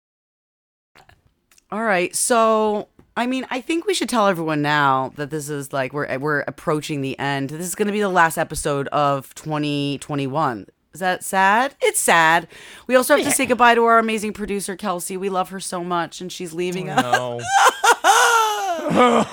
All 1.73 1.83
right. 1.83 2.15
So, 2.17 2.89
I 3.17 3.27
mean, 3.27 3.47
I 3.51 3.61
think 3.61 3.87
we 3.87 3.95
should 3.95 4.09
tell 4.09 4.27
everyone 4.27 4.61
now 4.61 5.13
that 5.17 5.31
this 5.31 5.49
is 5.49 5.73
like 5.73 5.93
we're 5.93 6.19
we're 6.19 6.41
approaching 6.41 7.01
the 7.01 7.19
end. 7.19 7.51
This 7.51 7.67
is 7.67 7.75
going 7.75 7.87
to 7.87 7.93
be 7.93 8.01
the 8.01 8.09
last 8.09 8.39
episode 8.39 8.89
of 8.89 9.33
2021. 9.37 10.67
Is 10.92 11.00
that 11.00 11.22
sad? 11.24 11.74
It's 11.81 12.00
sad. 12.00 12.48
We 12.87 12.96
also 12.96 13.16
have 13.16 13.24
to 13.24 13.31
say 13.31 13.46
goodbye 13.46 13.76
to 13.76 13.85
our 13.85 13.98
amazing 13.98 14.33
producer 14.33 14.74
Kelsey. 14.76 15.16
We 15.16 15.29
love 15.29 15.50
her 15.50 15.61
so 15.61 15.85
much, 15.85 16.20
and 16.20 16.33
she's 16.33 16.53
leaving 16.53 16.90
oh, 16.90 16.94
us. 16.94 17.03
No. 17.03 17.40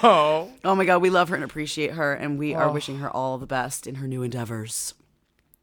oh. 0.04 0.52
Oh 0.63 0.76
my 0.76 0.86
god, 0.86 1.02
we 1.02 1.10
love 1.10 1.30
her 1.30 1.36
and 1.36 1.43
appreciate 1.43 1.91
her, 1.91 2.13
and 2.13 2.38
we 2.38 2.54
are 2.54 2.70
Oh. 2.70 2.74
wishing 2.74 3.00
her 3.00 3.10
all 3.10 3.38
the 3.38 3.48
best 3.48 3.88
in 3.88 3.96
her 3.96 4.08
new 4.08 4.22
endeavors. 4.22 4.93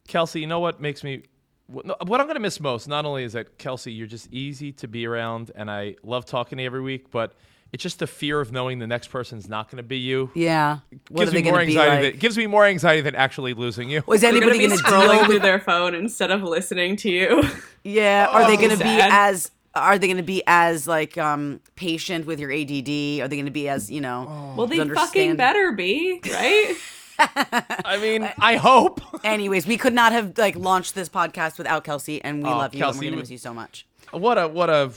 Kelsey, 0.08 0.40
you 0.40 0.46
know 0.46 0.60
what 0.60 0.80
makes 0.80 1.04
me 1.04 1.22
what 1.66 1.86
what 2.08 2.20
I'm 2.20 2.26
going 2.26 2.34
to 2.36 2.40
miss 2.40 2.60
most? 2.60 2.88
Not 2.88 3.04
only 3.04 3.24
is 3.24 3.32
that 3.34 3.58
Kelsey, 3.58 3.92
you're 3.92 4.06
just 4.06 4.32
easy 4.32 4.72
to 4.72 4.88
be 4.88 5.06
around, 5.06 5.50
and 5.54 5.70
I 5.70 5.96
love 6.02 6.24
talking 6.26 6.58
to 6.58 6.62
you 6.62 6.66
every 6.66 6.82
week, 6.82 7.10
but 7.10 7.34
it's 7.74 7.82
just 7.82 7.98
the 7.98 8.06
fear 8.06 8.40
of 8.40 8.52
knowing 8.52 8.78
the 8.78 8.86
next 8.86 9.08
person's 9.08 9.48
not 9.48 9.68
going 9.68 9.78
to 9.78 9.82
be 9.82 9.98
you. 9.98 10.30
Yeah. 10.34 10.78
What 11.08 11.24
gives 11.24 11.28
are 11.28 11.32
they 11.34 11.42
me 11.42 11.50
more 11.50 11.58
going 11.58 11.66
to 11.66 11.72
be 11.74 11.78
anxiety. 11.80 12.04
like? 12.04 12.12
Than, 12.14 12.20
gives 12.20 12.38
me 12.38 12.46
more 12.46 12.64
anxiety 12.64 13.00
than 13.02 13.14
actually 13.16 13.52
losing 13.52 13.90
you. 13.90 14.02
Was 14.06 14.22
anybody 14.22 14.58
going 14.58 14.70
to 14.70 14.76
scrolling 14.76 15.16
deal 15.18 15.24
through 15.26 15.38
their 15.40 15.58
phone 15.58 15.94
instead 15.94 16.30
of 16.30 16.42
listening 16.42 16.94
to 16.98 17.10
you? 17.10 17.42
Yeah, 17.86 18.28
are 18.30 18.46
they 18.46 18.54
Oh, 18.54 18.56
going 18.56 18.70
to 18.78 18.82
be 18.82 18.98
as 18.98 19.50
are 19.74 19.98
they 19.98 20.06
going 20.06 20.16
to 20.16 20.22
be 20.22 20.42
as 20.46 20.86
like 20.86 21.18
um 21.18 21.60
patient 21.76 22.24
with 22.26 22.40
your 22.40 22.50
ADD? 22.52 22.88
Are 23.20 23.28
they 23.28 23.36
going 23.36 23.44
to 23.44 23.50
be 23.50 23.68
as, 23.68 23.90
you 23.90 24.00
know, 24.00 24.54
Well, 24.56 24.66
they 24.68 24.88
fucking 24.88 25.36
better 25.36 25.72
be, 25.72 26.20
right? 26.24 26.76
I 27.18 27.98
mean, 28.00 28.30
I 28.38 28.56
hope. 28.56 29.00
Anyways, 29.24 29.66
we 29.66 29.76
could 29.76 29.92
not 29.92 30.12
have 30.12 30.38
like 30.38 30.56
launched 30.56 30.94
this 30.94 31.08
podcast 31.08 31.58
without 31.58 31.84
Kelsey 31.84 32.22
and 32.24 32.42
we 32.42 32.48
Oh, 32.48 32.56
love 32.56 32.72
you 32.74 32.80
Kelsey 32.80 32.98
and 32.98 33.00
we're 33.00 33.10
going 33.10 33.12
to 33.16 33.22
miss 33.24 33.30
you 33.30 33.38
so 33.38 33.52
much. 33.52 33.86
What 34.12 34.38
a 34.38 34.48
what 34.48 34.70
a. 34.70 34.92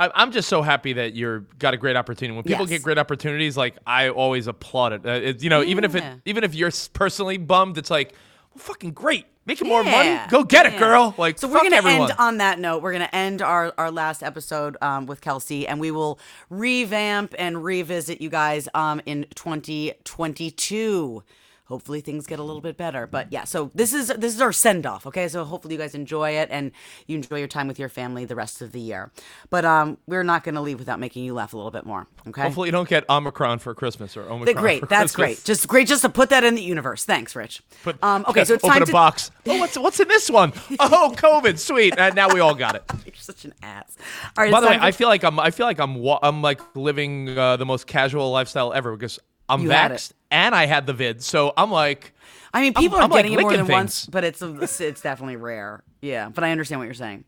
I, 0.00 0.10
I'm 0.14 0.32
just 0.32 0.48
so 0.48 0.62
happy 0.62 0.94
that 0.94 1.14
you're 1.14 1.40
got 1.58 1.74
a 1.74 1.76
great 1.76 1.94
opportunity. 1.94 2.34
When 2.34 2.42
people 2.42 2.62
Yes. 2.64 2.70
get 2.78 2.82
great 2.82 2.96
opportunities, 2.96 3.56
like 3.56 3.76
I 3.86 4.08
always 4.08 4.46
applaud 4.46 4.94
it. 4.94 5.04
Uh, 5.06 5.10
it 5.10 5.42
you 5.42 5.50
know, 5.50 5.62
even 5.62 5.84
if 5.84 5.94
it 5.94 6.02
even 6.24 6.42
if 6.42 6.54
you're 6.54 6.70
personally 6.94 7.36
bummed, 7.36 7.76
it's 7.76 7.90
like, 7.90 8.14
well, 8.54 8.62
fucking 8.64 8.92
great, 8.92 9.26
making 9.44 9.68
more 9.68 9.84
money, 9.84 10.18
go 10.30 10.42
get 10.42 10.64
it, 10.64 10.72
yeah. 10.72 10.78
girl. 10.78 11.14
Like, 11.18 11.38
so 11.38 11.48
we're 11.48 11.62
gonna 11.62 11.76
everyone. 11.76 12.10
end 12.10 12.18
on 12.18 12.38
that 12.38 12.58
note. 12.58 12.82
We're 12.82 12.92
gonna 12.92 13.10
end 13.12 13.42
our 13.42 13.74
our 13.76 13.90
last 13.90 14.22
episode 14.22 14.78
um, 14.80 15.04
with 15.04 15.20
Kelsey, 15.20 15.68
and 15.68 15.78
we 15.78 15.90
will 15.90 16.18
revamp 16.48 17.34
and 17.38 17.62
revisit 17.62 18.22
you 18.22 18.30
guys 18.30 18.68
um, 18.74 19.02
in 19.04 19.26
2022. 19.34 21.22
Hopefully 21.70 22.00
things 22.00 22.26
get 22.26 22.40
a 22.40 22.42
little 22.42 22.60
bit 22.60 22.76
better, 22.76 23.06
but 23.06 23.28
yeah. 23.30 23.44
So 23.44 23.70
this 23.76 23.94
is 23.94 24.08
this 24.08 24.34
is 24.34 24.40
our 24.40 24.52
send 24.52 24.86
off. 24.86 25.06
Okay, 25.06 25.28
so 25.28 25.44
hopefully 25.44 25.74
you 25.74 25.80
guys 25.80 25.94
enjoy 25.94 26.32
it 26.32 26.48
and 26.50 26.72
you 27.06 27.16
enjoy 27.16 27.38
your 27.38 27.46
time 27.46 27.68
with 27.68 27.78
your 27.78 27.88
family 27.88 28.24
the 28.24 28.34
rest 28.34 28.60
of 28.60 28.72
the 28.72 28.80
year. 28.80 29.12
But 29.50 29.64
um, 29.64 29.96
we're 30.08 30.24
not 30.24 30.42
gonna 30.42 30.62
leave 30.62 30.80
without 30.80 30.98
making 30.98 31.22
you 31.24 31.32
laugh 31.32 31.52
a 31.52 31.56
little 31.56 31.70
bit 31.70 31.86
more. 31.86 32.08
Okay. 32.26 32.42
Hopefully, 32.42 32.66
you 32.66 32.72
don't 32.72 32.88
get 32.88 33.08
Omicron 33.08 33.60
for 33.60 33.72
Christmas 33.72 34.16
or 34.16 34.22
Omicron. 34.22 34.46
Th- 34.46 34.56
great. 34.56 34.88
That's 34.88 35.14
Christmas. 35.14 35.38
great. 35.38 35.44
Just 35.44 35.68
great. 35.68 35.86
Just 35.86 36.02
to 36.02 36.08
put 36.08 36.30
that 36.30 36.42
in 36.42 36.56
the 36.56 36.62
universe. 36.62 37.04
Thanks, 37.04 37.36
Rich. 37.36 37.62
Put- 37.84 38.02
um, 38.02 38.24
okay, 38.28 38.44
so 38.44 38.54
it's 38.54 38.64
open 38.64 38.74
time 38.74 38.82
a 38.82 38.86
to 38.86 38.92
box. 38.92 39.30
Oh, 39.46 39.58
what's 39.58 39.78
what's 39.78 39.98
in 40.00 40.08
this 40.08 40.28
one? 40.28 40.52
Oh, 40.80 41.14
COVID. 41.16 41.58
Sweet. 41.58 41.94
And 41.96 42.14
now 42.14 42.32
we 42.32 42.40
all 42.40 42.54
got 42.54 42.74
it. 42.74 42.82
You're 43.06 43.14
such 43.14 43.44
an 43.44 43.54
ass. 43.62 43.96
All 44.36 44.44
right. 44.44 44.52
By 44.52 44.60
the 44.60 44.66
way, 44.66 44.76
for- 44.76 44.84
I 44.84 44.90
feel 44.90 45.08
like 45.08 45.24
I'm 45.24 45.38
I 45.38 45.50
feel 45.50 45.66
like 45.66 45.78
I'm 45.78 46.04
I'm 46.22 46.42
like 46.42 46.60
living 46.74 47.36
uh, 47.38 47.56
the 47.56 47.66
most 47.66 47.86
casual 47.86 48.30
lifestyle 48.30 48.72
ever 48.72 48.96
because 48.96 49.18
I'm 49.50 49.62
You 49.62 49.68
vaxxed 49.70 50.12
and 50.30 50.54
I 50.54 50.66
had 50.66 50.86
the 50.86 50.92
vid. 50.92 51.22
So 51.22 51.52
I'm 51.56 51.70
like, 51.70 52.12
I 52.54 52.60
mean, 52.62 52.72
I'm- 52.76 52.82
people 52.82 52.98
I'm, 52.98 53.04
are 53.04 53.08
like, 53.08 53.18
getting 53.24 53.32
it 53.32 53.40
more 53.40 53.50
licking 53.50 53.66
than 53.66 53.72
once, 53.72 54.06
but 54.06 54.24
it's 54.24 54.40
it's 54.42 54.80
it's 54.80 55.00
definitely 55.02 55.36
rare. 55.36 55.82
Yeah, 56.00 56.28
but 56.30 56.44
I 56.44 56.50
understand 56.52 56.78
what 56.80 56.86
you're 56.86 56.94
saying. 56.94 57.24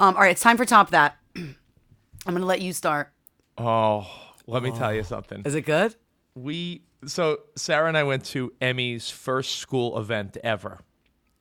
Um, 0.00 0.14
all 0.16 0.22
right, 0.22 0.30
it's 0.32 0.40
time 0.42 0.56
for 0.56 0.64
top 0.64 0.90
that. 0.90 1.16
I'm 1.36 1.54
gonna 2.26 2.46
let 2.46 2.60
you 2.62 2.72
start. 2.72 3.12
oh, 3.58 4.06
let 4.46 4.62
me 4.62 4.70
tell 4.70 4.94
you 4.94 5.02
something. 5.02 5.42
Is 5.44 5.54
it 5.54 5.62
good? 5.62 5.94
We 6.34 6.82
so 7.06 7.40
Sarah 7.56 7.88
and 7.88 7.96
I 7.96 8.02
went 8.02 8.24
to 8.26 8.52
Emmy's 8.60 9.10
first 9.10 9.56
school 9.56 9.98
event 9.98 10.36
ever. 10.42 10.80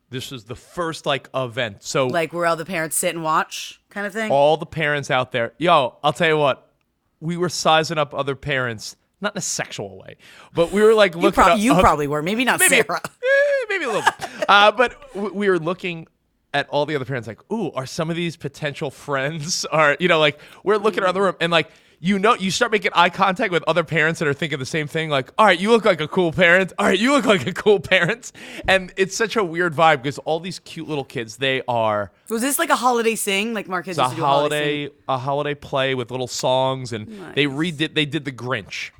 This 0.09 0.29
was 0.29 0.43
the 0.43 0.55
first 0.55 1.05
like 1.07 1.27
event. 1.33 1.81
So 1.83 2.05
Like 2.07 2.33
where 2.33 2.45
all 2.45 2.55
the 2.55 2.65
parents 2.65 2.95
sit 2.95 3.15
and 3.15 3.23
watch, 3.23 3.81
kind 3.89 4.05
of 4.05 4.13
thing. 4.13 4.29
all 4.31 4.57
the 4.57 4.65
parents 4.67 5.09
out 5.09 5.31
there, 5.31 5.53
yo, 5.57 5.97
I'll 6.03 6.13
tell 6.13 6.27
you 6.27 6.37
what, 6.37 6.71
we 7.19 7.35
were 7.35 7.49
sizing 7.49 7.97
up 7.97 8.13
other 8.13 8.35
parents, 8.35 8.95
not 9.23 9.33
in 9.33 9.39
a 9.39 9.41
sexual 9.41 9.97
way, 9.97 10.17
but 10.53 10.71
we 10.71 10.81
were 10.83 10.93
like 10.93 11.15
you 11.15 11.21
looking. 11.21 11.43
prob- 11.43 11.51
up, 11.53 11.59
you 11.59 11.73
probably 11.79 12.07
were, 12.07 12.21
maybe 12.21 12.45
not 12.45 12.59
maybe, 12.59 12.75
Sarah. 12.75 13.01
eh, 13.05 13.65
maybe 13.69 13.85
a 13.85 13.89
little. 13.89 14.11
Uh, 14.47 14.71
but 14.71 15.15
we 15.15 15.49
were 15.49 15.59
looking 15.59 16.07
at 16.53 16.69
all 16.69 16.85
the 16.85 16.95
other 16.95 17.05
parents, 17.05 17.27
like, 17.27 17.39
ooh, 17.51 17.71
are 17.71 17.87
some 17.87 18.11
of 18.11 18.15
these 18.15 18.37
potential 18.37 18.91
friends? 18.91 19.65
Are 19.71 19.97
you 19.99 20.07
know, 20.07 20.19
like 20.19 20.39
we're 20.63 20.77
looking 20.77 21.01
around 21.03 21.15
the 21.15 21.21
room 21.21 21.35
and 21.39 21.51
like. 21.51 21.71
You 22.05 22.19
know, 22.19 22.35
you 22.35 22.51
start 22.51 22.73
making 22.73 22.91
eye 22.95 23.09
contact 23.09 23.53
with 23.53 23.63
other 23.65 23.85
parents 23.85 24.19
that 24.19 24.27
are 24.27 24.33
thinking 24.33 24.59
the 24.59 24.65
same 24.65 24.87
thing. 24.87 25.09
Like, 25.09 25.31
all 25.37 25.45
right, 25.45 25.57
you 25.57 25.71
look 25.71 25.85
like 25.85 26.01
a 26.01 26.07
cool 26.09 26.33
parent. 26.33 26.73
All 26.77 26.87
right, 26.87 26.99
you 26.99 27.13
look 27.13 27.23
like 27.23 27.47
a 27.47 27.53
cool 27.53 27.79
parent. 27.79 28.33
And 28.67 28.91
it's 28.97 29.15
such 29.15 29.37
a 29.37 29.43
weird 29.43 29.73
vibe 29.73 30.01
because 30.03 30.17
all 30.17 30.41
these 30.41 30.59
cute 30.59 30.89
little 30.89 31.05
kids, 31.05 31.37
they 31.37 31.61
are 31.65 32.11
Was 32.27 32.41
this 32.41 32.59
like 32.59 32.69
a 32.69 32.75
holiday 32.75 33.15
sing? 33.15 33.53
Like 33.53 33.69
Marquez 33.69 33.97
it's 33.97 33.99
a 33.99 34.01
used 34.01 34.15
to 34.15 34.19
do 34.19 34.21
a 34.21 34.27
holiday. 34.27 34.89
a 35.07 35.17
holiday 35.17 35.55
play 35.55 35.95
with 35.95 36.11
little 36.11 36.27
songs 36.27 36.91
and 36.91 37.07
they 37.35 37.45
redid 37.45 37.93
they 37.95 38.05
did 38.05 38.25
the 38.25 38.33
Grinch 38.33 38.91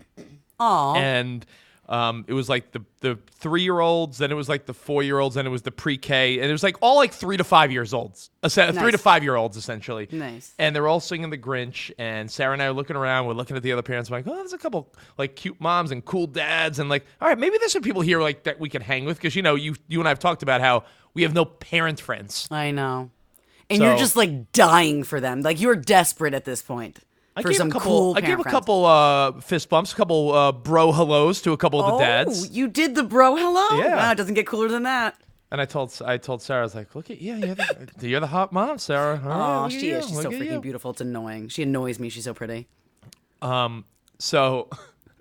Aw. 0.63 0.95
and 0.95 1.45
um, 1.89 2.23
it 2.29 2.33
was 2.33 2.47
like 2.47 2.71
the 2.71 2.81
the 3.01 3.19
three 3.31 3.61
year 3.63 3.81
olds 3.81 4.17
then 4.17 4.31
it 4.31 4.35
was 4.35 4.47
like 4.47 4.65
the 4.65 4.73
four 4.73 5.03
year 5.03 5.19
olds 5.19 5.35
then 5.35 5.45
it 5.45 5.49
was 5.49 5.63
the 5.63 5.71
pre 5.71 5.97
K 5.97 6.39
and 6.39 6.47
it 6.49 6.51
was 6.51 6.63
like 6.63 6.77
all 6.81 6.95
like 6.95 7.11
three 7.11 7.35
to 7.35 7.43
five 7.43 7.73
years 7.73 7.93
olds 7.93 8.29
three 8.47 8.91
to 8.91 8.97
five 8.97 9.21
year 9.21 9.35
olds 9.35 9.57
essentially 9.57 10.07
Nice. 10.09 10.53
and 10.57 10.73
they're 10.73 10.87
all 10.87 11.01
singing 11.01 11.29
the 11.29 11.37
Grinch 11.37 11.91
and 11.99 12.31
Sarah 12.31 12.53
and 12.53 12.61
I 12.61 12.67
are 12.67 12.73
looking 12.73 12.95
around 12.95 13.27
we're 13.27 13.33
looking 13.33 13.57
at 13.57 13.63
the 13.63 13.73
other 13.73 13.81
parents 13.81 14.09
I'm 14.09 14.13
like 14.13 14.27
oh 14.27 14.35
there's 14.35 14.53
a 14.53 14.57
couple 14.57 14.93
like 15.17 15.35
cute 15.35 15.59
moms 15.59 15.91
and 15.91 16.03
cool 16.05 16.25
dads 16.25 16.79
and 16.79 16.87
like 16.89 17.05
all 17.19 17.27
right 17.27 17.37
maybe 17.37 17.57
there's 17.57 17.73
some 17.73 17.83
people 17.83 18.01
here 18.01 18.21
like 18.21 18.43
that 18.43 18.61
we 18.61 18.69
can 18.69 18.81
hang 18.81 19.03
with 19.03 19.17
because 19.17 19.35
you 19.35 19.41
know 19.41 19.55
you 19.55 19.75
you 19.89 19.99
and 19.99 20.07
I've 20.07 20.19
talked 20.19 20.41
about 20.41 20.61
how 20.61 20.85
we 21.13 21.23
have 21.23 21.33
no 21.33 21.43
parent 21.43 21.99
friends 21.99 22.47
I 22.49 22.71
know. 22.71 23.11
And 23.69 23.81
you're 23.81 23.97
just 23.97 24.15
like 24.15 24.51
dying 24.51 25.03
for 25.03 25.19
them. 25.19 25.41
Like 25.41 25.59
you're 25.59 25.75
desperate 25.75 26.33
at 26.33 26.45
this 26.45 26.61
point 26.61 26.99
I 27.35 27.41
for 27.41 27.47
gave 27.49 27.57
some 27.57 27.69
a 27.69 27.71
couple, 27.71 27.89
cool. 27.91 28.13
I 28.15 28.21
gave 28.21 28.39
a 28.39 28.43
friends. 28.43 28.53
couple 28.53 28.85
uh, 28.85 29.31
fist 29.41 29.67
bumps, 29.69 29.91
a 29.93 29.95
couple 29.95 30.31
uh, 30.33 30.51
bro 30.51 30.91
hellos 30.91 31.41
to 31.41 31.51
a 31.51 31.57
couple 31.57 31.79
of 31.81 31.87
the 31.87 31.93
Oh, 31.93 31.99
dads, 31.99 32.49
you 32.51 32.67
did 32.67 32.93
the 32.95 33.03
bro 33.03 33.35
hello. 33.35 33.79
Yeah. 33.79 33.95
Wow, 33.95 34.11
it 34.11 34.15
doesn't 34.15 34.35
get 34.35 34.45
cooler 34.45 34.67
than 34.67 34.83
that. 34.83 35.15
and 35.51 35.59
I 35.59 35.65
told 35.65 35.99
I 36.05 36.17
told 36.17 36.41
Sarah 36.43 36.61
I 36.61 36.63
was 36.63 36.75
like, 36.75 36.93
"Look 36.95 37.09
at 37.09 37.19
you, 37.21 37.35
you're 37.35 37.55
the, 37.55 37.87
you're 38.01 38.19
the 38.19 38.27
hot 38.27 38.51
mom, 38.53 38.77
Sarah." 38.77 39.19
Oh, 39.25 39.67
she 39.69 39.89
you, 39.89 39.95
is. 39.97 40.05
She's 40.07 40.15
so 40.17 40.23
look 40.29 40.33
at 40.33 40.39
freaking 40.41 40.51
you." 40.51 40.61
beautiful. 40.61 40.91
It's 40.91 41.01
annoying. 41.01 41.47
She 41.49 41.63
annoys 41.63 41.99
me. 41.99 42.09
She's 42.09 42.23
so 42.25 42.33
pretty. 42.35 42.67
Um, 43.41 43.85
so 44.19 44.69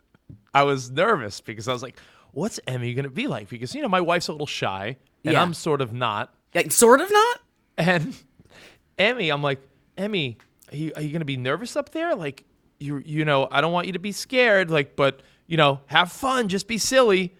I 0.54 0.64
was 0.64 0.90
nervous 0.90 1.40
because 1.40 1.66
I 1.68 1.72
was 1.72 1.82
like, 1.82 1.96
"What's 2.32 2.60
Emmy 2.66 2.92
gonna 2.94 3.08
be 3.08 3.26
like?" 3.26 3.48
Because 3.48 3.74
you 3.74 3.80
know 3.82 3.88
my 3.88 4.00
wife's 4.02 4.28
a 4.28 4.32
little 4.32 4.46
shy, 4.46 4.96
and 5.24 5.32
Yeah. 5.32 5.42
I'm 5.42 5.54
sort 5.54 5.80
of 5.80 5.92
not. 5.92 6.32
Like, 6.54 6.70
sort 6.72 7.00
of 7.00 7.10
not. 7.10 7.40
And 7.78 8.14
Emmy, 8.98 9.30
I'm 9.30 9.42
like, 9.42 9.60
Emmy, 9.96 10.36
are 10.72 10.76
you, 10.76 10.92
are 10.96 11.02
you 11.02 11.12
gonna 11.12 11.24
be 11.24 11.36
nervous 11.36 11.76
up 11.76 11.90
there? 11.90 12.14
Like, 12.14 12.44
you 12.80 13.02
you 13.04 13.24
know, 13.24 13.48
I 13.50 13.60
don't 13.60 13.72
want 13.72 13.86
you 13.86 13.92
to 13.92 13.98
be 13.98 14.12
scared. 14.12 14.70
Like, 14.70 14.96
but 14.96 15.20
you 15.46 15.56
know, 15.56 15.80
have 15.86 16.10
fun, 16.10 16.48
just 16.48 16.66
be 16.66 16.78
silly. 16.78 17.34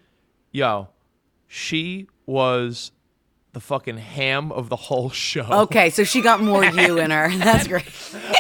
Yo, 0.53 0.89
she 1.47 2.09
was 2.27 2.93
the 3.53 3.61
fucking 3.61 3.99
ham 3.99 4.51
of 4.51 4.69
the 4.69 4.77
whole 4.77 5.11
show. 5.11 5.47
Okay, 5.65 5.91
so 5.91 6.05
she 6.05 6.23
got 6.23 6.41
more 6.43 6.65
you 6.65 6.99
in 6.99 7.11
her. 7.11 7.29
That's 7.37 7.67
great. 7.67 7.85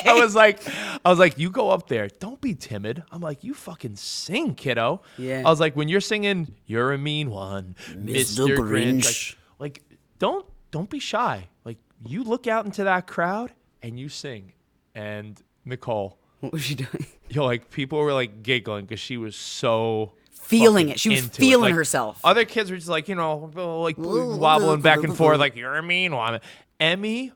I 0.06 0.14
was 0.14 0.34
like, 0.34 0.60
I 1.04 1.10
was 1.10 1.18
like, 1.18 1.38
you 1.38 1.50
go 1.50 1.70
up 1.70 1.88
there, 1.88 2.08
don't 2.08 2.40
be 2.40 2.54
timid. 2.54 3.02
I'm 3.10 3.20
like, 3.20 3.44
you 3.44 3.54
fucking 3.54 3.96
sing, 3.96 4.54
kiddo. 4.54 5.02
Yeah. 5.18 5.42
I 5.44 5.50
was 5.50 5.60
like, 5.60 5.76
when 5.76 5.88
you're 5.88 6.00
singing, 6.00 6.54
you're 6.66 6.92
a 6.92 6.98
mean 6.98 7.30
one, 7.30 7.76
Mr. 7.90 8.46
Mr. 8.46 8.58
Grinch. 8.58 9.36
Like, 9.58 9.82
like, 9.88 9.98
don't 10.18 10.46
don't 10.70 10.88
be 10.88 10.98
shy. 10.98 11.48
Like, 11.64 11.78
you 12.06 12.24
look 12.24 12.46
out 12.46 12.64
into 12.64 12.84
that 12.84 13.06
crowd 13.06 13.52
and 13.82 13.98
you 14.00 14.08
sing. 14.08 14.52
And 14.94 15.40
Nicole, 15.64 16.18
What 16.40 16.52
was 16.52 16.62
she 16.62 16.74
doing? 16.74 17.06
Yo, 17.28 17.44
like 17.44 17.70
people 17.70 17.98
were 17.98 18.12
like 18.12 18.42
giggling 18.42 18.84
because 18.84 19.00
she 19.00 19.16
was 19.16 19.36
so 19.36 20.12
Feeling 20.32 20.88
it. 20.90 21.00
She 21.00 21.08
was 21.08 21.28
feeling 21.28 21.70
Like, 21.70 21.74
herself. 21.74 22.20
Other 22.24 22.44
kids 22.44 22.70
were 22.70 22.76
just 22.76 22.88
like 22.88 23.08
you 23.08 23.14
know 23.14 23.50
like 23.80 23.96
wobbling 23.96 24.82
back 24.82 25.02
and 25.02 25.16
forth 25.16 25.38
like 25.38 25.56
you're 25.56 25.76
a 25.76 25.82
mean 25.82 26.14
one. 26.14 26.40
Emmy 26.80 27.32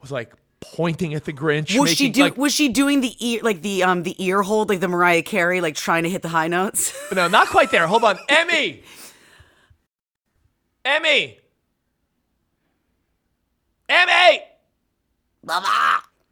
was 0.00 0.12
like 0.12 0.32
pointing 0.60 1.14
at 1.14 1.24
the 1.24 1.32
Grinch. 1.32 1.76
Was 1.78 1.90
she 1.90 2.04
making, 2.04 2.12
do? 2.12 2.22
like, 2.22 2.36
was 2.36 2.52
she 2.52 2.68
doing 2.68 3.00
the 3.00 3.14
ear 3.26 3.40
like 3.42 3.62
the 3.62 3.82
um 3.82 4.02
the 4.02 4.14
ear 4.24 4.42
hold 4.42 4.68
like 4.68 4.80
the 4.80 4.88
Mariah 4.88 5.22
Carey 5.22 5.60
like 5.60 5.74
trying 5.74 6.02
to 6.02 6.10
hit 6.10 6.22
the 6.22 6.28
high 6.28 6.48
notes? 6.48 6.92
no, 7.14 7.26
not 7.26 7.48
quite 7.48 7.70
there. 7.70 7.86
Hold 7.86 8.04
on, 8.04 8.18
Emmy. 8.28 8.82
Emmy. 10.84 11.38
Emmy. 13.88 14.42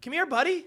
Come 0.04 0.12
here, 0.12 0.26
buddy. 0.26 0.66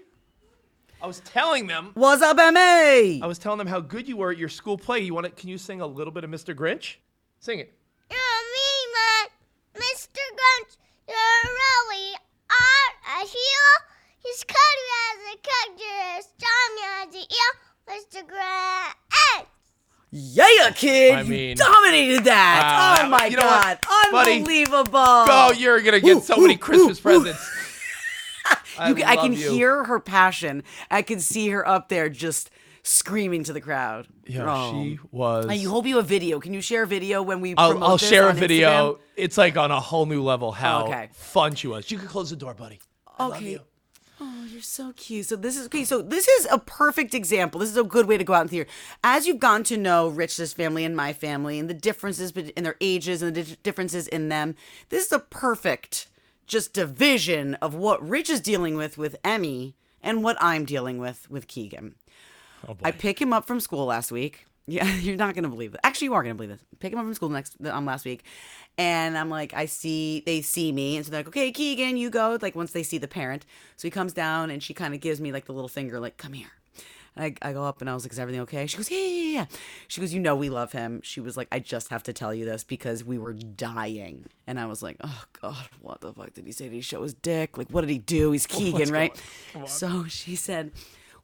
I 1.00 1.06
was 1.06 1.20
telling 1.20 1.68
them. 1.68 1.92
What's 1.94 2.22
up, 2.22 2.36
Emmy? 2.40 3.22
I 3.22 3.26
was 3.26 3.38
telling 3.38 3.58
them 3.58 3.68
how 3.68 3.78
good 3.78 4.08
you 4.08 4.16
were 4.16 4.32
at 4.32 4.36
your 4.36 4.48
school 4.48 4.76
play. 4.76 4.98
You 4.98 5.14
want 5.14 5.26
to? 5.26 5.30
Can 5.30 5.48
you 5.48 5.58
sing 5.58 5.80
a 5.80 5.86
little 5.86 6.12
bit 6.12 6.24
of 6.24 6.30
Mr. 6.30 6.56
Grinch? 6.56 6.96
Sing 7.38 7.60
it. 7.60 7.72
You're 8.10 8.18
a 8.18 8.42
mean 8.56 8.88
man, 8.98 9.28
Mr. 9.76 10.18
Grinch. 10.34 10.76
You're 11.06 11.52
really 11.54 12.14
are 12.50 13.22
a 13.22 13.26
hero. 13.28 13.70
He's 14.18 14.42
cutty 14.42 14.88
as 15.06 15.18
a 15.22 15.36
cactus, 15.36 16.32
Johnny 16.40 16.82
as 16.98 17.14
a 17.14 17.18
eel, 17.18 17.96
Mr. 17.96 18.28
Grinch. 18.28 19.46
Yeah, 20.10 20.70
kid. 20.74 21.14
I 21.14 21.20
you 21.20 21.54
dominated 21.54 22.24
that. 22.24 22.96
Wow, 22.98 23.06
oh 23.06 23.08
my 23.10 23.26
you 23.26 23.36
know 23.36 23.46
what, 23.46 23.82
god, 23.82 24.10
buddy? 24.10 24.38
unbelievable. 24.38 24.90
Go! 24.90 25.52
You're 25.56 25.80
gonna 25.82 26.00
get 26.00 26.24
so 26.24 26.38
many 26.38 26.56
Christmas 26.56 26.98
presents. 26.98 27.57
I, 28.78 28.88
You 28.90 29.04
I 29.04 29.16
can 29.16 29.32
you. 29.32 29.52
hear 29.52 29.84
her 29.84 30.00
passion. 30.00 30.62
I 30.90 31.02
can 31.02 31.20
see 31.20 31.48
her 31.48 31.66
up 31.66 31.88
there 31.88 32.08
just 32.08 32.50
screaming 32.82 33.44
to 33.44 33.52
the 33.52 33.60
crowd. 33.60 34.06
Yeah, 34.26 34.44
Oh. 34.48 34.72
she 34.72 34.98
was. 35.10 35.46
I 35.46 35.58
hope 35.58 35.86
you 35.86 35.96
have 35.96 36.04
a 36.04 36.08
video. 36.08 36.40
Can 36.40 36.54
you 36.54 36.60
share 36.60 36.84
a 36.84 36.86
video 36.86 37.22
when 37.22 37.40
we? 37.40 37.54
I'll, 37.56 37.82
I'll 37.82 37.98
share 37.98 38.28
a 38.28 38.32
video. 38.32 38.94
Instagram? 38.94 38.98
It's 39.16 39.38
like 39.38 39.56
on 39.56 39.70
a 39.70 39.80
whole 39.80 40.06
new 40.06 40.22
level 40.22 40.52
how 40.52 40.84
oh, 40.84 40.88
Okay. 40.88 41.08
fun 41.12 41.54
she 41.54 41.66
was. 41.66 41.90
You 41.90 41.98
can 41.98 42.08
close 42.08 42.30
the 42.30 42.36
door, 42.36 42.54
buddy. 42.54 42.80
I 43.18 43.26
love 43.26 43.38
Okay. 43.38 43.58
Oh, 44.20 44.44
you're 44.50 44.62
so 44.62 44.92
cute. 44.96 45.26
So 45.26 45.36
this 45.36 45.56
is 45.56 45.66
okay. 45.66 45.84
So 45.84 46.02
this 46.02 46.26
is 46.26 46.48
a 46.50 46.58
perfect 46.58 47.14
example. 47.14 47.60
This 47.60 47.70
is 47.70 47.76
a 47.76 47.84
good 47.84 48.06
way 48.06 48.18
to 48.18 48.24
go 48.24 48.32
out 48.34 48.42
in 48.42 48.48
theater. 48.48 48.68
As 49.04 49.26
you've 49.28 49.38
gotten 49.38 49.62
to 49.64 49.76
know 49.76 50.08
Rich's 50.08 50.52
family 50.52 50.84
and 50.84 50.96
my 50.96 51.12
family, 51.12 51.58
and 51.58 51.70
the 51.70 51.74
differences 51.74 52.32
in 52.32 52.64
their 52.64 52.74
ages 52.80 53.22
and 53.22 53.34
the 53.36 53.42
di- 53.44 53.56
differences 53.62 54.08
in 54.08 54.28
them, 54.28 54.56
this 54.88 55.06
is 55.06 55.12
a 55.12 55.20
perfect 55.20 56.08
just 56.48 56.72
division 56.72 57.54
of 57.56 57.74
what 57.74 58.06
Rich 58.06 58.30
is 58.30 58.40
dealing 58.40 58.76
with 58.76 58.98
with 58.98 59.16
Emmy 59.22 59.76
and 60.02 60.24
what 60.24 60.36
I'm 60.40 60.64
dealing 60.64 60.98
with 60.98 61.30
with 61.30 61.46
Keegan. 61.46 61.94
Oh 62.66 62.76
I 62.82 62.90
pick 62.90 63.20
him 63.20 63.32
up 63.32 63.46
from 63.46 63.60
school 63.60 63.86
last 63.86 64.10
week. 64.10 64.44
Yeah, 64.70 64.96
you're 64.96 65.16
not 65.16 65.34
gonna 65.34 65.48
believe 65.48 65.72
it. 65.72 65.80
Actually, 65.82 66.08
you 66.08 66.12
are 66.12 66.22
gonna 66.22 66.34
believe 66.34 66.50
this. 66.50 66.60
Pick 66.78 66.92
him 66.92 66.98
up 66.98 67.06
from 67.06 67.14
school 67.14 67.30
next 67.30 67.56
um 67.64 67.86
last 67.86 68.04
week, 68.04 68.22
and 68.76 69.16
I'm 69.16 69.30
like, 69.30 69.54
I 69.54 69.64
see 69.64 70.22
they 70.26 70.42
see 70.42 70.72
me, 70.72 70.98
and 70.98 71.06
so 71.06 71.10
they're 71.10 71.20
like, 71.20 71.28
okay, 71.28 71.50
Keegan, 71.50 71.96
you 71.96 72.10
go. 72.10 72.36
Like 72.42 72.54
once 72.54 72.72
they 72.72 72.82
see 72.82 72.98
the 72.98 73.08
parent, 73.08 73.46
so 73.78 73.88
he 73.88 73.90
comes 73.90 74.12
down 74.12 74.50
and 74.50 74.62
she 74.62 74.74
kind 74.74 74.92
of 74.92 75.00
gives 75.00 75.22
me 75.22 75.32
like 75.32 75.46
the 75.46 75.54
little 75.54 75.70
finger, 75.70 75.98
like 75.98 76.18
come 76.18 76.34
here. 76.34 76.50
I, 77.18 77.34
I 77.42 77.52
go 77.52 77.64
up 77.64 77.80
and 77.80 77.90
I 77.90 77.94
was 77.94 78.04
like, 78.04 78.12
is 78.12 78.18
everything 78.18 78.40
okay? 78.42 78.66
She 78.66 78.76
goes, 78.76 78.90
yeah, 78.90 78.98
yeah, 78.98 79.32
yeah. 79.32 79.46
She 79.88 80.00
goes, 80.00 80.14
you 80.14 80.20
know, 80.20 80.36
we 80.36 80.48
love 80.50 80.72
him. 80.72 81.00
She 81.02 81.20
was 81.20 81.36
like, 81.36 81.48
I 81.50 81.58
just 81.58 81.88
have 81.88 82.02
to 82.04 82.12
tell 82.12 82.32
you 82.32 82.44
this 82.44 82.64
because 82.64 83.04
we 83.04 83.18
were 83.18 83.32
dying. 83.32 84.26
And 84.46 84.58
I 84.58 84.66
was 84.66 84.82
like, 84.82 84.96
oh, 85.02 85.24
God, 85.40 85.68
what 85.80 86.00
the 86.00 86.12
fuck 86.12 86.32
did 86.34 86.46
he 86.46 86.52
say? 86.52 86.64
Did 86.64 86.74
he 86.74 86.80
show 86.80 87.02
his 87.02 87.14
dick? 87.14 87.58
Like, 87.58 87.68
what 87.70 87.82
did 87.82 87.90
he 87.90 87.98
do? 87.98 88.32
He's 88.32 88.46
Keegan, 88.48 88.90
right? 88.90 89.20
So 89.66 90.04
she 90.06 90.36
said, 90.36 90.72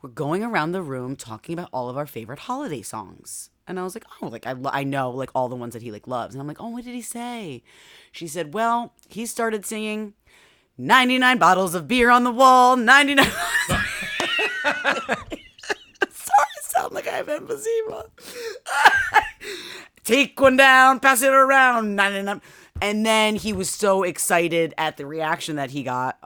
we're 0.03 0.11
going 0.11 0.43
around 0.43 0.73
the 0.73 0.83
room 0.83 1.17
talking 1.17 1.55
about 1.55 1.69
all 1.73 1.89
of 1.89 1.97
our 1.97 2.07
favorite 2.07 2.41
holiday 2.41 2.83
songs. 2.83 3.51
And 3.67 3.81
I 3.81 3.85
was 3.85 3.95
like, 3.95 4.05
oh, 4.21 4.27
like 4.27 4.47
I, 4.47 4.53
lo- 4.53 4.71
I 4.73 4.85
know 4.85 5.11
like 5.11 5.31
all 5.35 5.49
the 5.49 5.57
ones 5.57 5.73
that 5.73 5.83
he 5.83 5.91
like 5.91 6.07
loves. 6.07 6.35
And 6.35 6.43
I'm 6.43 6.47
like, 6.47 6.61
oh, 6.61 6.69
what 6.69 6.85
did 6.85 6.95
he 6.95 7.01
say? 7.01 7.63
She 8.13 8.27
said, 8.27 8.53
well, 8.53 8.93
he 9.09 9.25
started 9.25 9.65
singing 9.65 10.13
99 10.77 11.39
bottles 11.39 11.75
of 11.75 11.89
beer 11.89 12.11
on 12.11 12.25
the 12.25 12.31
wall, 12.31 12.77
99. 12.77 13.25
99- 13.69 13.84
like 16.95 17.09
I 17.09 17.17
have 17.17 17.27
emphysema. 17.27 18.07
Take 20.05 20.39
one 20.39 20.57
down, 20.57 21.01
pass 21.01 21.23
it 21.23 21.33
around, 21.33 21.97
99. 21.97 22.41
And 22.83 23.07
then 23.07 23.37
he 23.37 23.53
was 23.53 23.71
so 23.71 24.03
excited 24.03 24.75
at 24.77 24.97
the 24.97 25.07
reaction 25.07 25.57
that 25.57 25.71
he 25.71 25.83
got. 25.83 26.19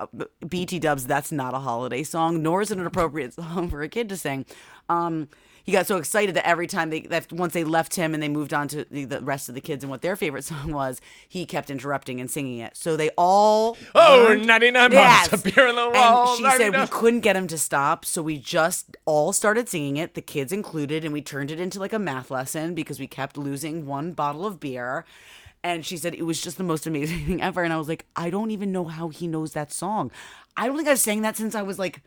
BT 0.49 0.79
Dubs, 0.79 1.07
that's 1.07 1.31
not 1.31 1.55
a 1.55 1.59
holiday 1.59 2.03
song, 2.03 2.43
nor 2.43 2.63
is 2.63 2.71
it 2.71 2.79
an 2.79 2.87
appropriate 2.87 3.35
song 3.35 3.69
for 3.69 3.83
a 3.83 3.89
kid 3.89 4.09
to 4.09 4.17
sing. 4.17 4.47
Um, 4.89 5.29
he 5.69 5.73
got 5.73 5.87
so 5.87 5.99
excited 5.99 6.35
that 6.35 6.47
every 6.49 6.67
time 6.67 6.89
they 6.89 7.01
that 7.01 7.31
once 7.31 7.53
they 7.53 7.63
left 7.63 7.95
him 7.95 8.15
and 8.15 8.23
they 8.23 8.29
moved 8.31 8.55
on 8.55 8.69
to 8.69 8.87
the, 8.91 9.05
the 9.05 9.21
rest 9.21 9.51
of 9.51 9.55
the 9.55 9.61
kids 9.61 9.85
and 9.85 9.91
what 9.91 10.01
their 10.01 10.17
favorite 10.17 10.43
song 10.53 10.73
was, 10.73 10.99
he 11.29 11.45
kept 11.45 11.69
interrupting 11.69 12.21
and 12.23 12.31
singing 12.31 12.57
it. 12.61 12.75
So 12.75 12.97
they 12.97 13.11
all 13.19 13.77
Oh, 13.95 14.25
learned- 14.31 14.47
99 14.47 14.93
Yes. 14.93 15.31
of 15.31 15.45
beer 15.45 15.69
on 15.69 15.75
the 15.75 15.91
wall. 15.91 16.29
And 16.31 16.39
she 16.39 16.51
said 16.57 16.75
we 16.75 16.87
couldn't 16.87 17.21
get 17.21 17.37
him 17.37 17.47
to 17.49 17.59
stop, 17.59 18.07
so 18.07 18.23
we 18.23 18.39
just 18.39 18.97
all 19.05 19.35
started 19.35 19.69
singing 19.69 19.99
it, 19.99 20.15
the 20.15 20.23
kids 20.23 20.53
included, 20.55 21.05
and 21.05 21.13
we 21.13 21.21
turned 21.21 21.51
it 21.51 21.61
into 21.61 21.79
like 21.79 21.93
a 21.93 21.99
math 21.99 22.31
lesson 22.31 22.75
because 22.75 22.99
we 22.99 23.07
kept 23.07 23.37
losing 23.37 23.85
one 23.85 24.13
bottle 24.13 24.47
of 24.47 24.59
beer. 24.59 25.05
And 25.63 25.85
she 25.85 25.99
said 25.99 26.15
it 26.15 26.23
was 26.23 26.41
just 26.41 26.57
the 26.57 26.65
most 26.65 26.87
amazing 26.91 27.27
thing 27.27 27.43
ever. 27.43 27.63
And 27.63 27.75
I 27.75 27.77
was 27.77 27.89
like, 27.89 28.07
I 28.17 28.31
don't 28.31 28.53
even 28.53 28.73
know 28.73 28.85
how 28.85 29.11
he 29.11 29.27
knows 29.27 29.53
that 29.53 29.71
song. 29.71 30.11
I 30.57 30.67
don't 30.67 30.77
think 30.77 30.89
I've 30.89 30.99
sang 30.99 31.21
that 31.23 31.37
since 31.37 31.55
I 31.55 31.61
was 31.61 31.79
like, 31.79 32.01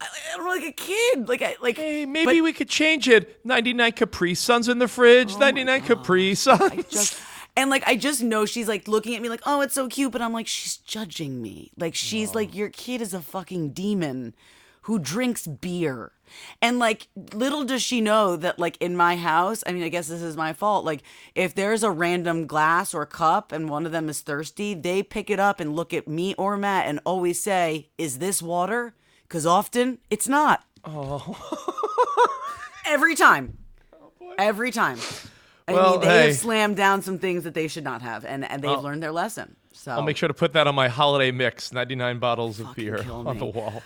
I, 0.00 0.06
I 0.06 0.36
don't 0.36 0.46
like 0.46 0.64
a 0.64 0.72
kid. 0.72 1.28
Like 1.28 1.42
I 1.42 1.56
like. 1.60 1.76
Hey, 1.76 2.06
maybe 2.06 2.40
we 2.40 2.52
could 2.52 2.68
change 2.68 3.08
it. 3.08 3.40
99 3.44 3.92
Capri 3.92 4.34
Suns 4.34 4.68
in 4.68 4.78
the 4.78 4.88
fridge. 4.88 5.36
99 5.36 5.82
Capri 5.82 6.34
Suns. 6.34 6.60
Oh 6.60 6.82
just 6.90 7.20
and 7.56 7.70
like 7.70 7.84
I 7.86 7.96
just 7.96 8.22
know 8.22 8.46
she's 8.46 8.68
like 8.68 8.88
looking 8.88 9.14
at 9.14 9.22
me 9.22 9.28
like, 9.28 9.42
oh, 9.46 9.60
it's 9.60 9.74
so 9.74 9.88
cute, 9.88 10.12
but 10.12 10.20
I'm 10.22 10.32
like, 10.32 10.46
she's 10.46 10.76
judging 10.78 11.40
me. 11.40 11.70
Like 11.78 11.94
she's 11.94 12.30
oh. 12.30 12.34
like, 12.34 12.54
your 12.54 12.68
kid 12.68 13.00
is 13.00 13.14
a 13.14 13.20
fucking 13.20 13.70
demon 13.70 14.34
who 14.82 14.98
drinks 14.98 15.46
beer. 15.46 16.12
And 16.60 16.78
like 16.78 17.08
little 17.32 17.64
does 17.64 17.82
she 17.82 18.00
know 18.00 18.36
that 18.36 18.58
like 18.58 18.76
in 18.78 18.96
my 18.96 19.16
house, 19.16 19.62
I 19.66 19.72
mean, 19.72 19.84
I 19.84 19.88
guess 19.88 20.08
this 20.08 20.20
is 20.20 20.36
my 20.36 20.52
fault. 20.52 20.84
Like 20.84 21.02
if 21.34 21.54
there's 21.54 21.84
a 21.84 21.90
random 21.90 22.46
glass 22.46 22.92
or 22.92 23.06
cup 23.06 23.52
and 23.52 23.68
one 23.68 23.86
of 23.86 23.92
them 23.92 24.08
is 24.08 24.20
thirsty, 24.20 24.74
they 24.74 25.02
pick 25.02 25.30
it 25.30 25.38
up 25.38 25.60
and 25.60 25.76
look 25.76 25.94
at 25.94 26.08
me 26.08 26.34
or 26.34 26.56
Matt 26.56 26.86
and 26.86 27.00
always 27.06 27.40
say, 27.40 27.90
"Is 27.98 28.18
this 28.18 28.42
water?" 28.42 28.94
Because 29.34 29.46
often 29.46 29.98
it's 30.10 30.28
not. 30.28 30.62
Oh. 30.84 31.34
Every 32.86 33.16
time. 33.16 33.58
Oh, 33.92 34.32
Every 34.38 34.70
time. 34.70 34.96
I 35.66 35.72
Well, 35.72 35.92
mean, 35.98 36.00
they 36.02 36.06
hey. 36.06 36.26
have 36.28 36.36
slammed 36.36 36.76
down 36.76 37.02
some 37.02 37.18
things 37.18 37.42
that 37.42 37.52
they 37.52 37.66
should 37.66 37.82
not 37.82 38.00
have, 38.00 38.24
and, 38.24 38.48
and 38.48 38.62
they've 38.62 38.70
I'll- 38.70 38.80
learned 38.82 39.02
their 39.02 39.10
lesson. 39.10 39.56
So 39.72 39.90
I'll 39.90 40.02
make 40.02 40.16
sure 40.16 40.28
to 40.28 40.34
put 40.34 40.52
that 40.52 40.68
on 40.68 40.76
my 40.76 40.86
holiday 40.86 41.32
mix. 41.32 41.72
99 41.72 42.20
bottles 42.20 42.60
of 42.60 42.76
beer 42.76 43.04
on 43.10 43.38
the 43.38 43.44
wall. 43.46 43.82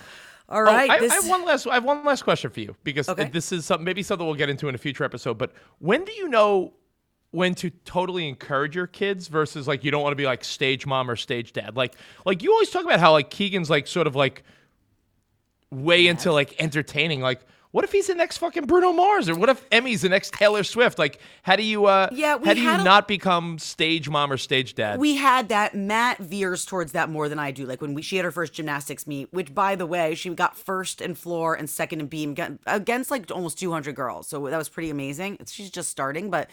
All 0.51 0.63
right, 0.63 0.91
Oh, 0.91 0.93
I, 0.93 0.99
this- 0.99 1.13
I 1.13 1.15
have 1.15 1.29
one 1.31 1.47
last. 1.47 1.67
I 1.67 1.73
have 1.73 1.85
one 1.85 2.05
last 2.05 2.25
question 2.25 2.51
for 2.51 2.61
you 2.61 2.77
because 2.85 3.09
Okay. 3.09 3.31
this 3.33 3.51
is 3.51 3.65
some, 3.65 3.83
maybe 3.83 4.03
something 4.03 4.27
we'll 4.27 4.37
get 4.37 4.51
into 4.51 4.69
in 4.69 4.75
a 4.75 4.79
future 4.79 5.03
episode. 5.05 5.39
But 5.39 5.53
when 5.79 6.05
do 6.05 6.13
you 6.13 6.29
know 6.29 6.75
when 7.31 7.55
to 7.55 7.71
totally 7.87 8.29
encourage 8.29 8.77
your 8.77 8.87
kids 8.87 9.29
versus 9.29 9.67
like 9.67 9.83
you 9.83 9.91
don't 9.91 10.03
want 10.03 10.13
to 10.13 10.17
be 10.17 10.27
like 10.27 10.45
stage 10.45 10.85
mom 10.85 11.11
or 11.11 11.17
stage 11.17 11.55
dad? 11.55 11.75
Like, 11.75 11.95
like 12.27 12.43
you 12.43 12.53
always 12.53 12.69
talk 12.69 12.85
about 12.85 13.01
how 13.01 13.13
like 13.13 13.31
Keegan's 13.31 13.71
like 13.71 13.87
sort 13.87 14.07
of 14.07 14.15
like 14.15 14.43
way 15.71 16.07
into 16.07 16.33
like 16.33 16.55
entertaining. 16.61 17.21
Like, 17.21 17.41
what 17.71 17.85
if 17.85 17.93
he's 17.93 18.07
the 18.07 18.15
next 18.15 18.39
fucking 18.39 18.65
Bruno 18.65 18.93
Mars 18.93 19.29
or 19.29 19.35
what 19.35 19.51
if 19.51 19.63
Emmy's 19.71 20.01
the 20.01 20.09
next 20.09 20.33
Taylor 20.33 20.65
Swift? 20.65 20.99
Like, 20.99 21.21
how 21.43 21.55
do 21.55 21.63
you 21.63 21.85
uh 21.85 22.09
Yeah, 22.13 22.39
how 22.43 22.55
do 22.55 22.61
you 22.61 22.71
a- 22.71 22.83
not 22.83 23.07
become 23.07 23.59
stage 23.59 24.09
mom 24.09 24.33
or 24.33 24.39
stage 24.39 24.75
dad? 24.75 24.99
we 24.99 25.17
had 25.17 25.51
that. 25.51 25.75
Matt 25.75 26.17
veers 26.19 26.65
towards 26.65 26.93
that 26.93 27.11
more 27.11 27.29
than 27.29 27.39
I 27.39 27.51
do. 27.51 27.67
Like 27.67 27.83
when 27.83 27.93
we, 27.93 28.01
she 28.01 28.17
had 28.17 28.25
her 28.25 28.31
first 28.33 28.55
gymnastics 28.55 29.07
meet, 29.07 29.31
which 29.33 29.55
by 29.55 29.77
the 29.77 29.85
way, 29.87 30.15
she 30.15 30.31
got 30.31 30.57
first 30.57 31.03
in 31.03 31.15
floor 31.15 31.55
and 31.55 31.69
second 31.69 32.01
in 32.01 32.07
beam 32.07 32.31
against, 32.31 32.63
against 32.67 33.11
like 33.11 33.31
almost 33.31 33.59
200 33.59 33.95
girls. 33.95 34.29
So 34.29 34.49
that 34.49 34.57
was 34.57 34.71
pretty 34.71 34.89
amazing. 34.89 35.39
She's 35.47 35.71
just 35.71 35.91
starting, 35.91 36.31
but 36.31 36.49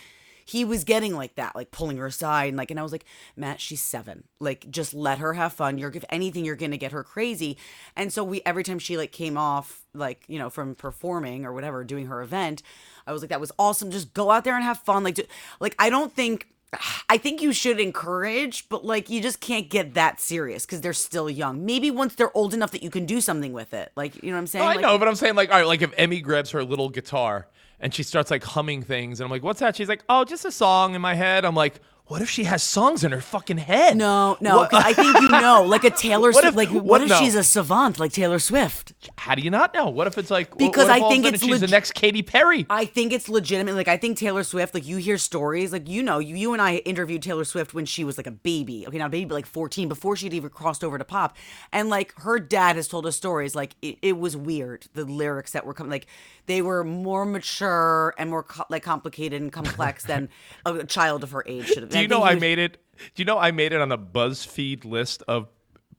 he 0.47 0.63
was 0.63 0.83
getting 0.83 1.15
like 1.15 1.35
that, 1.35 1.55
like 1.55 1.71
pulling 1.71 1.97
her 1.97 2.05
aside 2.05 2.49
and 2.49 2.57
like, 2.57 2.69
and 2.69 2.79
I 2.79 2.83
was 2.83 2.91
like, 2.91 3.05
Matt, 3.35 3.59
she's 3.59 3.81
seven. 3.81 4.25
Like, 4.39 4.69
just 4.69 4.93
let 4.93 5.17
her 5.17 5.33
have 5.33 5.53
fun. 5.53 5.77
You're 5.79 5.91
if 5.91 6.05
anything, 6.09 6.45
you're 6.45 6.55
gonna 6.55 6.77
get 6.77 6.91
her 6.91 7.03
crazy. 7.03 7.57
And 7.95 8.13
so 8.13 8.23
we 8.23 8.41
every 8.45 8.63
time 8.63 8.77
she 8.79 8.95
like 8.95 9.11
came 9.11 9.37
off, 9.37 9.81
like 9.93 10.23
you 10.27 10.37
know, 10.39 10.49
from 10.51 10.75
performing 10.75 11.45
or 11.45 11.51
whatever, 11.51 11.83
doing 11.83 12.05
her 12.05 12.21
event, 12.21 12.61
I 13.07 13.11
was 13.11 13.21
like, 13.23 13.29
that 13.29 13.41
was 13.41 13.51
awesome. 13.57 13.89
Just 13.91 14.13
go 14.13 14.29
out 14.31 14.43
there 14.43 14.55
and 14.55 14.63
have 14.63 14.79
fun. 14.79 15.03
Like, 15.03 15.15
do, 15.15 15.23
like 15.59 15.75
I 15.79 15.89
don't 15.89 16.13
think. 16.13 16.47
I 17.09 17.17
think 17.17 17.41
you 17.41 17.53
should 17.53 17.79
encourage, 17.79 18.67
but 18.69 18.83
like 18.85 19.09
you 19.09 19.21
just 19.21 19.39
can't 19.39 19.69
get 19.69 19.93
that 19.95 20.19
serious 20.19 20.65
because 20.65 20.81
they're 20.81 20.93
still 20.93 21.29
young. 21.29 21.65
Maybe 21.65 21.89
once 21.91 22.15
they're 22.15 22.35
old 22.37 22.53
enough 22.53 22.71
that 22.71 22.83
you 22.83 22.89
can 22.89 23.05
do 23.05 23.21
something 23.21 23.53
with 23.53 23.73
it. 23.73 23.91
Like, 23.95 24.21
you 24.23 24.29
know 24.29 24.35
what 24.35 24.41
I'm 24.41 24.47
saying? 24.47 24.65
No, 24.65 24.69
I 24.71 24.73
Like- 24.75 24.81
know, 24.81 24.97
but 24.97 25.07
I'm 25.07 25.15
saying 25.15 25.35
like, 25.35 25.49
all 25.51 25.57
right, 25.59 25.67
like 25.67 25.81
if 25.81 25.93
Emmy 25.97 26.21
grabs 26.21 26.51
her 26.51 26.63
little 26.63 26.89
guitar 26.89 27.47
and 27.79 27.93
she 27.93 28.03
starts 28.03 28.31
like 28.31 28.43
humming 28.43 28.81
things, 28.81 29.19
and 29.19 29.25
I'm 29.25 29.31
like, 29.31 29.43
what's 29.43 29.59
that? 29.59 29.75
She's 29.75 29.89
like, 29.89 30.03
oh, 30.09 30.23
just 30.23 30.45
a 30.45 30.51
song 30.51 30.95
in 30.95 31.01
my 31.01 31.13
head. 31.13 31.45
I'm 31.45 31.55
like, 31.55 31.81
what 32.07 32.21
if 32.21 32.29
she 32.29 32.43
has 32.43 32.61
songs 32.61 33.03
in 33.03 33.11
her 33.11 33.21
fucking 33.21 33.57
head? 33.57 33.97
No, 33.97 34.37
no. 34.39 34.57
What- 34.57 34.73
I 34.73 34.93
think 34.93 35.19
you 35.21 35.29
know, 35.29 35.63
like 35.63 35.83
a 35.83 35.89
Taylor 36.05 36.31
Swift. 36.31 36.47
if- 36.49 36.55
like, 36.55 36.69
what, 36.69 36.83
what- 36.83 37.01
if 37.01 37.09
no. 37.09 37.17
she's 37.17 37.33
a 37.35 37.43
savant 37.43 37.99
like 37.99 38.11
Taylor 38.11 38.37
Swift? 38.39 38.93
How 39.17 39.33
do 39.33 39.41
you 39.41 39.49
not 39.49 39.73
know? 39.73 39.89
What 39.89 40.05
if 40.07 40.17
it's 40.17 40.29
like 40.29 40.55
Because 40.57 40.87
what 40.87 40.97
if 40.97 41.01
I 41.01 41.05
all 41.05 41.11
of 41.11 41.17
a 41.17 41.21
think 41.21 41.33
it's 41.33 41.43
she's 41.43 41.59
the 41.61 41.67
next 41.67 41.93
Katy 41.93 42.21
Perry. 42.21 42.65
I 42.69 42.85
think 42.85 43.11
it's 43.11 43.27
legitimate. 43.27 43.75
Like 43.75 43.87
I 43.87 43.97
think 43.97 44.17
Taylor 44.17 44.43
Swift. 44.43 44.73
Like 44.73 44.85
you 44.85 44.97
hear 44.97 45.17
stories. 45.17 45.71
Like 45.71 45.89
you 45.89 46.03
know, 46.03 46.19
you, 46.19 46.35
you 46.35 46.53
and 46.53 46.61
I 46.61 46.75
interviewed 46.77 47.23
Taylor 47.23 47.43
Swift 47.45 47.73
when 47.73 47.85
she 47.85 48.03
was 48.03 48.17
like 48.17 48.27
a 48.27 48.31
baby. 48.31 48.85
Okay, 48.87 48.97
not 48.99 49.07
a 49.07 49.09
baby, 49.09 49.25
but 49.25 49.35
like 49.35 49.45
fourteen, 49.47 49.87
before 49.89 50.15
she'd 50.15 50.33
even 50.33 50.49
crossed 50.51 50.83
over 50.83 50.97
to 50.97 51.05
pop. 51.05 51.35
And 51.71 51.89
like 51.89 52.13
her 52.19 52.39
dad 52.39 52.75
has 52.75 52.87
told 52.87 53.05
us 53.07 53.15
stories. 53.15 53.55
Like 53.55 53.75
it, 53.81 53.97
it 54.03 54.17
was 54.19 54.37
weird. 54.37 54.85
The 54.93 55.05
lyrics 55.05 55.53
that 55.53 55.65
were 55.65 55.73
coming, 55.73 55.89
like 55.91 56.05
they 56.45 56.61
were 56.61 56.83
more 56.83 57.25
mature 57.25 58.13
and 58.19 58.29
more 58.29 58.43
co- 58.43 58.65
like 58.69 58.83
complicated 58.83 59.41
and 59.41 59.51
complex 59.51 60.03
than 60.05 60.29
a 60.65 60.83
child 60.83 61.23
of 61.23 61.31
her 61.31 61.43
age 61.47 61.67
should 61.67 61.81
have. 61.83 61.94
Do 61.95 62.01
you 62.01 62.07
know 62.07 62.23
I 62.23 62.35
made 62.35 62.59
it? 62.59 62.77
Do 63.13 63.21
you 63.21 63.25
know 63.25 63.37
I 63.37 63.51
made 63.51 63.73
it 63.73 63.81
on 63.81 63.89
the 63.89 63.97
BuzzFeed 63.97 64.85
list 64.85 65.23
of 65.27 65.47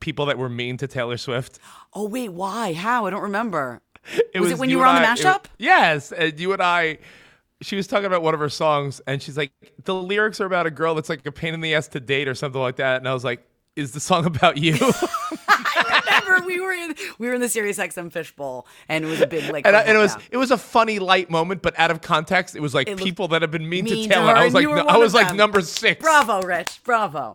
people 0.00 0.26
that 0.26 0.38
were 0.38 0.48
mean 0.48 0.76
to 0.78 0.86
Taylor 0.86 1.16
Swift? 1.16 1.58
Oh 1.94 2.06
wait, 2.08 2.30
why? 2.30 2.72
How? 2.72 3.06
I 3.06 3.10
don't 3.10 3.22
remember. 3.22 3.82
It 4.32 4.40
was, 4.40 4.52
it 4.52 4.58
when 4.58 4.70
you 4.70 4.78
were 4.78 4.86
and 4.86 4.96
on 4.98 5.02
the 5.02 5.08
I- 5.08 5.12
it- 5.14 5.18
mashup? 5.18 5.44
yes, 5.58 6.12
and 6.12 6.38
you 6.38 6.52
and 6.52 6.62
I. 6.62 6.98
She 7.62 7.74
was 7.74 7.86
talking 7.86 8.04
about 8.06 8.22
one 8.22 8.34
of 8.34 8.40
her 8.40 8.50
songs, 8.50 9.00
and 9.06 9.20
she's 9.22 9.36
like, 9.36 9.50
"The 9.84 9.94
lyrics 9.94 10.40
are 10.40 10.46
about 10.46 10.66
a 10.66 10.70
girl 10.70 10.94
that's 10.94 11.08
like 11.08 11.24
a 11.26 11.32
pain 11.32 11.54
in 11.54 11.60
the 11.62 11.74
ass 11.74 11.88
to 11.88 12.00
date 12.00 12.28
or 12.28 12.34
something 12.34 12.60
like 12.60 12.76
that." 12.76 12.98
And 12.98 13.08
I 13.08 13.14
was 13.14 13.24
like, 13.24 13.46
"Is 13.76 13.92
the 13.92 14.00
song 14.00 14.26
about 14.26 14.56
you?" 14.56 14.74
remember 16.26 16.46
we 16.46 16.60
were 16.60 16.72
in 16.72 16.94
we 17.18 17.28
were 17.28 17.34
in 17.34 17.40
the 17.40 17.48
Sirius 17.48 17.78
XM 17.78 18.10
fishbowl, 18.10 18.66
and 18.88 19.04
it 19.04 19.08
was 19.08 19.20
a 19.20 19.26
big 19.26 19.50
like. 19.52 19.66
and, 19.66 19.76
I, 19.76 19.82
and 19.82 19.96
it 19.96 20.00
was 20.00 20.14
yeah. 20.14 20.22
it 20.32 20.36
was 20.36 20.50
a 20.50 20.58
funny 20.58 20.98
light 20.98 21.30
moment, 21.30 21.62
but 21.62 21.78
out 21.78 21.90
of 21.90 22.00
context, 22.00 22.56
it 22.56 22.60
was 22.60 22.74
like 22.74 22.88
It 22.88 22.98
people 22.98 23.28
that 23.28 23.42
have 23.42 23.50
been 23.50 23.68
mean, 23.68 23.84
mean 23.84 23.94
to 23.94 24.02
to 24.02 24.08
Taylor. 24.08 24.32
her, 24.32 24.36
I 24.36 24.44
was 24.44 24.54
like, 24.54 24.64
no- 24.64 24.86
I 24.86 24.96
was 24.96 25.14
like 25.14 25.28
them. 25.28 25.36
number 25.36 25.60
six. 25.62 26.02
Bravo, 26.02 26.42
Rich. 26.42 26.80
Bravo. 26.84 27.34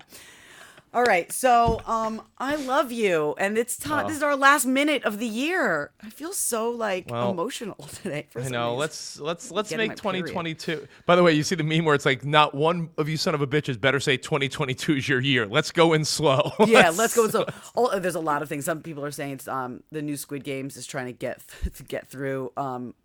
All 0.93 1.03
right, 1.03 1.31
so 1.31 1.81
um, 1.85 2.21
I 2.37 2.55
love 2.57 2.91
you, 2.91 3.33
and 3.37 3.57
it's 3.57 3.77
time. 3.77 4.03
Oh. 4.03 4.07
This 4.09 4.17
is 4.17 4.23
our 4.23 4.35
last 4.35 4.65
minute 4.65 5.05
of 5.05 5.19
the 5.19 5.27
year. 5.27 5.91
I 6.03 6.09
feel 6.09 6.33
so 6.33 6.69
like 6.69 7.09
Well, 7.09 7.31
emotional 7.31 7.75
today. 8.03 8.27
For 8.29 8.41
I 8.41 8.49
know. 8.49 8.75
Let's 8.75 9.17
let's 9.17 9.51
let's 9.51 9.71
make 9.71 9.77
my 9.77 10.11
period. 10.11 10.27
2022. 10.27 10.85
By 11.05 11.15
the 11.15 11.23
way, 11.23 11.31
you 11.31 11.43
see 11.43 11.55
the 11.55 11.63
meme 11.63 11.85
where 11.85 11.95
it's 11.95 12.05
like, 12.05 12.25
not 12.25 12.53
one 12.53 12.89
of 12.97 13.07
you 13.07 13.15
son 13.15 13.33
of 13.33 13.41
a 13.41 13.47
bitches 13.47 13.79
better 13.79 14.01
say 14.01 14.17
2022 14.17 14.97
is 14.97 15.07
your 15.07 15.21
year. 15.21 15.47
Let's 15.47 15.71
go 15.71 15.93
in 15.93 16.03
slow. 16.03 16.51
yeah, 16.67 16.89
let's 16.89 17.15
go. 17.15 17.29
So, 17.29 17.45
oh, 17.73 17.97
there's 17.97 18.15
a 18.15 18.19
lot 18.19 18.41
of 18.41 18.49
things. 18.49 18.65
Some 18.65 18.81
people 18.81 19.05
are 19.05 19.11
saying 19.11 19.31
it's 19.31 19.47
um 19.47 19.83
the 19.91 20.01
new 20.01 20.17
Squid 20.17 20.43
Games 20.43 20.75
is 20.75 20.85
trying 20.85 21.05
to 21.05 21.13
get 21.13 21.41
to 21.73 21.83
get 21.83 22.09
through 22.09 22.51
um 22.57 22.95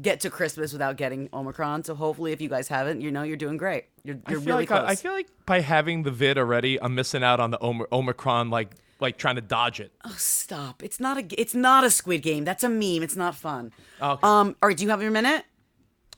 get 0.00 0.20
to 0.20 0.30
Christmas 0.30 0.72
without 0.72 0.96
getting 0.96 1.28
Omicron. 1.32 1.84
So 1.84 1.94
hopefully, 1.94 2.32
if 2.32 2.40
you 2.40 2.48
guys 2.48 2.68
haven't, 2.68 3.00
you 3.00 3.10
know 3.10 3.22
you're 3.22 3.36
doing 3.36 3.56
great. 3.56 3.84
You're 4.04 4.16
I 4.26 4.30
you're 4.32 4.40
feel 4.40 4.46
really 4.56 4.62
like 4.62 4.68
close. 4.68 4.80
I, 4.88 4.92
I 4.92 4.94
feel 4.94 5.12
like 5.12 5.28
by 5.46 5.60
having 5.60 6.02
the 6.02 6.10
vid 6.10 6.38
already, 6.38 6.80
I'm 6.80 6.94
missing 6.94 7.22
out 7.22 7.40
on 7.40 7.50
the 7.50 7.60
Om- 7.62 7.86
Omicron, 7.92 8.50
like 8.50 8.74
like 9.00 9.18
trying 9.18 9.34
to 9.36 9.40
dodge 9.42 9.80
it. 9.80 9.92
Oh, 10.04 10.14
stop! 10.16 10.82
It's 10.82 11.00
not 11.00 11.18
a 11.18 11.22
g- 11.22 11.36
it's 11.36 11.54
not 11.54 11.84
a 11.84 11.90
Squid 11.90 12.22
Game. 12.22 12.44
That's 12.44 12.62
a 12.64 12.68
meme. 12.68 13.02
It's 13.02 13.16
not 13.16 13.34
fun. 13.34 13.72
Okay. 14.00 14.20
Um. 14.22 14.56
All 14.62 14.68
right. 14.68 14.76
Do 14.76 14.84
you 14.84 14.90
have 14.90 15.02
your 15.02 15.10
minute? 15.10 15.44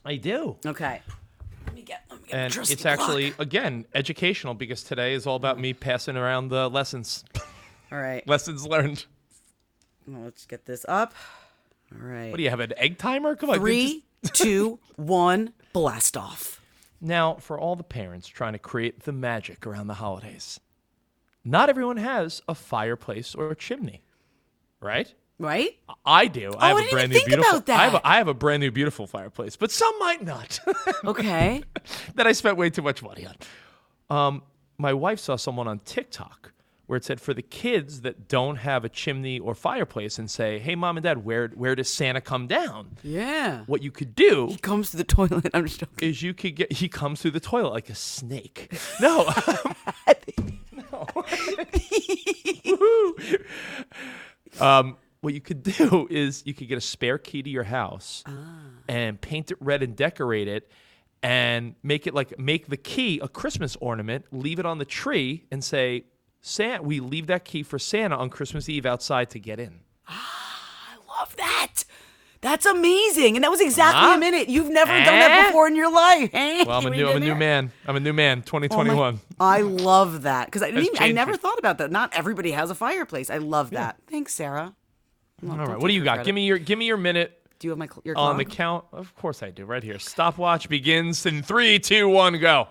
I 0.05 0.17
do. 0.17 0.57
Okay. 0.65 1.01
Let 1.65 1.73
me 1.75 1.81
get. 1.81 2.03
Let 2.11 2.21
me 2.21 2.27
get 2.29 2.37
And 2.37 2.53
trusty 2.53 2.73
it's 2.73 2.83
clock. 2.83 2.99
actually 2.99 3.33
again 3.39 3.85
educational 3.95 4.53
because 4.53 4.83
today 4.83 5.13
is 5.13 5.25
all 5.25 5.35
about 5.35 5.59
me 5.59 5.73
passing 5.73 6.15
around 6.15 6.49
the 6.49 6.69
lessons, 6.69 7.23
All 7.91 7.97
right. 7.99 8.25
lessons 8.27 8.65
learned. 8.67 9.05
Well, 10.07 10.21
let's 10.25 10.45
get 10.45 10.65
this 10.67 10.85
up. 10.87 11.13
All 12.01 12.07
right. 12.07 12.31
What 12.31 12.37
do 12.37 12.43
you 12.43 12.49
have 12.49 12.59
an 12.59 12.73
egg 12.77 12.97
timer? 12.97 13.35
Come 13.35 13.49
on, 13.49 13.57
Three, 13.59 14.03
two, 14.33 14.79
one, 14.95 15.53
blast 15.73 16.17
off. 16.17 16.61
Now, 17.01 17.35
for 17.35 17.59
all 17.59 17.75
the 17.75 17.83
parents 17.83 18.27
trying 18.27 18.53
to 18.53 18.59
create 18.59 19.01
the 19.03 19.11
magic 19.11 19.65
around 19.67 19.87
the 19.87 19.93
holidays, 19.95 20.59
not 21.43 21.69
everyone 21.69 21.97
has 21.97 22.41
a 22.47 22.55
fireplace 22.55 23.35
or 23.35 23.51
a 23.51 23.55
chimney, 23.55 24.01
right? 24.81 25.13
Right? 25.37 25.77
I 26.05 26.27
do. 26.27 26.51
Oh, 26.53 26.57
I 26.57 26.69
have 26.69 26.77
a 26.77 26.89
brand 26.89 27.11
new 27.11 27.25
beautiful. 27.25 27.61
I 27.67 27.83
have 27.83 27.93
a, 27.95 28.07
I 28.07 28.17
have 28.17 28.27
a 28.29 28.33
brand 28.33 28.61
new 28.61 28.71
beautiful 28.71 29.05
fireplace, 29.05 29.55
but 29.57 29.69
some 29.69 29.93
might 29.99 30.23
not. 30.23 30.59
Okay. 31.03 31.61
that 32.15 32.25
I 32.25 32.31
spent 32.31 32.57
way 32.57 32.69
too 32.69 32.81
much 32.81 33.03
money 33.03 33.27
on. 33.27 33.35
Um, 34.09 34.43
my 34.77 34.93
wife 34.93 35.19
saw 35.19 35.35
someone 35.35 35.67
on 35.67 35.79
TikTok 35.79 36.51
where 36.87 36.97
it 36.97 37.03
said 37.03 37.19
for 37.19 37.33
the 37.33 37.41
kids 37.41 38.01
that 38.01 38.27
don't 38.27 38.57
have 38.57 38.85
a 38.85 38.89
chimney 38.89 39.39
or 39.39 39.55
fireplace 39.55 40.19
and 40.19 40.29
say, 40.29 40.59
"Hey, 40.59 40.75
mom 40.75 40.97
and 40.97 41.03
dad, 41.03 41.25
where 41.25 41.47
where 41.49 41.75
does 41.75 41.91
Santa 41.91 42.21
come 42.21 42.47
down?" 42.47 42.97
Yeah. 43.03 43.63
What 43.65 43.81
you 43.81 43.91
could 43.91 44.15
do 44.15 44.47
He 44.47 44.57
comes 44.57 44.91
to 44.91 44.97
the 44.97 45.03
toilet. 45.03 45.49
I'm 45.53 45.65
just 45.65 45.79
joking. 45.79 46.09
is 46.09 46.21
you 46.21 46.33
could 46.33 46.55
get 46.55 46.71
he 46.71 46.87
comes 46.87 47.21
through 47.21 47.31
the 47.31 47.39
toilet 47.39 47.71
like 47.71 47.89
a 47.89 47.95
snake. 47.95 48.71
No. 49.01 49.31
no. 50.91 51.07
um, 54.59 54.97
what 55.21 55.33
you 55.33 55.41
could 55.41 55.63
do 55.63 56.07
is 56.09 56.43
you 56.45 56.53
could 56.53 56.67
get 56.67 56.77
a 56.77 56.81
spare 56.81 57.17
key 57.17 57.41
to 57.41 57.49
your 57.49 57.63
house 57.63 58.23
and 58.87 59.19
paint 59.19 59.51
it 59.51 59.57
red 59.59 59.81
and 59.81 59.95
decorate 59.95 60.47
it 60.47 60.69
and 61.23 61.73
make 61.81 62.05
it 62.05 62.13
like 62.13 62.37
make 62.37 62.67
the 62.67 62.77
key 62.77 63.19
a 63.21 63.27
Christmas 63.27 63.75
ornament, 63.77 64.25
leave 64.31 64.59
it 64.59 64.65
on 64.67 64.77
the 64.77 64.85
tree 64.85 65.45
and 65.51 65.63
say, 65.63 66.03
Santa, 66.47 66.83
we 66.83 66.99
leave 66.99 67.25
that 67.27 67.43
key 67.43 67.63
for 67.63 67.79
Santa 67.79 68.15
on 68.15 68.29
Christmas 68.29 68.69
Eve 68.69 68.85
outside 68.85 69.31
to 69.31 69.39
get 69.39 69.59
in. 69.59 69.79
Ah, 70.07 70.93
I 70.93 71.19
love 71.19 71.35
that. 71.37 71.85
That's 72.41 72.67
amazing. 72.67 73.35
And 73.35 73.43
that 73.43 73.49
was 73.49 73.59
exactly 73.61 74.01
Huh? 74.03 74.13
a 74.15 74.19
minute. 74.19 74.47
You've 74.47 74.69
never 74.69 74.91
done 74.91 75.05
that 75.05 75.31
Eh? 75.31 75.47
before 75.47 75.67
in 75.67 75.75
your 75.75 75.91
life. 75.91 76.29
Well, 76.33 76.71
I'm 76.77 76.85
a 76.85 76.89
new 76.95 77.09
I'm 77.09 77.17
a 77.17 77.19
new 77.19 77.33
man. 77.33 77.71
I'm 77.87 77.95
a 77.95 77.99
new 77.99 78.13
man, 78.13 78.37
Oh 78.53 78.59
my- 78.59 78.67
2021. 78.67 79.19
I 79.39 79.61
love 79.61 80.21
that 80.21 80.45
because 80.45 80.61
I 80.61 80.69
didn't. 80.69 81.01
I 81.01 81.11
never 81.11 81.31
me. 81.31 81.37
thought 81.39 81.57
about 81.57 81.79
that. 81.79 81.89
Not 81.89 82.13
everybody 82.15 82.51
has 82.51 82.69
a 82.69 82.75
fireplace. 82.75 83.31
I 83.31 83.39
love 83.39 83.71
that. 83.71 83.97
Thanks, 84.05 84.35
Sarah. 84.35 84.75
No, 85.41 85.53
All 85.59 85.79
what 85.79 85.87
do 85.87 85.93
you 85.95 86.03
got? 86.03 86.13
credit. 86.17 86.25
Give 86.27 86.35
me 86.35 86.45
your 86.45 86.59
give 86.59 86.77
me 86.77 86.85
your 86.85 86.97
minute 86.97 87.41
Do 87.57 87.67
you 87.67 87.71
have 87.71 87.79
my 87.79 87.87
cl- 87.87 88.03
your 88.05 88.15
on 88.17 88.37
the 88.37 88.45
count. 88.45 88.85
Of 88.91 89.15
course 89.15 89.41
I 89.41 89.49
do. 89.49 89.65
Right 89.65 89.81
here. 89.83 89.97
Stopwatch 89.97 90.69
begins 90.69 91.25
in 91.25 91.41
three, 91.41 91.79
two, 91.79 92.07
one, 92.07 92.37
go. 92.39 92.67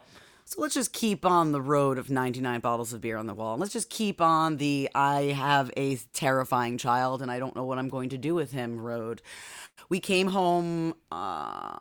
So 0.47 0.61
let's 0.61 0.75
just 0.75 0.93
keep 0.93 1.25
on 1.25 1.53
the 1.53 1.61
road 1.63 1.97
of 1.97 2.11
99 2.11 2.61
bottles 2.61 2.93
of 2.93 3.01
beer 3.01 3.17
on 3.17 3.27
the 3.27 3.35
wall. 3.35 3.57
Let's 3.57 3.73
just 3.73 3.89
keep 3.89 4.21
on 4.21 4.59
the 4.59 4.91
I 4.95 5.23
have 5.37 5.71
a 5.77 5.97
terrifying 6.13 6.77
child 6.77 7.23
and 7.23 7.31
I 7.31 7.39
don't 7.39 7.57
know 7.57 7.65
what 7.65 7.79
I'm 7.79 7.89
going 7.89 8.11
to 8.11 8.19
do 8.19 8.35
with 8.35 8.53
him 8.53 8.79
road. 8.79 9.23
We 9.89 10.01
came 10.01 10.29
home, 10.29 10.95
uh, 11.11 11.77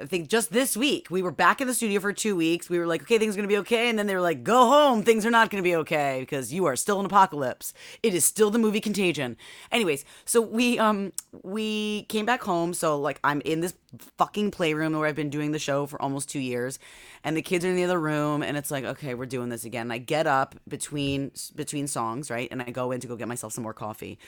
I 0.00 0.06
think 0.06 0.28
just 0.28 0.52
this 0.52 0.76
week. 0.76 1.08
We 1.10 1.22
were 1.22 1.30
back 1.30 1.60
in 1.60 1.66
the 1.66 1.74
studio 1.74 2.00
for 2.00 2.12
two 2.12 2.36
weeks. 2.36 2.70
We 2.70 2.78
were 2.78 2.86
like, 2.86 3.02
okay, 3.02 3.18
things 3.18 3.36
are 3.36 3.42
to 3.42 3.48
be 3.48 3.58
okay. 3.58 3.88
And 3.88 3.98
then 3.98 4.06
they 4.06 4.14
were 4.14 4.20
like, 4.20 4.44
go 4.44 4.66
home. 4.66 5.02
Things 5.02 5.26
are 5.26 5.30
not 5.30 5.50
to 5.50 5.62
be 5.62 5.76
okay 5.76 6.18
because 6.20 6.52
you 6.52 6.66
are 6.66 6.76
still 6.76 7.00
in 7.00 7.06
apocalypse. 7.06 7.72
It 8.02 8.14
is 8.14 8.24
still 8.24 8.50
the 8.50 8.58
movie 8.58 8.80
Contagion. 8.80 9.36
Anyways, 9.72 10.04
so 10.24 10.40
we 10.40 10.78
um 10.78 11.12
we 11.42 12.02
came 12.04 12.26
back 12.26 12.42
home. 12.42 12.74
So 12.74 12.98
like 13.00 13.20
I'm 13.24 13.40
in 13.42 13.60
this 13.60 13.74
fucking 14.18 14.50
playroom 14.50 14.96
where 14.96 15.08
I've 15.08 15.16
been 15.16 15.30
doing 15.30 15.52
the 15.52 15.58
show 15.58 15.86
for 15.86 16.00
almost 16.00 16.28
two 16.28 16.40
years, 16.40 16.78
and 17.24 17.36
the 17.36 17.42
kids 17.42 17.64
are 17.64 17.68
in 17.68 17.76
the 17.76 17.84
other 17.84 18.00
room, 18.00 18.42
and 18.42 18.56
it's 18.56 18.70
like, 18.70 18.84
okay, 18.84 19.14
we're 19.14 19.26
doing 19.26 19.48
this 19.48 19.64
again. 19.64 19.82
And 19.82 19.92
I 19.92 19.98
get 19.98 20.26
up 20.26 20.54
between 20.68 21.32
between 21.54 21.86
songs, 21.86 22.30
right, 22.30 22.48
and 22.50 22.62
I 22.62 22.70
go 22.70 22.92
in 22.92 23.00
to 23.00 23.06
go 23.06 23.16
get 23.16 23.28
myself 23.28 23.52
some 23.52 23.64
more 23.64 23.74
coffee. 23.74 24.18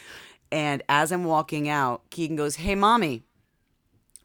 And 0.53 0.83
as 0.89 1.13
I'm 1.13 1.25
walking 1.25 1.69
out, 1.69 2.09
Keegan 2.11 2.37
goes, 2.37 2.57
"Hey, 2.57 2.75
mommy, 2.75 3.23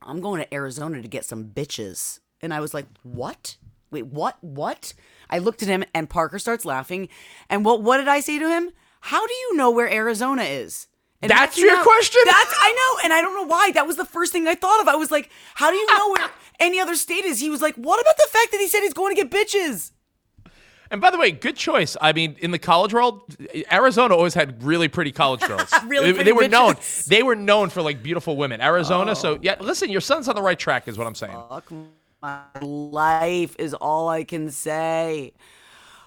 I'm 0.05 0.21
going 0.21 0.41
to 0.41 0.53
Arizona 0.53 1.01
to 1.01 1.07
get 1.07 1.25
some 1.25 1.45
bitches." 1.45 2.19
And 2.41 2.53
I 2.53 2.59
was 2.61 2.73
like, 2.73 2.85
"What? 3.03 3.57
Wait, 3.91 4.05
what? 4.07 4.37
What?" 4.41 4.93
I 5.29 5.39
looked 5.39 5.63
at 5.63 5.69
him, 5.69 5.83
and 5.93 6.09
Parker 6.09 6.37
starts 6.39 6.65
laughing. 6.65 7.09
And 7.49 7.65
what? 7.65 7.81
What 7.81 7.97
did 7.97 8.07
I 8.07 8.19
say 8.19 8.39
to 8.39 8.47
him? 8.49 8.71
How 9.01 9.25
do 9.25 9.33
you 9.33 9.55
know 9.55 9.71
where 9.71 9.91
Arizona 9.91 10.43
is? 10.43 10.87
And 11.21 11.29
That's 11.31 11.57
your 11.57 11.75
out- 11.77 11.83
question? 11.83 12.21
That's 12.25 12.53
I 12.59 12.71
know, 12.71 13.03
and 13.05 13.13
I 13.13 13.21
don't 13.21 13.35
know 13.35 13.47
why. 13.47 13.71
That 13.71 13.87
was 13.87 13.95
the 13.97 14.05
first 14.05 14.31
thing 14.31 14.47
I 14.47 14.55
thought 14.55 14.81
of. 14.81 14.87
I 14.87 14.95
was 14.95 15.11
like, 15.11 15.29
"How 15.55 15.71
do 15.71 15.75
you 15.77 15.97
know 15.97 16.09
where 16.11 16.29
any 16.59 16.79
other 16.79 16.95
state 16.95 17.25
is?" 17.25 17.39
He 17.39 17.49
was 17.49 17.61
like, 17.61 17.75
"What 17.75 17.99
about 18.01 18.17
the 18.17 18.27
fact 18.31 18.51
that 18.51 18.59
he 18.59 18.67
said 18.67 18.81
he's 18.81 18.93
going 18.93 19.15
to 19.15 19.21
get 19.23 19.31
bitches?" 19.31 19.91
And 20.95 21.01
by 21.01 21.11
the 21.11 21.17
way, 21.17 21.31
good 21.31 21.57
choice. 21.57 21.97
I 21.99 22.13
mean, 22.13 22.37
in 22.39 22.51
the 22.51 22.57
college 22.57 22.93
world, 22.93 23.35
Arizona 23.69 24.15
always 24.15 24.33
had 24.33 24.63
really 24.63 24.87
pretty 24.87 25.11
college 25.11 25.41
girls. 25.45 25.69
Really 25.85 26.05
they, 26.05 26.13
pretty 26.13 26.23
they 26.23 26.31
were 26.31 26.47
known. 26.47 26.75
They 27.07 27.21
were 27.21 27.35
known 27.35 27.69
for 27.69 27.81
like 27.81 28.01
beautiful 28.01 28.37
women. 28.37 28.61
Arizona. 28.61 29.13
So 29.13 29.37
yeah, 29.41 29.57
listen, 29.59 29.89
your 29.89 29.99
son's 29.99 30.29
on 30.29 30.35
the 30.35 30.41
right 30.41 30.57
track, 30.57 30.87
is 30.87 30.97
what 30.97 31.05
I'm 31.05 31.13
saying. 31.13 31.37
Fuck 31.49 31.69
my 32.21 32.43
life 32.61 33.57
is 33.59 33.73
all 33.73 34.07
I 34.07 34.23
can 34.23 34.49
say. 34.49 35.33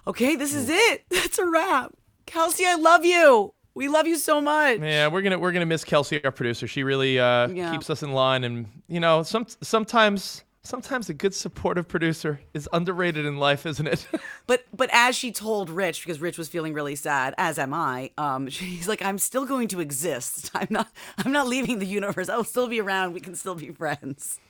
Okay, 0.07 0.37
this 0.37 0.55
is 0.55 0.71
it. 0.71 1.05
That's 1.11 1.39
a 1.39 1.45
wrap. 1.45 1.93
Kelsey, 2.25 2.65
I 2.65 2.77
love 2.77 3.05
you. 3.05 3.53
We 3.75 3.89
love 3.89 4.07
you 4.07 4.17
so 4.17 4.41
much. 4.41 4.81
Yeah, 4.81 5.09
we're 5.09 5.21
gonna 5.21 5.39
we're 5.39 5.53
gonna 5.53 5.67
miss 5.67 5.85
Kelsey, 5.85 6.25
our 6.25 6.33
producer. 6.33 6.67
She 6.67 6.83
really 6.83 7.19
uh, 7.19 7.49
Yeah. 7.49 7.73
keeps 7.73 7.91
us 7.91 8.03
in 8.03 8.13
line, 8.13 8.45
and 8.45 8.65
you 8.89 9.01
know, 9.01 9.23
some 9.23 9.47
sometimes 9.61 10.45
sometimes 10.63 11.09
a 11.09 11.15
good 11.15 11.35
supportive 11.35 11.89
producer 11.89 12.41
is 12.55 12.69
underrated 12.73 13.25
in 13.25 13.39
life, 13.39 13.67
isn't 13.67 13.87
it? 13.87 14.07
But 14.47 14.65
but 14.75 14.89
as 14.93 15.15
she 15.15 15.31
told 15.31 15.69
Rich, 15.69 16.03
because 16.03 16.21
Rich 16.21 16.39
was 16.39 16.49
feeling 16.49 16.73
really 16.73 16.97
sad, 16.97 17.35
as 17.37 17.59
am 17.59 17.75
I, 17.75 18.11
um, 18.17 18.49
she's 18.57 18.89
like, 18.89 19.03
I'm 19.03 19.19
still 19.19 19.45
going 19.45 19.69
to 19.69 19.81
exist. 19.81 20.51
I'm 20.55 20.69
not 20.71 20.89
I'm 21.19 21.33
not 21.33 21.47
leaving 21.47 21.79
the 21.79 21.87
universe. 21.87 22.29
I'll 22.29 22.45
still 22.45 22.69
be 22.69 22.81
around. 22.81 23.13
We 23.13 23.21
can 23.21 23.35
still 23.35 23.55
be 23.55 23.71
friends. 23.71 24.41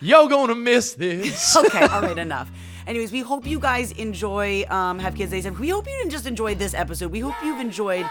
Yo, 0.00 0.26
gonna 0.28 0.54
miss 0.54 0.94
this. 0.94 1.54
okay, 1.54 1.84
all 1.86 2.00
right, 2.00 2.16
enough. 2.16 2.50
Anyways, 2.86 3.12
we 3.12 3.20
hope 3.20 3.46
you 3.46 3.60
guys 3.60 3.92
enjoy 3.92 4.64
um, 4.70 4.98
Have 4.98 5.14
Kids 5.14 5.30
Day. 5.32 5.50
We 5.50 5.68
hope 5.68 5.86
you 5.86 5.92
didn't 5.98 6.10
just 6.10 6.26
enjoy 6.26 6.54
this 6.54 6.72
episode. 6.72 7.12
We 7.12 7.20
hope 7.20 7.34
you've 7.44 7.60
enjoyed 7.60 8.08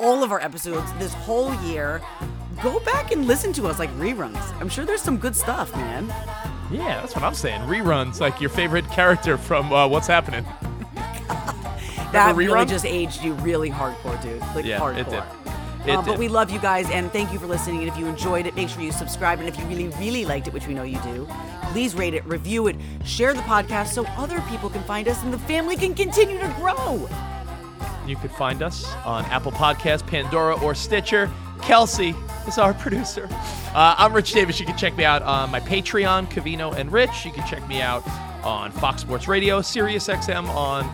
all 0.00 0.24
of 0.24 0.32
our 0.32 0.40
episodes 0.40 0.92
this 0.98 1.14
whole 1.14 1.54
year. 1.62 2.02
Go 2.62 2.80
back 2.80 3.12
and 3.12 3.26
listen 3.26 3.52
to 3.54 3.68
us 3.68 3.78
like 3.78 3.90
reruns. 3.90 4.42
I'm 4.60 4.68
sure 4.68 4.84
there's 4.84 5.02
some 5.02 5.18
good 5.18 5.36
stuff, 5.36 5.72
man. 5.76 6.12
Yeah, 6.70 7.00
that's 7.00 7.14
what 7.14 7.24
I'm 7.24 7.34
saying. 7.34 7.62
Reruns, 7.62 8.20
like 8.20 8.40
your 8.40 8.50
favorite 8.50 8.88
character 8.90 9.36
from 9.36 9.72
uh, 9.72 9.88
What's 9.88 10.06
Happening. 10.06 10.44
That 12.12 12.34
really 12.34 12.66
just 12.66 12.84
aged 12.84 13.22
you 13.22 13.34
really 13.34 13.70
hardcore, 13.70 14.20
dude. 14.20 14.40
Like 14.54 14.64
Yeah, 14.64 14.80
hardcore. 14.80 14.98
it 14.98 15.10
did. 15.10 15.22
It 15.88 15.96
Uh, 15.96 16.02
but 16.02 16.18
we 16.18 16.26
love 16.26 16.50
you 16.50 16.58
guys 16.58 16.90
and 16.90 17.10
thank 17.12 17.32
you 17.32 17.38
for 17.38 17.46
listening. 17.46 17.80
And 17.82 17.88
if 17.88 17.96
you 17.96 18.06
enjoyed 18.06 18.46
it, 18.46 18.56
make 18.56 18.68
sure 18.68 18.82
you 18.82 18.90
subscribe. 18.90 19.38
And 19.38 19.48
if 19.48 19.56
you 19.56 19.64
really, 19.66 19.88
really 19.90 20.24
liked 20.24 20.48
it, 20.48 20.52
which 20.52 20.66
we 20.66 20.74
know 20.74 20.82
you 20.82 20.98
do, 21.02 21.28
please 21.72 21.94
rate 21.94 22.14
it, 22.14 22.24
review 22.26 22.66
it, 22.66 22.74
share 23.04 23.32
the 23.32 23.42
podcast 23.42 23.88
so 23.88 24.04
other 24.16 24.40
people 24.50 24.68
can 24.68 24.82
find 24.82 25.06
us 25.06 25.22
and 25.22 25.32
the 25.32 25.38
family 25.38 25.76
can 25.76 25.94
continue 25.94 26.38
to 26.40 26.48
grow. 26.58 27.08
You 28.08 28.16
could 28.16 28.32
find 28.32 28.60
us 28.60 28.92
on 29.04 29.24
Apple 29.26 29.52
Podcasts, 29.52 30.04
Pandora, 30.04 30.60
or 30.62 30.74
Stitcher. 30.74 31.30
Kelsey 31.62 32.14
is 32.50 32.58
our 32.58 32.74
producer. 32.84 33.28
Uh, 33.74 33.94
I'm 33.96 34.12
Rich 34.12 34.32
Davis. 34.32 34.58
You 34.58 34.66
can 34.66 34.76
check 34.76 34.96
me 34.96 35.04
out 35.04 35.22
on 35.22 35.50
my 35.50 35.60
Patreon, 35.60 36.28
Cavino 36.30 36.74
and 36.74 36.92
Rich. 36.92 37.24
You 37.24 37.30
can 37.32 37.46
check 37.46 37.66
me 37.68 37.80
out 37.80 38.06
on 38.44 38.72
Fox 38.72 39.02
Sports 39.02 39.28
Radio, 39.28 39.62
Sirius 39.62 40.08
XM 40.08 40.48
on 40.48 40.84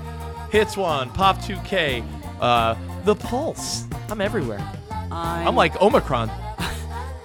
Hits 0.50 0.76
One, 0.76 1.10
Pop 1.10 1.38
2K, 1.38 2.04
uh, 2.40 2.76
The 3.04 3.14
Pulse. 3.14 3.86
I'm 4.10 4.20
everywhere. 4.20 4.60
I'm, 5.10 5.48
I'm 5.48 5.56
like 5.56 5.80
Omicron. 5.80 6.30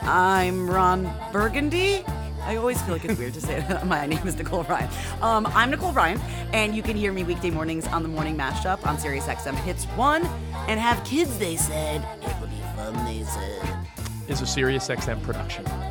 I'm 0.01 0.69
Ron 0.69 1.11
Burgundy. 1.31 2.03
I 2.43 2.55
always 2.55 2.81
feel 2.81 2.93
like 2.93 3.05
it's 3.05 3.19
weird 3.19 3.33
to 3.35 3.41
say 3.41 3.59
that. 3.67 3.85
My 3.85 4.05
name 4.07 4.25
is 4.25 4.37
Nicole 4.37 4.63
Ryan. 4.63 4.89
Um, 5.21 5.45
I'm 5.47 5.69
Nicole 5.69 5.91
Ryan, 5.91 6.19
and 6.53 6.75
you 6.75 6.81
can 6.81 6.95
hear 6.95 7.11
me 7.11 7.23
weekday 7.23 7.51
mornings 7.51 7.85
on 7.87 8.01
the 8.01 8.09
Morning 8.09 8.37
Mashup 8.37 8.85
on 8.87 8.97
Sirius 8.97 9.25
XM 9.25 9.55
Hits 9.55 9.85
1. 9.85 10.25
And 10.67 10.79
have 10.79 11.03
kids, 11.03 11.37
they 11.37 11.55
said. 11.57 12.01
It 12.21 12.35
would 12.39 12.49
be 12.49 12.61
fun, 12.75 12.93
they 13.05 13.23
said. 13.23 13.80
Is 14.31 14.39
a 14.39 14.45
Sirius 14.45 14.87
XM 14.87 15.21
production. 15.23 15.90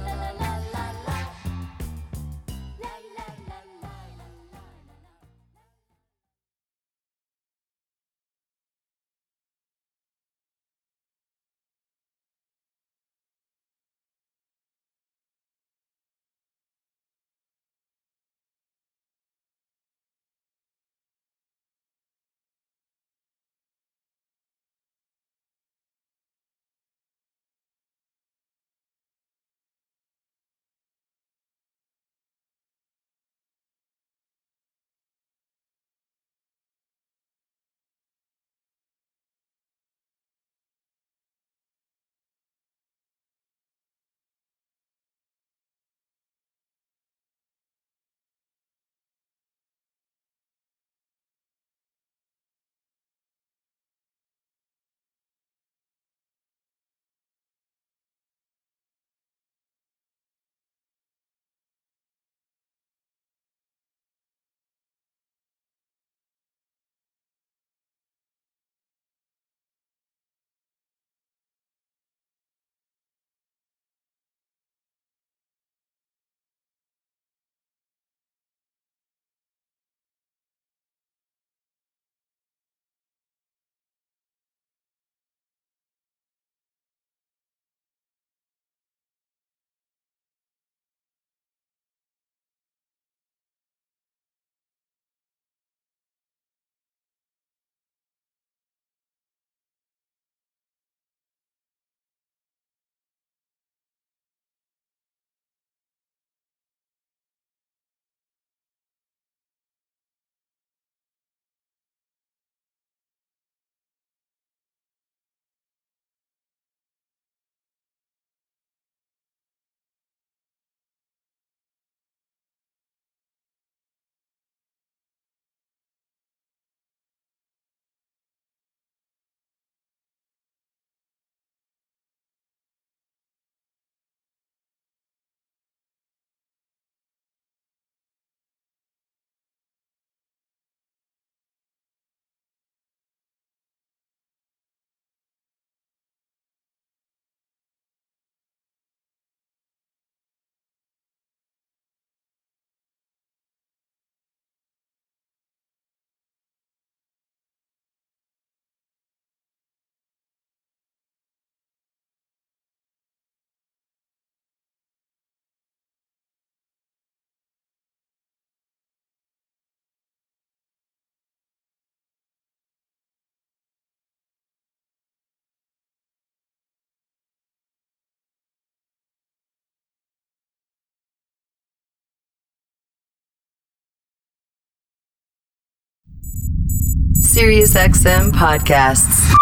SiriusXM 187.41 188.33
podcasts. 188.33 189.40